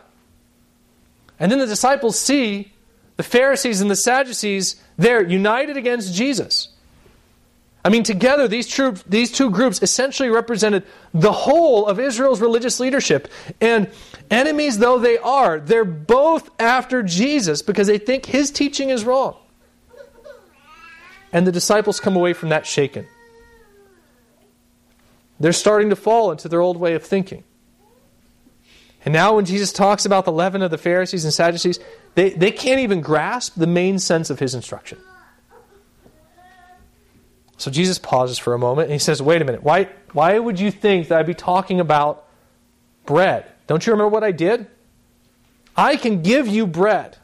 and 1.43 1.51
then 1.51 1.59
the 1.59 1.67
disciples 1.67 2.17
see 2.17 2.73
the 3.17 3.25
Pharisees 3.25 3.81
and 3.81 3.91
the 3.91 3.97
Sadducees 3.97 4.77
there 4.97 5.21
united 5.21 5.77
against 5.77 6.15
Jesus. 6.15 6.69
I 7.85 7.89
mean, 7.89 8.05
together, 8.05 8.47
these, 8.47 8.81
these 9.09 9.33
two 9.33 9.51
groups 9.51 9.83
essentially 9.83 10.29
represented 10.29 10.85
the 11.13 11.33
whole 11.33 11.89
of 11.89 11.99
Israel's 11.99 12.41
religious 12.41 12.79
leadership. 12.79 13.27
And 13.61 13.91
enemies 14.31 14.79
though 14.79 15.01
they 15.01 15.19
are, 15.19 15.59
they're 15.59 15.85
both 15.85 16.49
after 16.61 17.03
Jesus 17.03 17.61
because 17.61 17.89
they 17.89 17.99
think 17.99 18.27
his 18.27 18.53
teaching 18.53 18.91
is 18.91 19.05
wrong. 19.05 19.37
And 21.33 21.45
the 21.45 21.51
disciples 21.51 21.99
come 21.99 22.15
away 22.15 22.35
from 22.35 22.51
that 22.51 22.67
shaken. 22.67 23.09
They're 25.41 25.53
starting 25.53 25.91
to 25.91 25.97
fall 25.97 26.31
into 26.31 26.49
their 26.49 26.61
old 26.61 26.77
way 26.77 26.95
of 26.95 27.03
thinking. 27.03 27.43
And 29.05 29.13
now, 29.13 29.35
when 29.35 29.45
Jesus 29.45 29.73
talks 29.73 30.05
about 30.05 30.25
the 30.25 30.33
leaven 30.33 30.63
of 30.63 30.71
the 30.71 30.79
Pharisees 30.79 31.25
and 31.25 31.35
Sadducees, 31.35 31.81
they, 32.15 32.31
they 32.31 32.53
can't 32.53 32.81
even 32.81 33.01
grasp 33.01 33.55
the 33.57 33.67
main 33.67 33.99
sense 33.99 34.31
of 34.31 34.39
his 34.39 34.55
instruction. 34.55 34.99
So 37.57 37.71
Jesus 37.71 37.99
pauses 37.99 38.39
for 38.39 38.55
a 38.55 38.59
moment 38.59 38.87
and 38.87 38.93
he 38.93 38.99
says, 38.99 39.23
Wait 39.23 39.41
a 39.41 39.45
minute, 39.45 39.63
why, 39.63 39.89
why 40.13 40.39
would 40.39 40.59
you 40.59 40.71
think 40.71 41.09
that 41.09 41.19
I'd 41.19 41.27
be 41.27 41.35
talking 41.35 41.81
about 41.81 42.25
bread? 43.07 43.47
Don't 43.67 43.87
you 43.87 43.93
remember 43.93 44.09
what 44.09 44.25
I 44.25 44.33
did? 44.33 44.67
I 45.77 45.97
can 45.97 46.23
give 46.23 46.49
you 46.49 46.67
bread. 46.67 47.17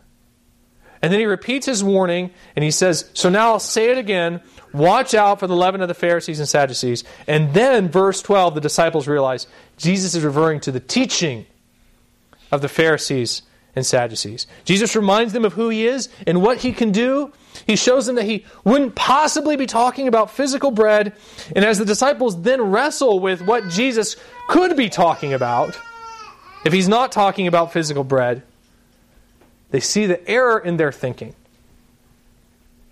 And 1.03 1.13
then 1.13 1.21
he 1.21 1.27
repeats 1.27 1.67
his 1.67 1.83
warning 1.85 2.31
and 2.57 2.65
he 2.65 2.71
says, 2.71 3.11
So 3.15 3.29
now 3.29 3.53
I'll 3.53 3.61
say 3.61 3.91
it 3.91 3.99
again. 3.99 4.41
Watch 4.73 5.15
out 5.15 5.41
for 5.41 5.47
the 5.47 5.57
leaven 5.57 5.81
of 5.81 5.89
the 5.89 5.95
Pharisees 5.95 6.41
and 6.41 6.49
Sadducees. 6.49 7.05
And 7.27 7.55
then, 7.55 7.89
verse 7.89 8.21
12, 8.23 8.55
the 8.55 8.61
disciples 8.61 9.09
realize 9.09 9.47
Jesus 9.77 10.15
is 10.15 10.25
referring 10.25 10.61
to 10.61 10.73
the 10.73 10.81
teaching 10.81 11.47
of 12.51 12.61
the 12.63 12.69
Pharisees 12.69 13.43
and 13.77 13.85
Sadducees. 13.85 14.47
Jesus 14.65 14.97
reminds 14.97 15.33
them 15.33 15.45
of 15.45 15.53
who 15.53 15.69
he 15.69 15.87
is 15.87 16.09
and 16.27 16.43
what 16.43 16.59
he 16.59 16.73
can 16.73 16.91
do. 16.91 17.33
He 17.67 17.77
shows 17.77 18.07
them 18.07 18.17
that 18.17 18.25
he 18.25 18.45
wouldn't 18.65 18.95
possibly 18.95 19.57
be 19.57 19.67
talking 19.67 20.09
about 20.09 20.31
physical 20.31 20.71
bread. 20.71 21.15
And 21.55 21.65
as 21.65 21.79
the 21.79 21.85
disciples 21.85 22.43
then 22.43 22.61
wrestle 22.61 23.21
with 23.21 23.43
what 23.43 23.69
Jesus 23.69 24.17
could 24.49 24.77
be 24.77 24.89
talking 24.89 25.33
about, 25.33 25.79
if 26.65 26.73
he's 26.73 26.89
not 26.89 27.13
talking 27.13 27.47
about 27.47 27.73
physical 27.73 28.05
bread, 28.05 28.43
they 29.71 29.81
see 29.81 30.07
the 30.07 30.27
error 30.29 30.59
in 30.59 30.77
their 30.77 30.93
thinking. 30.93 31.35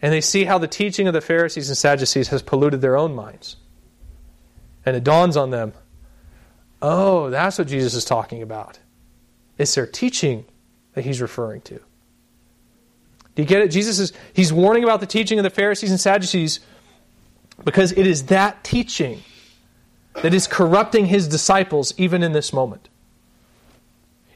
And 0.03 0.13
they 0.13 0.21
see 0.21 0.45
how 0.45 0.59
the 0.59 0.69
teaching 0.69 1.09
of 1.09 1.15
the 1.15 1.21
Pharisees 1.21 1.69
and 1.69 1.77
Sadducees 1.77 2.29
has 2.29 2.43
polluted 2.43 2.81
their 2.81 2.97
own 2.97 3.15
minds. 3.15 3.57
And 4.85 4.95
it 4.95 5.03
dawns 5.03 5.37
on 5.37 5.51
them 5.51 5.73
oh, 6.83 7.31
that's 7.31 7.59
what 7.59 7.67
Jesus 7.67 7.95
is 7.95 8.05
talking 8.05 8.43
about. 8.43 8.79
It's 9.59 9.75
their 9.75 9.87
teaching 9.87 10.45
that 10.95 11.05
he's 11.05 11.21
referring 11.21 11.61
to. 11.63 11.81
Do 13.35 13.43
you 13.43 13.45
get 13.45 13.63
it? 13.63 13.69
Jesus 13.69 13.99
is 13.99 14.13
he's 14.33 14.53
warning 14.53 14.83
about 14.83 15.01
the 15.01 15.07
teaching 15.07 15.39
of 15.39 15.43
the 15.43 15.51
Pharisees 15.51 15.91
and 15.91 16.01
Sadducees 16.01 16.61
because 17.65 17.93
it 17.93 18.07
is 18.07 18.25
that 18.27 18.65
teaching 18.65 19.23
that 20.15 20.33
is 20.33 20.47
corrupting 20.47 21.07
his 21.07 21.29
disciples 21.29 21.93
even 21.99 22.23
in 22.23 22.33
this 22.33 22.53
moment. 22.53 22.89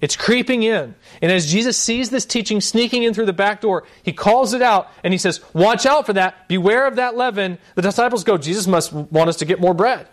It's 0.01 0.17
creeping 0.17 0.63
in. 0.63 0.95
And 1.21 1.31
as 1.31 1.51
Jesus 1.51 1.77
sees 1.77 2.09
this 2.09 2.25
teaching 2.25 2.61
sneaking 2.61 3.03
in 3.03 3.13
through 3.13 3.27
the 3.27 3.35
back 3.35 3.61
door, 3.61 3.85
he 4.03 4.13
calls 4.13 4.55
it 4.55 4.63
out 4.63 4.89
and 5.05 5.13
he 5.13 5.19
says, 5.19 5.41
Watch 5.53 5.85
out 5.85 6.07
for 6.07 6.15
that. 6.15 6.49
Beware 6.49 6.87
of 6.87 6.97
that 6.97 7.17
leaven. 7.17 7.59
The 7.75 7.83
disciples 7.83 8.25
go, 8.25 8.39
Jesus 8.39 8.67
must 8.67 8.93
want 8.93 9.29
us 9.29 9.37
to 9.37 9.45
get 9.45 9.61
more 9.61 9.75
bread. 9.75 10.09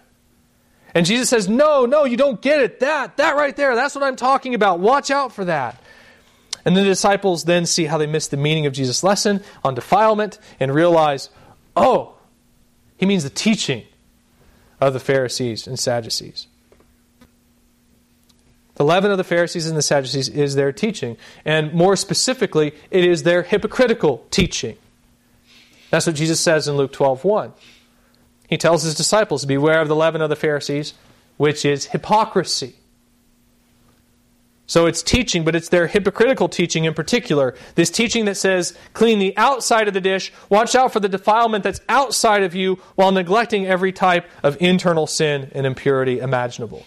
And 0.97 1.05
Jesus 1.05 1.29
says, 1.29 1.47
No, 1.47 1.85
no, 1.85 2.05
you 2.05 2.17
don't 2.17 2.41
get 2.41 2.59
it. 2.59 2.79
That, 2.79 3.17
that 3.17 3.35
right 3.35 3.55
there, 3.55 3.75
that's 3.75 3.93
what 3.93 4.03
I'm 4.03 4.15
talking 4.15 4.55
about. 4.55 4.79
Watch 4.79 5.11
out 5.11 5.31
for 5.31 5.45
that. 5.45 5.79
And 6.65 6.75
the 6.75 6.83
disciples 6.83 7.43
then 7.43 7.67
see 7.67 7.85
how 7.85 7.99
they 7.99 8.07
missed 8.07 8.31
the 8.31 8.37
meaning 8.37 8.65
of 8.65 8.73
Jesus' 8.73 9.03
lesson 9.03 9.43
on 9.63 9.75
defilement 9.75 10.39
and 10.59 10.73
realize, 10.73 11.29
oh, 11.75 12.15
he 12.97 13.05
means 13.05 13.21
the 13.21 13.29
teaching 13.29 13.83
of 14.81 14.93
the 14.93 14.99
Pharisees 14.99 15.67
and 15.67 15.77
Sadducees. 15.77 16.47
The 18.73 18.83
leaven 18.83 19.11
of 19.11 19.19
the 19.19 19.23
Pharisees 19.23 19.67
and 19.67 19.77
the 19.77 19.83
Sadducees 19.83 20.29
is 20.29 20.55
their 20.55 20.71
teaching. 20.71 21.15
And 21.45 21.73
more 21.73 21.95
specifically, 21.95 22.73
it 22.89 23.05
is 23.05 23.21
their 23.21 23.43
hypocritical 23.43 24.25
teaching. 24.31 24.77
That's 25.91 26.07
what 26.07 26.15
Jesus 26.15 26.39
says 26.39 26.67
in 26.67 26.75
Luke 26.75 26.91
12 26.91 27.23
1. 27.23 27.53
He 28.47 28.57
tells 28.57 28.83
his 28.83 28.95
disciples, 28.95 29.45
Beware 29.45 29.81
of 29.81 29.87
the 29.87 29.95
leaven 29.95 30.21
of 30.21 30.29
the 30.29 30.35
Pharisees, 30.35 30.93
which 31.35 31.65
is 31.65 31.87
hypocrisy. 31.87 32.75
So 34.69 34.85
it's 34.85 35.01
teaching, 35.01 35.45
but 35.45 35.55
it's 35.55 35.69
their 35.69 35.87
hypocritical 35.87 36.49
teaching 36.49 36.83
in 36.83 36.93
particular. 36.93 37.55
This 37.75 37.89
teaching 37.89 38.25
that 38.25 38.35
says, 38.35 38.77
clean 38.93 39.17
the 39.17 39.35
outside 39.37 39.87
of 39.87 39.93
the 39.93 40.01
dish, 40.01 40.33
watch 40.49 40.75
out 40.75 40.91
for 40.91 40.99
the 40.99 41.07
defilement 41.07 41.63
that's 41.63 41.79
outside 41.87 42.43
of 42.43 42.53
you, 42.53 42.75
while 42.95 43.13
neglecting 43.13 43.65
every 43.65 43.93
type 43.93 44.29
of 44.43 44.57
internal 44.59 45.07
sin 45.07 45.51
and 45.53 45.65
impurity 45.65 46.19
imaginable. 46.19 46.85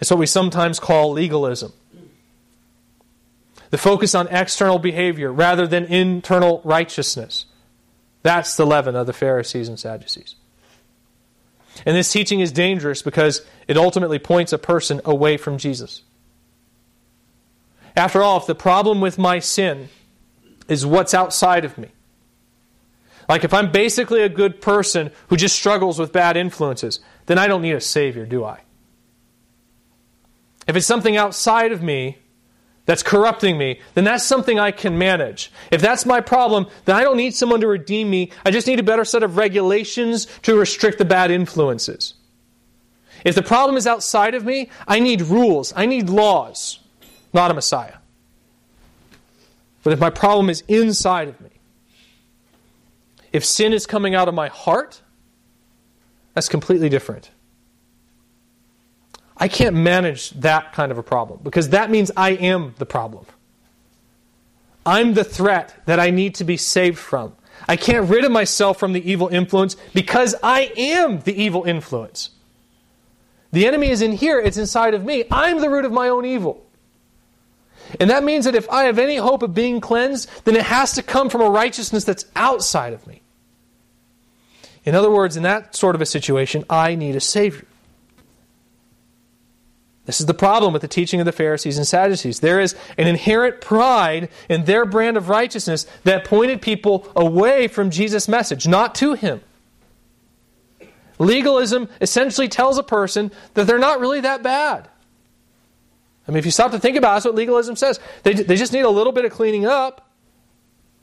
It's 0.00 0.10
what 0.10 0.18
we 0.18 0.26
sometimes 0.26 0.80
call 0.80 1.12
legalism. 1.12 1.72
The 3.70 3.78
focus 3.78 4.16
on 4.16 4.26
external 4.28 4.80
behavior 4.80 5.32
rather 5.32 5.68
than 5.68 5.84
internal 5.84 6.60
righteousness. 6.64 7.46
That's 8.22 8.56
the 8.56 8.66
leaven 8.66 8.94
of 8.96 9.06
the 9.06 9.12
Pharisees 9.12 9.68
and 9.68 9.78
Sadducees. 9.78 10.36
And 11.86 11.96
this 11.96 12.12
teaching 12.12 12.40
is 12.40 12.52
dangerous 12.52 13.02
because 13.02 13.44
it 13.66 13.76
ultimately 13.76 14.18
points 14.18 14.52
a 14.52 14.58
person 14.58 15.00
away 15.04 15.36
from 15.36 15.58
Jesus. 15.58 16.02
After 17.96 18.22
all, 18.22 18.38
if 18.38 18.46
the 18.46 18.54
problem 18.54 19.00
with 19.00 19.18
my 19.18 19.38
sin 19.38 19.88
is 20.68 20.86
what's 20.86 21.14
outside 21.14 21.64
of 21.64 21.76
me, 21.76 21.88
like 23.28 23.44
if 23.44 23.54
I'm 23.54 23.70
basically 23.70 24.22
a 24.22 24.28
good 24.28 24.60
person 24.60 25.10
who 25.28 25.36
just 25.36 25.56
struggles 25.56 25.98
with 25.98 26.12
bad 26.12 26.36
influences, 26.36 27.00
then 27.26 27.38
I 27.38 27.46
don't 27.46 27.62
need 27.62 27.72
a 27.72 27.80
Savior, 27.80 28.26
do 28.26 28.44
I? 28.44 28.60
If 30.66 30.76
it's 30.76 30.86
something 30.86 31.16
outside 31.16 31.72
of 31.72 31.82
me 31.82 32.18
that's 32.84 33.02
corrupting 33.02 33.56
me, 33.58 33.80
then 33.94 34.04
that's 34.04 34.24
something 34.24 34.58
I 34.58 34.72
can 34.72 34.98
manage. 34.98 35.52
If 35.70 35.80
that's 35.80 36.04
my 36.04 36.20
problem, 36.20 36.66
then 36.84 36.96
I 36.96 37.02
don't 37.02 37.16
need 37.16 37.34
someone 37.34 37.60
to 37.60 37.68
redeem 37.68 38.10
me. 38.10 38.32
I 38.44 38.50
just 38.50 38.66
need 38.66 38.80
a 38.80 38.82
better 38.82 39.04
set 39.04 39.22
of 39.22 39.36
regulations 39.36 40.26
to 40.42 40.58
restrict 40.58 40.98
the 40.98 41.04
bad 41.04 41.30
influences. 41.30 42.14
If 43.24 43.36
the 43.36 43.42
problem 43.42 43.76
is 43.76 43.86
outside 43.86 44.34
of 44.34 44.44
me, 44.44 44.68
I 44.88 44.98
need 44.98 45.22
rules, 45.22 45.72
I 45.76 45.86
need 45.86 46.10
laws, 46.10 46.80
not 47.32 47.50
a 47.50 47.54
Messiah. 47.54 47.98
But 49.84 49.92
if 49.92 50.00
my 50.00 50.10
problem 50.10 50.50
is 50.50 50.62
inside 50.66 51.28
of 51.28 51.40
me, 51.40 51.50
if 53.32 53.44
sin 53.44 53.72
is 53.72 53.86
coming 53.86 54.14
out 54.14 54.28
of 54.28 54.34
my 54.34 54.48
heart, 54.48 55.02
that's 56.34 56.48
completely 56.48 56.88
different. 56.88 57.30
I 59.42 59.48
can't 59.48 59.74
manage 59.74 60.30
that 60.30 60.72
kind 60.72 60.92
of 60.92 60.98
a 60.98 61.02
problem 61.02 61.40
because 61.42 61.70
that 61.70 61.90
means 61.90 62.12
I 62.16 62.30
am 62.30 62.76
the 62.78 62.86
problem. 62.86 63.26
I'm 64.86 65.14
the 65.14 65.24
threat 65.24 65.74
that 65.86 65.98
I 65.98 66.10
need 66.10 66.36
to 66.36 66.44
be 66.44 66.56
saved 66.56 66.96
from. 66.96 67.34
I 67.66 67.74
can't 67.74 68.08
rid 68.08 68.24
of 68.24 68.30
myself 68.30 68.78
from 68.78 68.92
the 68.92 69.10
evil 69.10 69.26
influence 69.26 69.74
because 69.94 70.36
I 70.44 70.72
am 70.76 71.22
the 71.22 71.34
evil 71.34 71.64
influence. 71.64 72.30
The 73.50 73.66
enemy 73.66 73.90
is 73.90 74.00
in 74.00 74.12
here, 74.12 74.38
it's 74.38 74.58
inside 74.58 74.94
of 74.94 75.04
me. 75.04 75.24
I'm 75.28 75.60
the 75.60 75.68
root 75.68 75.84
of 75.84 75.90
my 75.90 76.08
own 76.08 76.24
evil. 76.24 76.64
And 77.98 78.10
that 78.10 78.22
means 78.22 78.44
that 78.44 78.54
if 78.54 78.70
I 78.70 78.84
have 78.84 79.00
any 79.00 79.16
hope 79.16 79.42
of 79.42 79.52
being 79.52 79.80
cleansed, 79.80 80.30
then 80.44 80.54
it 80.54 80.66
has 80.66 80.92
to 80.92 81.02
come 81.02 81.28
from 81.28 81.40
a 81.40 81.50
righteousness 81.50 82.04
that's 82.04 82.26
outside 82.36 82.92
of 82.92 83.08
me. 83.08 83.22
In 84.84 84.94
other 84.94 85.10
words, 85.10 85.36
in 85.36 85.42
that 85.42 85.74
sort 85.74 85.96
of 85.96 86.00
a 86.00 86.06
situation, 86.06 86.64
I 86.70 86.94
need 86.94 87.16
a 87.16 87.20
Savior. 87.20 87.66
This 90.04 90.18
is 90.18 90.26
the 90.26 90.34
problem 90.34 90.72
with 90.72 90.82
the 90.82 90.88
teaching 90.88 91.20
of 91.20 91.26
the 91.26 91.32
Pharisees 91.32 91.78
and 91.78 91.86
Sadducees. 91.86 92.40
There 92.40 92.60
is 92.60 92.74
an 92.98 93.06
inherent 93.06 93.60
pride 93.60 94.30
in 94.48 94.64
their 94.64 94.84
brand 94.84 95.16
of 95.16 95.28
righteousness 95.28 95.86
that 96.02 96.24
pointed 96.24 96.60
people 96.60 97.06
away 97.14 97.68
from 97.68 97.90
Jesus' 97.90 98.26
message, 98.26 98.66
not 98.66 98.96
to 98.96 99.14
him. 99.14 99.40
Legalism 101.18 101.88
essentially 102.00 102.48
tells 102.48 102.78
a 102.78 102.82
person 102.82 103.30
that 103.54 103.68
they're 103.68 103.78
not 103.78 104.00
really 104.00 104.20
that 104.20 104.42
bad. 104.42 104.88
I 106.26 106.30
mean, 106.30 106.38
if 106.38 106.44
you 106.44 106.50
stop 106.50 106.72
to 106.72 106.80
think 106.80 106.96
about 106.96 107.12
it, 107.12 107.14
that's 107.14 107.26
what 107.26 107.34
legalism 107.36 107.76
says. 107.76 108.00
They, 108.24 108.32
they 108.34 108.56
just 108.56 108.72
need 108.72 108.80
a 108.80 108.90
little 108.90 109.12
bit 109.12 109.24
of 109.24 109.30
cleaning 109.30 109.66
up, 109.66 110.08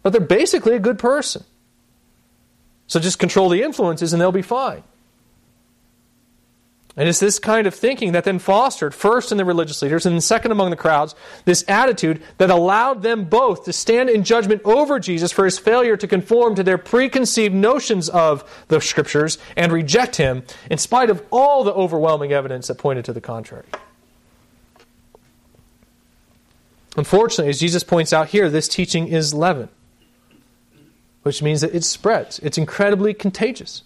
but 0.03 0.11
they're 0.11 0.21
basically 0.21 0.75
a 0.75 0.79
good 0.79 0.99
person. 0.99 1.43
So 2.87 2.99
just 2.99 3.19
control 3.19 3.47
the 3.47 3.61
influences 3.63 4.11
and 4.11 4.21
they'll 4.21 4.31
be 4.31 4.41
fine. 4.41 4.83
And 6.97 7.07
it's 7.07 7.19
this 7.19 7.39
kind 7.39 7.65
of 7.65 7.73
thinking 7.73 8.11
that 8.11 8.23
then 8.23 8.39
fostered, 8.39 8.93
first 8.93 9.31
in 9.31 9.37
the 9.37 9.45
religious 9.45 9.81
leaders 9.81 10.05
and 10.05 10.15
then 10.15 10.21
second 10.21 10.51
among 10.51 10.69
the 10.69 10.75
crowds, 10.75 11.15
this 11.45 11.63
attitude 11.67 12.21
that 12.39 12.49
allowed 12.49 13.03
them 13.03 13.25
both 13.25 13.63
to 13.65 13.73
stand 13.73 14.09
in 14.09 14.23
judgment 14.23 14.61
over 14.65 14.99
Jesus 14.99 15.31
for 15.31 15.45
his 15.45 15.57
failure 15.59 15.95
to 15.95 16.07
conform 16.07 16.55
to 16.55 16.63
their 16.63 16.77
preconceived 16.77 17.55
notions 17.55 18.09
of 18.09 18.43
the 18.67 18.81
scriptures 18.81 19.37
and 19.55 19.71
reject 19.71 20.17
him, 20.17 20.43
in 20.69 20.77
spite 20.77 21.09
of 21.09 21.23
all 21.31 21.63
the 21.63 21.73
overwhelming 21.73 22.33
evidence 22.33 22.67
that 22.67 22.77
pointed 22.77 23.05
to 23.05 23.13
the 23.13 23.21
contrary. 23.21 23.65
Unfortunately, 26.97 27.49
as 27.49 27.59
Jesus 27.59 27.83
points 27.83 28.11
out 28.11 28.29
here, 28.29 28.49
this 28.49 28.67
teaching 28.67 29.07
is 29.07 29.33
leaven, 29.33 29.69
which 31.21 31.41
means 31.41 31.61
that 31.61 31.73
it 31.73 31.85
spreads. 31.85 32.39
It's 32.39 32.57
incredibly 32.57 33.13
contagious. 33.13 33.83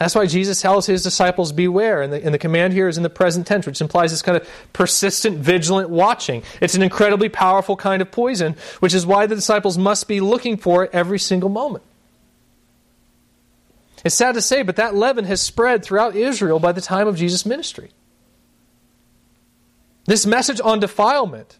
That's 0.00 0.14
why 0.14 0.24
Jesus 0.24 0.62
tells 0.62 0.86
his 0.86 1.02
disciples, 1.02 1.52
beware. 1.52 2.00
And 2.00 2.10
the, 2.10 2.24
and 2.24 2.32
the, 2.32 2.38
command 2.38 2.72
here 2.72 2.88
is 2.88 2.96
in 2.96 3.02
the 3.02 3.10
present 3.10 3.46
tense, 3.46 3.66
which 3.66 3.82
implies 3.82 4.10
this 4.10 4.22
kind 4.22 4.34
of 4.34 4.48
persistent, 4.72 5.36
vigilant 5.36 5.90
watching. 5.90 6.42
It's 6.62 6.74
an 6.74 6.82
incredibly 6.82 7.28
powerful 7.28 7.76
kind 7.76 8.00
of 8.00 8.10
poison, 8.10 8.56
which 8.80 8.94
is 8.94 9.04
why 9.04 9.26
the 9.26 9.34
disciples 9.34 9.76
must 9.76 10.08
be 10.08 10.20
looking 10.20 10.56
for 10.56 10.84
it 10.84 10.90
every 10.94 11.18
single 11.18 11.50
moment. 11.50 11.84
It's 14.02 14.14
sad 14.14 14.36
to 14.36 14.40
say, 14.40 14.62
but 14.62 14.76
that 14.76 14.94
leaven 14.94 15.26
has 15.26 15.42
spread 15.42 15.84
throughout 15.84 16.16
Israel 16.16 16.58
by 16.58 16.72
the 16.72 16.80
time 16.80 17.06
of 17.06 17.16
Jesus' 17.16 17.44
ministry. 17.44 17.90
This 20.06 20.24
message 20.24 20.62
on 20.64 20.80
defilement, 20.80 21.58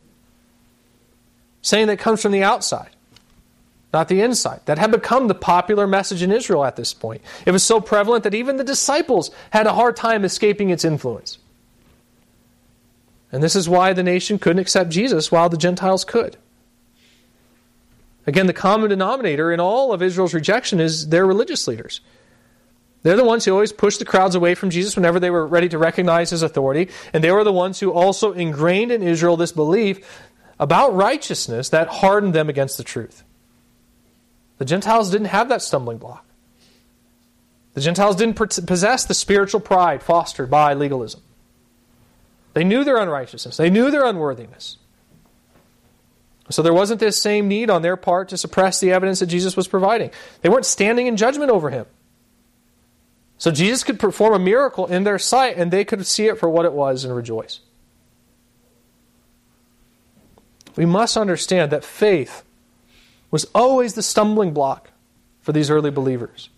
saying 1.60 1.88
that 1.88 1.98
comes 1.98 2.22
from 2.22 2.32
the 2.32 2.42
outside, 2.42 2.96
not 3.92 4.08
the 4.08 4.22
insight, 4.22 4.66
That 4.66 4.78
had 4.78 4.92
become 4.92 5.26
the 5.26 5.34
popular 5.34 5.86
message 5.86 6.22
in 6.22 6.30
Israel 6.30 6.64
at 6.64 6.76
this 6.76 6.94
point. 6.94 7.22
It 7.44 7.50
was 7.50 7.64
so 7.64 7.80
prevalent 7.80 8.24
that 8.24 8.34
even 8.34 8.56
the 8.56 8.64
disciples 8.64 9.30
had 9.50 9.66
a 9.66 9.72
hard 9.72 9.96
time 9.96 10.24
escaping 10.24 10.70
its 10.70 10.84
influence. 10.84 11.38
And 13.32 13.42
this 13.42 13.56
is 13.56 13.68
why 13.68 13.92
the 13.92 14.02
nation 14.02 14.38
couldn't 14.38 14.60
accept 14.60 14.90
Jesus 14.90 15.32
while 15.32 15.48
the 15.48 15.56
Gentiles 15.56 16.04
could. 16.04 16.36
Again, 18.26 18.46
the 18.46 18.52
common 18.52 18.90
denominator 18.90 19.50
in 19.50 19.60
all 19.60 19.92
of 19.92 20.02
Israel's 20.02 20.34
rejection 20.34 20.78
is 20.78 21.08
their 21.08 21.26
religious 21.26 21.66
leaders. 21.66 22.00
They're 23.02 23.16
the 23.16 23.24
ones 23.24 23.44
who 23.44 23.52
always 23.52 23.72
pushed 23.72 23.98
the 23.98 24.04
crowds 24.04 24.34
away 24.34 24.54
from 24.54 24.70
Jesus 24.70 24.94
whenever 24.94 25.18
they 25.18 25.30
were 25.30 25.46
ready 25.46 25.68
to 25.70 25.78
recognize 25.78 26.30
his 26.30 26.42
authority. 26.42 26.90
And 27.12 27.24
they 27.24 27.32
were 27.32 27.44
the 27.44 27.52
ones 27.52 27.80
who 27.80 27.92
also 27.92 28.32
ingrained 28.32 28.92
in 28.92 29.02
Israel 29.02 29.36
this 29.36 29.52
belief 29.52 30.28
about 30.58 30.94
righteousness 30.94 31.70
that 31.70 31.88
hardened 31.88 32.34
them 32.34 32.50
against 32.50 32.76
the 32.76 32.84
truth. 32.84 33.24
The 34.60 34.66
Gentiles 34.66 35.10
didn't 35.10 35.28
have 35.28 35.48
that 35.48 35.62
stumbling 35.62 35.96
block. 35.96 36.22
The 37.72 37.80
Gentiles 37.80 38.14
didn't 38.16 38.34
possess 38.34 39.06
the 39.06 39.14
spiritual 39.14 39.60
pride 39.60 40.02
fostered 40.02 40.50
by 40.50 40.74
legalism. 40.74 41.22
They 42.52 42.62
knew 42.62 42.84
their 42.84 42.98
unrighteousness, 42.98 43.56
they 43.56 43.70
knew 43.70 43.90
their 43.90 44.04
unworthiness. 44.04 44.76
So 46.50 46.60
there 46.60 46.74
wasn't 46.74 47.00
this 47.00 47.22
same 47.22 47.48
need 47.48 47.70
on 47.70 47.80
their 47.80 47.96
part 47.96 48.28
to 48.30 48.36
suppress 48.36 48.80
the 48.80 48.92
evidence 48.92 49.20
that 49.20 49.28
Jesus 49.28 49.56
was 49.56 49.66
providing. 49.66 50.10
They 50.42 50.50
weren't 50.50 50.66
standing 50.66 51.06
in 51.06 51.16
judgment 51.16 51.50
over 51.50 51.70
him. 51.70 51.86
So 53.38 53.50
Jesus 53.50 53.82
could 53.82 53.98
perform 53.98 54.34
a 54.34 54.38
miracle 54.38 54.86
in 54.88 55.04
their 55.04 55.18
sight 55.18 55.56
and 55.56 55.70
they 55.70 55.86
could 55.86 56.06
see 56.06 56.26
it 56.26 56.38
for 56.38 56.50
what 56.50 56.66
it 56.66 56.74
was 56.74 57.02
and 57.02 57.16
rejoice. 57.16 57.60
We 60.76 60.84
must 60.84 61.16
understand 61.16 61.72
that 61.72 61.82
faith 61.82 62.42
was 63.30 63.44
always 63.54 63.94
the 63.94 64.02
stumbling 64.02 64.52
block 64.52 64.90
for 65.40 65.52
these 65.52 65.70
early 65.70 65.90
believers. 65.90 66.50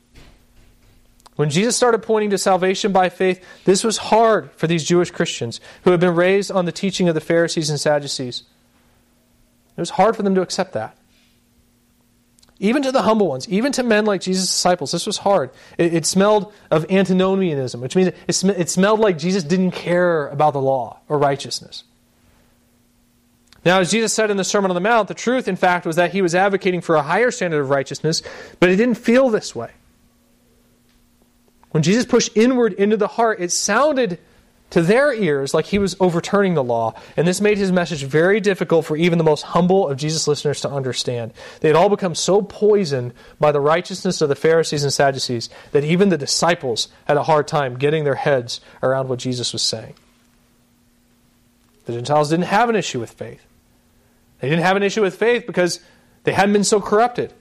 When 1.37 1.49
Jesus 1.49 1.77
started 1.77 2.03
pointing 2.03 2.31
to 2.31 2.39
salvation 2.39 2.93
by 2.93 3.09
faith, 3.09 3.43
this 3.65 3.83
was 3.83 3.97
hard 3.97 4.51
for 4.53 4.67
these 4.67 4.85
Jewish 4.85 5.11
Christians 5.11 5.61
who 5.85 5.91
had 5.91 6.01
been 6.01 6.15
raised 6.15 6.51
on 6.51 6.67
the 6.67 6.73
teaching 6.73 7.09
of 7.09 7.15
the 7.15 7.21
Pharisees 7.21 7.71
and 7.71 7.81
Sadducees. 7.81 8.43
It 9.77 9.81
was 9.81 9.91
hard 9.91 10.15
for 10.15 10.23
them 10.23 10.35
to 10.35 10.43
accept 10.43 10.75
that. 10.75 10.97
Even 12.59 12.83
to 12.83 12.93
the 12.93 13.03
humble 13.03 13.27
ones, 13.27 13.49
even 13.49 13.73
to 13.73 13.83
men 13.83 14.05
like 14.05 14.21
Jesus' 14.21 14.47
disciples, 14.47 14.93
this 14.93 15.07
was 15.07 15.19
hard. 15.19 15.51
It, 15.79 15.95
it 15.95 16.07
smelled 16.07 16.53
of 16.71 16.89
antinomianism, 16.91 17.81
which 17.81 17.97
means 17.97 18.13
it, 18.29 18.33
sm- 18.35 18.51
it 18.51 18.71
smelled 18.71 19.01
like 19.01 19.19
Jesus 19.19 19.43
didn't 19.43 19.73
care 19.73 20.29
about 20.29 20.53
the 20.53 20.61
law 20.61 21.01
or 21.09 21.19
righteousness. 21.19 21.83
Now, 23.65 23.81
as 23.81 23.91
Jesus 23.91 24.13
said 24.13 24.31
in 24.31 24.37
the 24.37 24.45
Sermon 24.45 24.71
on 24.71 24.75
the 24.75 24.81
Mount, 24.81 25.09
the 25.09 25.15
truth, 25.15 25.47
in 25.47 25.57
fact, 25.57 25.87
was 25.87 25.97
that 25.97 26.13
he 26.13 26.23
was 26.23 26.35
advocating 26.35 26.81
for 26.81 26.97
a 26.97 27.03
higher 27.03 27.31
standard 27.31 27.61
of 27.61 27.71
righteousness, 27.71 28.23
but 28.59 28.69
it 28.69 28.77
didn't 28.77 28.97
feel 28.97 29.31
this 29.31 29.55
way. 29.55 29.71
When 31.71 31.83
Jesus 31.83 32.05
pushed 32.05 32.37
inward 32.37 32.73
into 32.75 32.97
the 32.97 33.09
heart, 33.09 33.41
it 33.41 33.53
sounded 33.53 34.19
to 34.71 34.83
their 34.83 35.13
ears 35.13 35.53
like 35.53 35.67
he 35.67 35.79
was 35.79 35.97
overturning 36.01 36.55
the 36.55 36.65
law, 36.65 36.95
and 37.17 37.29
this 37.29 37.41
made 37.41 37.59
his 37.59 37.71
message 37.71 38.05
very 38.05 38.41
difficult 38.41 38.87
for 38.87 38.97
even 38.97 39.19
the 39.19 39.25
most 39.25 39.43
humble 39.43 39.87
of 39.87 39.99
Jesus' 39.99 40.27
listeners 40.27 40.63
to 40.63 40.71
understand. 40.71 41.33
They 41.61 41.69
had 41.69 41.77
all 41.77 41.91
become 41.91 42.15
so 42.15 42.43
poisoned 42.43 43.13
by 43.39 43.53
the 43.53 43.61
righteousness 43.61 44.21
of 44.23 44.29
the 44.29 44.35
Pharisees 44.35 44.83
and 44.83 44.93
Sadducees 44.93 45.51
that 45.73 45.85
even 45.85 46.09
the 46.09 46.19
disciples 46.19 46.89
had 47.05 47.19
a 47.19 47.23
hard 47.23 47.47
time 47.47 47.79
getting 47.79 48.05
their 48.05 48.15
heads 48.17 48.61
around 48.83 49.09
what 49.09 49.19
Jesus 49.19 49.53
was 49.53 49.63
saying. 49.63 49.95
The 51.85 51.93
Gentiles 51.93 52.31
didn't 52.31 52.47
have 52.47 52.69
an 52.71 52.77
issue 52.77 53.01
with 53.01 53.11
faith. 53.11 53.47
They 54.43 54.51
didn't 54.51 54.65
have 54.65 54.77
an 54.77 54.83
issue 54.83 55.03
with 55.03 55.15
faith 55.17 55.47
because 55.47 55.79
they 56.25 56.33
hadn't 56.33 56.53
been 56.53 56.65
so 56.65 56.81
corrupted. 56.81 57.33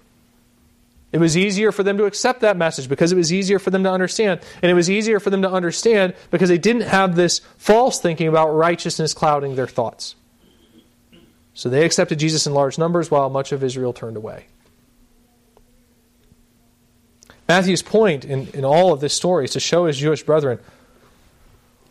It 1.11 1.17
was 1.17 1.35
easier 1.35 1.71
for 1.71 1.81
them 1.81 1.97
to 1.97 2.05
accept 2.05 2.41
that 2.41 2.55
message 2.55 2.87
because 2.87 3.11
it 3.11 3.15
was 3.15 3.33
easier 3.33 3.57
for 3.57 3.71
them 3.71 3.83
to 3.83 3.91
understand. 3.91 4.39
And 4.61 4.69
it 4.69 4.75
was 4.75 4.87
easier 4.87 5.19
for 5.19 5.31
them 5.31 5.41
to 5.41 5.51
understand 5.51 6.13
because 6.29 6.47
they 6.47 6.59
didn't 6.59 6.83
have 6.83 7.15
this 7.15 7.39
false 7.57 7.99
thinking 7.99 8.27
about 8.27 8.51
righteousness 8.51 9.15
clouding 9.15 9.55
their 9.55 9.67
thoughts. 9.67 10.15
So 11.55 11.69
they 11.69 11.85
accepted 11.85 12.19
Jesus 12.19 12.45
in 12.45 12.53
large 12.53 12.77
numbers 12.77 13.09
while 13.09 13.31
much 13.31 13.51
of 13.51 13.63
Israel 13.63 13.93
turned 13.93 14.15
away. 14.15 14.45
Matthew's 17.49 17.81
point 17.81 18.25
in, 18.25 18.47
in 18.53 18.63
all 18.63 18.93
of 18.93 19.01
this 19.01 19.15
story 19.15 19.45
is 19.45 19.51
to 19.51 19.59
show 19.59 19.87
his 19.87 19.97
Jewish 19.97 20.21
brethren 20.23 20.59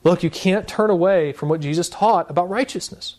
look, 0.04 0.22
you 0.22 0.30
can't 0.30 0.68
turn 0.68 0.88
away 0.88 1.32
from 1.32 1.48
what 1.48 1.60
Jesus 1.60 1.88
taught 1.88 2.30
about 2.30 2.48
righteousness. 2.48 3.16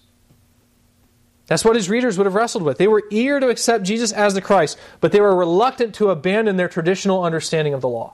That's 1.51 1.65
what 1.65 1.75
his 1.75 1.89
readers 1.89 2.17
would 2.17 2.27
have 2.27 2.33
wrestled 2.33 2.63
with. 2.63 2.77
They 2.77 2.87
were 2.87 3.03
eager 3.09 3.37
to 3.41 3.49
accept 3.49 3.83
Jesus 3.83 4.13
as 4.13 4.33
the 4.33 4.41
Christ, 4.41 4.79
but 5.01 5.11
they 5.11 5.19
were 5.19 5.35
reluctant 5.35 5.93
to 5.95 6.09
abandon 6.09 6.55
their 6.55 6.69
traditional 6.69 7.25
understanding 7.25 7.73
of 7.73 7.81
the 7.81 7.89
law. 7.89 8.13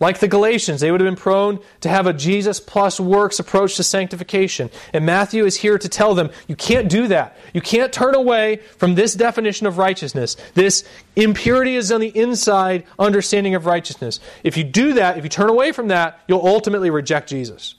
Like 0.00 0.18
the 0.18 0.26
Galatians, 0.26 0.80
they 0.80 0.90
would 0.90 1.00
have 1.00 1.06
been 1.06 1.14
prone 1.14 1.60
to 1.82 1.88
have 1.88 2.08
a 2.08 2.12
Jesus 2.12 2.58
plus 2.58 2.98
works 2.98 3.38
approach 3.38 3.76
to 3.76 3.84
sanctification. 3.84 4.70
And 4.92 5.06
Matthew 5.06 5.44
is 5.44 5.54
here 5.54 5.78
to 5.78 5.88
tell 5.88 6.16
them, 6.16 6.30
you 6.48 6.56
can't 6.56 6.88
do 6.88 7.06
that. 7.06 7.36
You 7.54 7.60
can't 7.60 7.92
turn 7.92 8.16
away 8.16 8.56
from 8.78 8.96
this 8.96 9.14
definition 9.14 9.68
of 9.68 9.78
righteousness. 9.78 10.36
This 10.54 10.82
impurity 11.14 11.76
is 11.76 11.92
on 11.92 12.00
the 12.00 12.08
inside 12.08 12.86
understanding 12.98 13.54
of 13.54 13.66
righteousness. 13.66 14.18
If 14.42 14.56
you 14.56 14.64
do 14.64 14.94
that, 14.94 15.16
if 15.16 15.22
you 15.22 15.30
turn 15.30 15.48
away 15.48 15.70
from 15.70 15.86
that, 15.88 16.18
you'll 16.26 16.44
ultimately 16.44 16.90
reject 16.90 17.28
Jesus. 17.28 17.76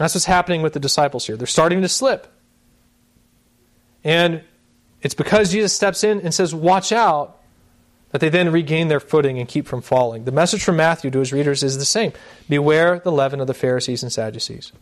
That's 0.00 0.14
what's 0.14 0.24
happening 0.24 0.62
with 0.62 0.72
the 0.72 0.80
disciples 0.80 1.26
here. 1.26 1.36
They're 1.36 1.46
starting 1.46 1.82
to 1.82 1.88
slip. 1.88 2.26
And 4.02 4.42
it's 5.02 5.12
because 5.12 5.52
Jesus 5.52 5.74
steps 5.74 6.02
in 6.02 6.22
and 6.22 6.32
says, 6.32 6.54
Watch 6.54 6.90
out, 6.90 7.38
that 8.08 8.22
they 8.22 8.30
then 8.30 8.50
regain 8.50 8.88
their 8.88 8.98
footing 8.98 9.38
and 9.38 9.46
keep 9.46 9.66
from 9.66 9.82
falling. 9.82 10.24
The 10.24 10.32
message 10.32 10.64
from 10.64 10.76
Matthew 10.76 11.10
to 11.10 11.18
his 11.18 11.34
readers 11.34 11.62
is 11.62 11.76
the 11.76 11.84
same 11.84 12.14
Beware 12.48 13.00
the 13.00 13.12
leaven 13.12 13.42
of 13.42 13.46
the 13.46 13.52
Pharisees 13.52 14.02
and 14.02 14.10
Sadducees. 14.10 14.72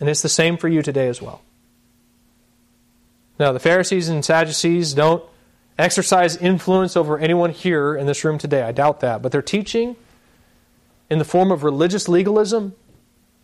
And 0.00 0.08
it's 0.08 0.22
the 0.22 0.28
same 0.28 0.56
for 0.56 0.66
you 0.66 0.82
today 0.82 1.06
as 1.06 1.22
well. 1.22 1.40
Now, 3.38 3.52
the 3.52 3.60
Pharisees 3.60 4.08
and 4.08 4.24
Sadducees 4.24 4.92
don't 4.92 5.22
exercise 5.78 6.36
influence 6.36 6.96
over 6.96 7.16
anyone 7.16 7.50
here 7.50 7.94
in 7.94 8.08
this 8.08 8.24
room 8.24 8.38
today. 8.38 8.62
I 8.62 8.72
doubt 8.72 8.98
that. 9.00 9.22
But 9.22 9.30
their 9.30 9.40
teaching 9.40 9.94
in 11.08 11.20
the 11.20 11.24
form 11.24 11.52
of 11.52 11.62
religious 11.62 12.08
legalism 12.08 12.74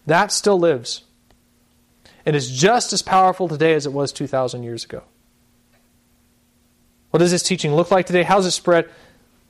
that 0.06 0.32
still 0.32 0.58
lives. 0.58 1.02
And 2.24 2.34
is 2.34 2.50
just 2.50 2.92
as 2.92 3.02
powerful 3.02 3.48
today 3.48 3.74
as 3.74 3.86
it 3.86 3.92
was 3.92 4.12
2,000 4.12 4.62
years 4.62 4.84
ago. 4.84 5.02
What 7.10 7.20
does 7.20 7.30
this 7.30 7.42
teaching 7.42 7.74
look 7.74 7.90
like 7.90 8.06
today? 8.06 8.22
How 8.22 8.36
How's 8.36 8.46
it 8.46 8.50
spread? 8.50 8.88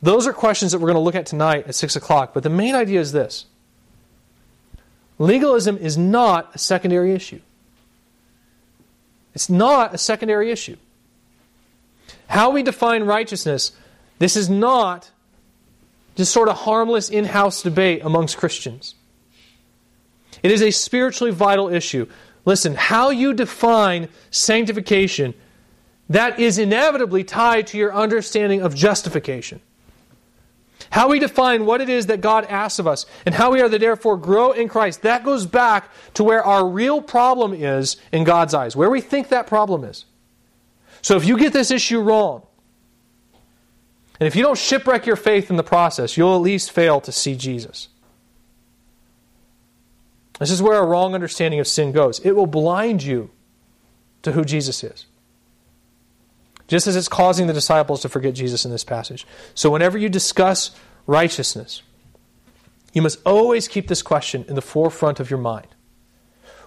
Those 0.02 0.26
are 0.26 0.32
questions 0.32 0.72
that 0.72 0.78
we're 0.78 0.88
going 0.88 0.96
to 0.96 1.00
look 1.00 1.14
at 1.14 1.26
tonight 1.26 1.66
at 1.66 1.74
6 1.74 1.96
o'clock. 1.96 2.34
But 2.34 2.42
the 2.42 2.50
main 2.50 2.74
idea 2.74 3.00
is 3.00 3.12
this 3.12 3.46
legalism 5.18 5.78
is 5.78 5.96
not 5.96 6.54
a 6.54 6.58
secondary 6.58 7.12
issue. 7.14 7.40
It's 9.34 9.48
not 9.50 9.94
a 9.94 9.98
secondary 9.98 10.50
issue. 10.50 10.76
How 12.28 12.50
we 12.50 12.62
define 12.62 13.04
righteousness, 13.04 13.72
this 14.18 14.36
is 14.36 14.48
not 14.48 15.10
just 16.16 16.32
sort 16.32 16.48
of 16.48 16.56
harmless 16.56 17.08
in 17.08 17.24
house 17.24 17.62
debate 17.62 18.02
amongst 18.04 18.36
Christians. 18.36 18.94
It 20.42 20.50
is 20.50 20.62
a 20.62 20.70
spiritually 20.70 21.32
vital 21.32 21.68
issue. 21.68 22.06
Listen, 22.44 22.74
how 22.74 23.10
you 23.10 23.34
define 23.34 24.08
sanctification, 24.30 25.34
that 26.08 26.38
is 26.38 26.58
inevitably 26.58 27.24
tied 27.24 27.66
to 27.68 27.78
your 27.78 27.94
understanding 27.94 28.62
of 28.62 28.74
justification. 28.74 29.60
How 30.90 31.08
we 31.08 31.18
define 31.18 31.66
what 31.66 31.80
it 31.80 31.88
is 31.88 32.06
that 32.06 32.20
God 32.20 32.44
asks 32.46 32.78
of 32.78 32.86
us 32.86 33.06
and 33.24 33.34
how 33.34 33.52
we 33.52 33.60
are 33.60 33.68
to 33.68 33.78
therefore 33.78 34.16
grow 34.16 34.52
in 34.52 34.68
Christ, 34.68 35.02
that 35.02 35.24
goes 35.24 35.46
back 35.46 35.90
to 36.14 36.22
where 36.22 36.44
our 36.44 36.66
real 36.66 37.02
problem 37.02 37.52
is 37.52 37.96
in 38.12 38.24
God's 38.24 38.54
eyes, 38.54 38.76
where 38.76 38.90
we 38.90 39.00
think 39.00 39.28
that 39.28 39.46
problem 39.46 39.84
is. 39.84 40.04
So 41.02 41.16
if 41.16 41.24
you 41.24 41.38
get 41.38 41.52
this 41.52 41.70
issue 41.70 42.00
wrong, 42.00 42.42
and 44.20 44.26
if 44.26 44.36
you 44.36 44.42
don't 44.42 44.58
shipwreck 44.58 45.06
your 45.06 45.16
faith 45.16 45.50
in 45.50 45.56
the 45.56 45.62
process, 45.62 46.16
you'll 46.16 46.36
at 46.36 46.42
least 46.42 46.70
fail 46.70 47.00
to 47.02 47.12
see 47.12 47.34
Jesus. 47.34 47.88
This 50.38 50.50
is 50.50 50.62
where 50.62 50.78
a 50.78 50.86
wrong 50.86 51.14
understanding 51.14 51.60
of 51.60 51.66
sin 51.66 51.92
goes. 51.92 52.18
It 52.20 52.32
will 52.32 52.46
blind 52.46 53.02
you 53.02 53.30
to 54.22 54.32
who 54.32 54.44
Jesus 54.44 54.84
is. 54.84 55.06
Just 56.68 56.86
as 56.86 56.96
it's 56.96 57.08
causing 57.08 57.46
the 57.46 57.52
disciples 57.52 58.02
to 58.02 58.08
forget 58.08 58.34
Jesus 58.34 58.64
in 58.64 58.70
this 58.70 58.84
passage. 58.84 59.26
So, 59.54 59.70
whenever 59.70 59.96
you 59.96 60.08
discuss 60.08 60.72
righteousness, 61.06 61.82
you 62.92 63.02
must 63.02 63.20
always 63.24 63.68
keep 63.68 63.88
this 63.88 64.02
question 64.02 64.44
in 64.48 64.56
the 64.56 64.62
forefront 64.62 65.20
of 65.20 65.30
your 65.30 65.38
mind 65.38 65.68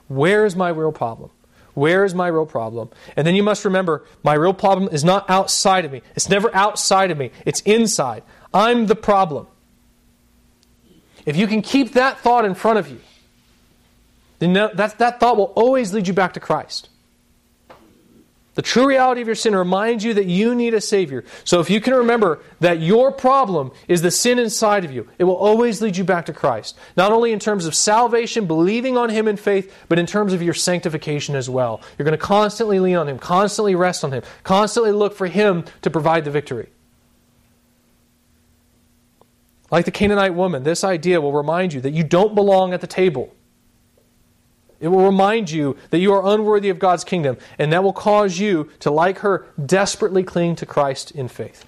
Where 0.08 0.46
is 0.46 0.56
my 0.56 0.70
real 0.70 0.92
problem? 0.92 1.32
Where 1.74 2.04
is 2.04 2.16
my 2.16 2.28
real 2.28 2.46
problem? 2.46 2.90
And 3.16 3.28
then 3.28 3.36
you 3.36 3.44
must 3.44 3.66
remember 3.66 4.06
my 4.24 4.34
real 4.34 4.54
problem 4.54 4.90
is 4.92 5.04
not 5.04 5.30
outside 5.30 5.86
of 5.86 5.92
me. 5.92 6.02
It's 6.16 6.30
never 6.30 6.54
outside 6.56 7.12
of 7.12 7.18
me, 7.18 7.32
it's 7.46 7.62
inside. 7.62 8.24
I'm 8.54 8.88
the 8.88 8.96
problem. 8.96 9.48
If 11.26 11.36
you 11.36 11.46
can 11.46 11.62
keep 11.62 11.94
that 11.94 12.20
thought 12.20 12.46
in 12.46 12.56
front 12.56 12.80
of 12.80 12.90
you, 12.90 13.00
then 14.40 14.54
that, 14.54 14.98
that 14.98 15.20
thought 15.20 15.38
will 15.38 15.54
always 15.56 15.94
lead 15.94 16.08
you 16.08 16.14
back 16.14 16.34
to 16.34 16.40
Christ. 16.40 16.90
The 18.56 18.64
true 18.64 18.88
reality 18.88 19.22
of 19.22 19.28
your 19.28 19.36
sin 19.36 19.56
reminds 19.56 20.04
you 20.04 20.16
that 20.16 20.26
you 20.26 20.54
need 20.54 20.74
a 20.74 20.82
Savior. 20.82 21.24
So 21.46 21.62
if 21.62 21.70
you 21.70 21.80
can 21.80 21.94
remember 21.94 22.42
that 22.60 22.82
your 22.82 23.10
problem 23.10 23.72
is 23.88 24.02
the 24.02 24.12
sin 24.12 24.38
inside 24.38 24.84
of 24.84 24.92
you, 24.92 25.08
it 25.18 25.24
will 25.24 25.38
always 25.38 25.82
lead 25.82 25.96
you 25.96 26.04
back 26.04 26.26
to 26.26 26.34
Christ. 26.34 26.78
Not 26.98 27.14
only 27.14 27.32
in 27.32 27.40
terms 27.40 27.66
of 27.66 27.74
salvation, 27.74 28.48
believing 28.48 28.98
on 28.98 29.12
Him 29.12 29.30
in 29.30 29.38
faith, 29.38 29.74
but 29.88 29.98
in 29.98 30.06
terms 30.06 30.34
of 30.34 30.42
your 30.42 30.54
sanctification 30.54 31.36
as 31.36 31.50
well. 31.50 31.82
You're 31.98 32.04
going 32.04 32.18
to 32.20 32.26
constantly 32.26 32.82
lean 32.82 32.98
on 32.98 33.08
Him, 33.08 33.18
constantly 33.18 33.76
rest 33.76 34.04
on 34.04 34.12
Him, 34.12 34.24
constantly 34.44 34.92
look 34.92 35.16
for 35.16 35.28
Him 35.28 35.64
to 35.84 35.90
provide 35.90 36.26
the 36.26 36.32
victory. 36.32 36.68
Like 39.72 39.86
the 39.86 39.92
Canaanite 39.92 40.34
woman, 40.34 40.64
this 40.64 40.84
idea 40.84 41.22
will 41.22 41.32
remind 41.32 41.72
you 41.72 41.80
that 41.80 41.92
you 41.92 42.04
don't 42.04 42.36
belong 42.36 42.74
at 42.74 42.82
the 42.82 42.88
table. 42.88 43.34
It 44.80 44.88
will 44.88 45.06
remind 45.06 45.52
you 45.52 45.76
that 45.90 46.00
you 46.00 46.14
are 46.14 46.34
unworthy 46.34 46.70
of 46.70 46.80
God's 46.80 47.04
kingdom, 47.04 47.38
and 47.58 47.74
that 47.74 47.84
will 47.84 47.94
cause 47.94 48.40
you 48.40 48.70
to, 48.80 48.90
like 48.92 49.20
her, 49.20 49.46
desperately 49.64 50.24
cling 50.24 50.56
to 50.58 50.66
Christ 50.66 51.12
in 51.12 51.28
faith. 51.28 51.66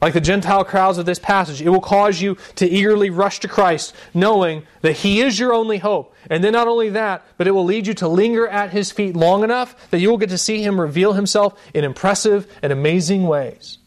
Like 0.00 0.14
the 0.14 0.20
Gentile 0.20 0.64
crowds 0.64 0.98
of 0.98 1.06
this 1.06 1.20
passage, 1.20 1.62
it 1.62 1.68
will 1.68 1.80
cause 1.80 2.20
you 2.20 2.36
to 2.56 2.68
eagerly 2.68 3.08
rush 3.08 3.38
to 3.40 3.48
Christ, 3.48 3.94
knowing 4.12 4.64
that 4.80 4.94
He 4.94 5.20
is 5.20 5.38
your 5.38 5.52
only 5.52 5.78
hope. 5.78 6.12
And 6.28 6.42
then 6.42 6.54
not 6.54 6.66
only 6.66 6.88
that, 6.90 7.24
but 7.38 7.46
it 7.46 7.52
will 7.52 7.64
lead 7.64 7.86
you 7.86 7.94
to 7.94 8.08
linger 8.08 8.48
at 8.48 8.70
His 8.72 8.90
feet 8.90 9.14
long 9.14 9.44
enough 9.44 9.90
that 9.92 10.00
you 10.00 10.10
will 10.10 10.18
get 10.18 10.30
to 10.30 10.38
see 10.38 10.60
Him 10.60 10.80
reveal 10.80 11.12
Himself 11.12 11.56
in 11.72 11.84
impressive 11.84 12.52
and 12.62 12.72
amazing 12.72 13.28
ways. 13.28 13.78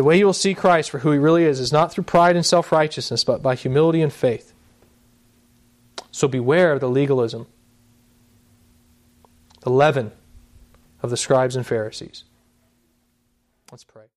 The 0.00 0.04
way 0.04 0.16
you 0.16 0.24
will 0.24 0.32
see 0.32 0.54
Christ 0.54 0.88
for 0.88 1.00
who 1.00 1.12
He 1.12 1.18
really 1.18 1.44
is 1.44 1.60
is 1.60 1.74
not 1.74 1.92
through 1.92 2.04
pride 2.04 2.34
and 2.34 2.46
self 2.46 2.72
righteousness, 2.72 3.22
but 3.22 3.42
by 3.42 3.54
humility 3.54 4.00
and 4.00 4.10
faith. 4.10 4.54
So 6.10 6.26
beware 6.26 6.72
of 6.72 6.80
the 6.80 6.88
legalism, 6.88 7.46
the 9.60 9.68
leaven 9.68 10.12
of 11.02 11.10
the 11.10 11.18
scribes 11.18 11.54
and 11.54 11.66
Pharisees. 11.66 12.24